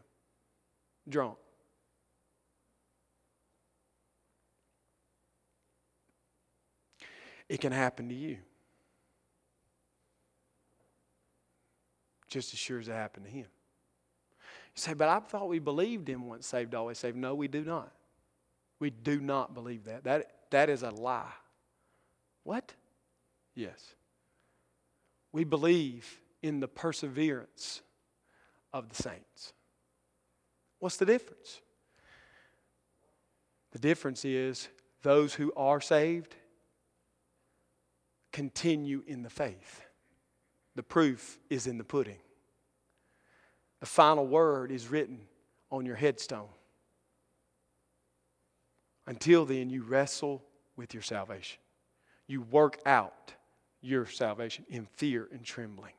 drunk. 1.07 1.37
it 7.49 7.59
can 7.59 7.71
happen 7.71 8.07
to 8.07 8.15
you. 8.15 8.37
Just 12.29 12.53
as 12.53 12.59
sure 12.59 12.79
as 12.79 12.87
it 12.87 12.93
happened 12.93 13.25
to 13.25 13.31
him. 13.31 13.47
You 14.75 14.81
say, 14.81 14.93
but 14.93 15.09
I 15.09 15.19
thought 15.19 15.49
we 15.49 15.57
believed 15.57 16.07
him 16.07 16.27
once 16.27 16.45
saved, 16.45 16.75
always 16.75 16.99
saved. 16.99 17.17
No, 17.17 17.33
we 17.33 17.47
do 17.47 17.65
not. 17.65 17.91
We 18.79 18.89
do 18.89 19.19
not 19.19 19.53
believe 19.53 19.85
that. 19.85 20.03
That, 20.05 20.31
that 20.51 20.69
is 20.69 20.83
a 20.83 20.89
lie. 20.89 21.31
What? 22.43 22.73
Yes. 23.55 23.95
We 25.31 25.43
believe 25.43 26.19
in 26.41 26.59
the 26.59 26.67
perseverance 26.67 27.81
of 28.73 28.89
the 28.89 28.95
saints. 28.95 29.53
What's 30.79 30.97
the 30.97 31.05
difference? 31.05 31.59
The 33.71 33.79
difference 33.79 34.25
is 34.25 34.69
those 35.03 35.33
who 35.33 35.51
are 35.55 35.81
saved 35.81 36.35
continue 38.31 39.03
in 39.05 39.21
the 39.21 39.29
faith. 39.29 39.81
The 40.75 40.83
proof 40.83 41.39
is 41.49 41.67
in 41.67 41.77
the 41.77 41.83
pudding. 41.83 42.19
The 43.79 43.85
final 43.85 44.25
word 44.25 44.71
is 44.71 44.89
written 44.89 45.19
on 45.71 45.85
your 45.85 45.95
headstone. 45.95 46.47
Until 49.09 49.43
then, 49.43 49.71
you 49.71 49.81
wrestle 49.81 50.43
with 50.75 50.93
your 50.93 51.01
salvation. 51.01 51.57
You 52.27 52.41
work 52.43 52.79
out 52.85 53.33
your 53.81 54.05
salvation 54.05 54.65
in 54.69 54.85
fear 54.85 55.27
and 55.31 55.43
trembling. 55.43 55.93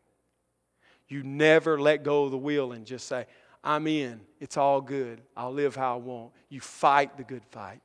You 1.09 1.25
never 1.25 1.81
let 1.81 2.05
go 2.05 2.23
of 2.23 2.31
the 2.31 2.39
wheel 2.39 2.71
and 2.71 2.87
just 2.87 3.09
say, 3.09 3.27
I'm 3.65 3.89
in. 3.89 4.21
It's 4.39 4.57
all 4.57 4.81
good. 4.81 5.23
I'll 5.37 5.53
live 5.53 5.75
how 5.75 5.95
I 5.95 5.99
want. 5.99 6.31
You 6.51 6.61
fight 6.61 7.17
the 7.17 7.25
good 7.25 7.45
fight. 7.51 7.81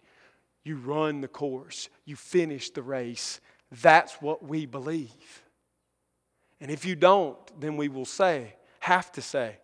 You 0.64 0.78
run 0.78 1.22
the 1.22 1.28
course. 1.28 1.90
You 2.06 2.16
finish 2.16 2.70
the 2.70 2.84
race. 2.84 3.42
That's 3.82 4.14
what 4.22 4.44
we 4.44 4.68
believe. 4.68 5.44
And 6.62 6.70
if 6.70 6.86
you 6.86 6.96
don't, 6.96 7.60
then 7.60 7.78
we 7.78 7.90
will 7.90 8.06
say, 8.06 8.54
have 8.80 9.12
to 9.14 9.24
say, 9.24 9.58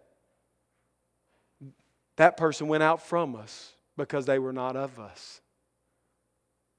that 2.16 2.36
person 2.36 2.68
went 2.68 2.82
out 2.82 3.04
from 3.04 3.36
us 3.36 3.74
because 3.96 4.26
they 4.26 4.40
were 4.40 4.54
not 4.54 4.76
of 4.76 5.00
us. 5.00 5.40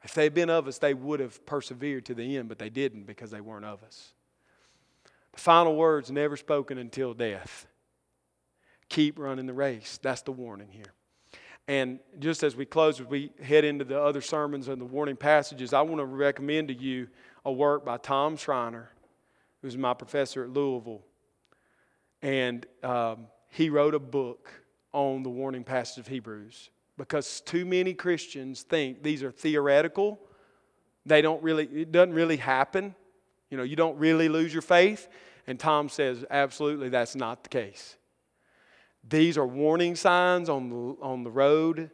If 0.05 0.15
they'd 0.15 0.35
been 0.35 0.51
of 0.51 0.67
us, 0.67 0.79
they 0.79 0.95
would 0.95 1.21
have 1.21 1.45
persevered 1.47 2.07
to 2.07 2.15
the 2.15 2.37
end, 2.37 2.49
but 2.49 2.59
they 2.59 2.71
didn't 2.71 3.05
because 3.05 3.31
they 3.31 3.41
weren't 3.41 3.65
of 3.65 3.83
us. 3.85 4.15
The 5.33 5.41
final 5.41 5.77
words 5.77 6.11
never 6.11 6.37
spoken 6.37 6.79
until 6.79 7.15
death. 7.15 7.67
Keep 8.89 9.19
running 9.19 9.47
the 9.47 9.55
race. 9.55 9.99
That's 10.03 10.23
the 10.23 10.33
warning 10.33 10.69
here. 10.71 10.93
And 11.69 12.01
just 12.19 12.43
as 12.43 12.57
we 12.57 12.67
close, 12.67 13.01
as 13.01 13.07
we 13.07 13.31
head 13.43 13.65
into 13.65 13.85
the 13.85 14.01
other 14.01 14.21
sermons 14.21 14.69
and 14.69 14.81
the 14.81 14.85
warning 14.85 15.17
passages, 15.17 15.73
I 15.73 15.83
want 15.83 16.01
to 16.01 16.05
recommend 16.05 16.69
to 16.69 16.75
you 16.75 17.09
a 17.45 17.53
work 17.53 17.85
by 17.85 17.99
Tom 17.99 18.37
Schreiner, 18.37 18.91
who's 19.63 19.77
my 19.77 19.95
professor 19.95 20.43
at 20.43 20.51
Louisville. 20.51 21.03
And 22.21 22.67
um, 22.83 23.29
he 23.49 23.71
wrote 23.71 23.95
a 23.95 24.01
book 24.01 24.51
on 24.93 25.23
the 25.23 25.31
warning 25.31 25.65
passage 25.65 25.99
of 25.99 26.09
Hebrews 26.09 26.71
because 26.99 27.41
too 27.41 27.65
many 27.65 27.95
Christians 27.95 28.63
think 28.63 29.03
these 29.03 29.23
are 29.23 29.31
theoretical. 29.31 30.21
They 31.07 31.23
don't 31.23 31.43
really, 31.43 31.65
it 31.67 31.93
doesn't 31.93 32.15
really 32.15 32.37
happen. 32.37 32.95
You 33.51 33.57
know, 33.57 33.65
you 33.65 33.77
don't 33.77 33.99
really 33.99 34.29
lose 34.29 34.53
your 34.53 34.63
faith. 34.63 35.09
And 35.47 35.59
Tom 35.59 35.89
says, 35.89 36.25
absolutely, 36.31 36.89
that's 36.89 37.17
not 37.17 37.43
the 37.43 37.49
case. 37.49 37.97
These 39.09 39.37
are 39.37 39.47
warning 39.47 39.97
signs 39.97 40.49
on 40.49 40.69
the, 40.69 40.97
on 41.03 41.25
the 41.25 41.31
road 41.31 41.91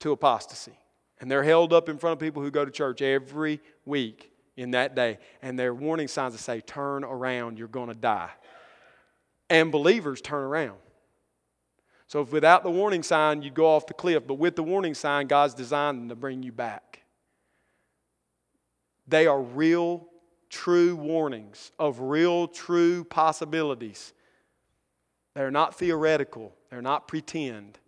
to 0.00 0.12
apostasy. 0.12 0.78
And 1.20 1.30
they're 1.30 1.44
held 1.44 1.72
up 1.72 1.88
in 1.88 1.98
front 1.98 2.14
of 2.14 2.18
people 2.18 2.42
who 2.42 2.50
go 2.50 2.64
to 2.64 2.70
church 2.70 3.02
every 3.02 3.60
week 3.84 4.32
in 4.56 4.70
that 4.70 4.94
day. 4.94 5.18
And 5.42 5.58
they're 5.58 5.74
warning 5.74 6.08
signs 6.08 6.32
that 6.32 6.38
say, 6.38 6.60
turn 6.60 7.04
around, 7.04 7.58
you're 7.58 7.68
going 7.68 7.88
to 7.88 7.94
die. 7.94 8.30
And 9.50 9.70
believers 9.70 10.22
turn 10.22 10.42
around. 10.44 10.78
So 12.10 12.22
if 12.22 12.32
without 12.32 12.64
the 12.64 12.70
warning 12.72 13.04
sign, 13.04 13.40
you'd 13.40 13.54
go 13.54 13.66
off 13.66 13.86
the 13.86 13.94
cliff. 13.94 14.26
But 14.26 14.34
with 14.34 14.56
the 14.56 14.64
warning 14.64 14.94
sign, 14.94 15.28
God's 15.28 15.54
designed 15.54 15.96
them 15.96 16.08
to 16.08 16.16
bring 16.16 16.42
you 16.42 16.50
back. 16.50 17.04
They 19.06 19.28
are 19.28 19.40
real, 19.40 20.08
true 20.48 20.96
warnings 20.96 21.70
of 21.78 22.00
real, 22.00 22.48
true 22.48 23.04
possibilities. 23.04 24.12
They're 25.36 25.52
not 25.52 25.76
theoretical, 25.76 26.52
they're 26.68 26.82
not 26.82 27.06
pretend, 27.06 27.78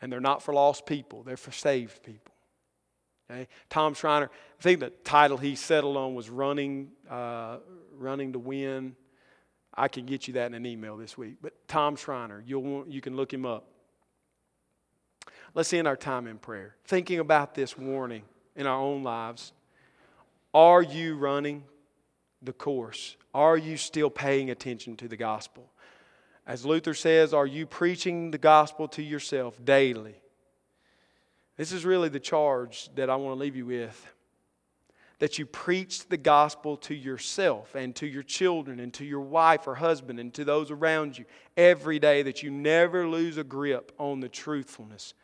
and 0.00 0.10
they're 0.10 0.20
not 0.20 0.42
for 0.42 0.54
lost 0.54 0.86
people, 0.86 1.22
they're 1.22 1.36
for 1.36 1.52
saved 1.52 2.02
people. 2.02 2.32
Okay? 3.30 3.46
Tom 3.68 3.92
Schreiner, 3.92 4.30
I 4.58 4.62
think 4.62 4.80
the 4.80 4.88
title 5.04 5.36
he 5.36 5.54
settled 5.54 5.98
on 5.98 6.14
was 6.14 6.30
Running, 6.30 6.92
uh, 7.10 7.58
Running 7.92 8.32
to 8.32 8.38
Win 8.38 8.96
I 9.78 9.88
can 9.88 10.06
get 10.06 10.26
you 10.26 10.34
that 10.34 10.46
in 10.46 10.54
an 10.54 10.66
email 10.66 10.96
this 10.96 11.16
week. 11.16 11.36
But 11.40 11.52
Tom 11.68 11.94
Schreiner, 11.94 12.42
you'll, 12.44 12.84
you 12.88 13.00
can 13.00 13.16
look 13.16 13.32
him 13.32 13.46
up. 13.46 13.68
Let's 15.54 15.72
end 15.72 15.86
our 15.86 15.96
time 15.96 16.26
in 16.26 16.38
prayer. 16.38 16.74
Thinking 16.84 17.20
about 17.20 17.54
this 17.54 17.78
warning 17.78 18.22
in 18.56 18.66
our 18.66 18.78
own 18.78 19.02
lives. 19.02 19.52
Are 20.52 20.82
you 20.82 21.16
running 21.16 21.62
the 22.42 22.52
course? 22.52 23.16
Are 23.32 23.56
you 23.56 23.76
still 23.76 24.10
paying 24.10 24.50
attention 24.50 24.96
to 24.96 25.08
the 25.08 25.16
gospel? 25.16 25.70
As 26.46 26.64
Luther 26.64 26.94
says, 26.94 27.32
are 27.32 27.46
you 27.46 27.66
preaching 27.66 28.30
the 28.30 28.38
gospel 28.38 28.88
to 28.88 29.02
yourself 29.02 29.62
daily? 29.64 30.16
This 31.56 31.72
is 31.72 31.84
really 31.84 32.08
the 32.08 32.20
charge 32.20 32.88
that 32.94 33.10
I 33.10 33.16
want 33.16 33.36
to 33.36 33.40
leave 33.40 33.56
you 33.56 33.66
with 33.66 34.14
that 35.18 35.38
you 35.38 35.46
preach 35.46 36.06
the 36.08 36.16
gospel 36.16 36.76
to 36.76 36.94
yourself 36.94 37.74
and 37.74 37.94
to 37.96 38.06
your 38.06 38.22
children 38.22 38.80
and 38.80 38.94
to 38.94 39.04
your 39.04 39.20
wife 39.20 39.66
or 39.66 39.74
husband 39.74 40.20
and 40.20 40.32
to 40.34 40.44
those 40.44 40.70
around 40.70 41.18
you 41.18 41.24
every 41.56 41.98
day, 41.98 42.22
that 42.22 42.42
you 42.42 42.50
never 42.50 43.08
lose 43.08 43.36
a 43.36 43.44
grip 43.44 43.92
on 43.98 44.20
the 44.20 44.28
truthfulness 44.28 45.14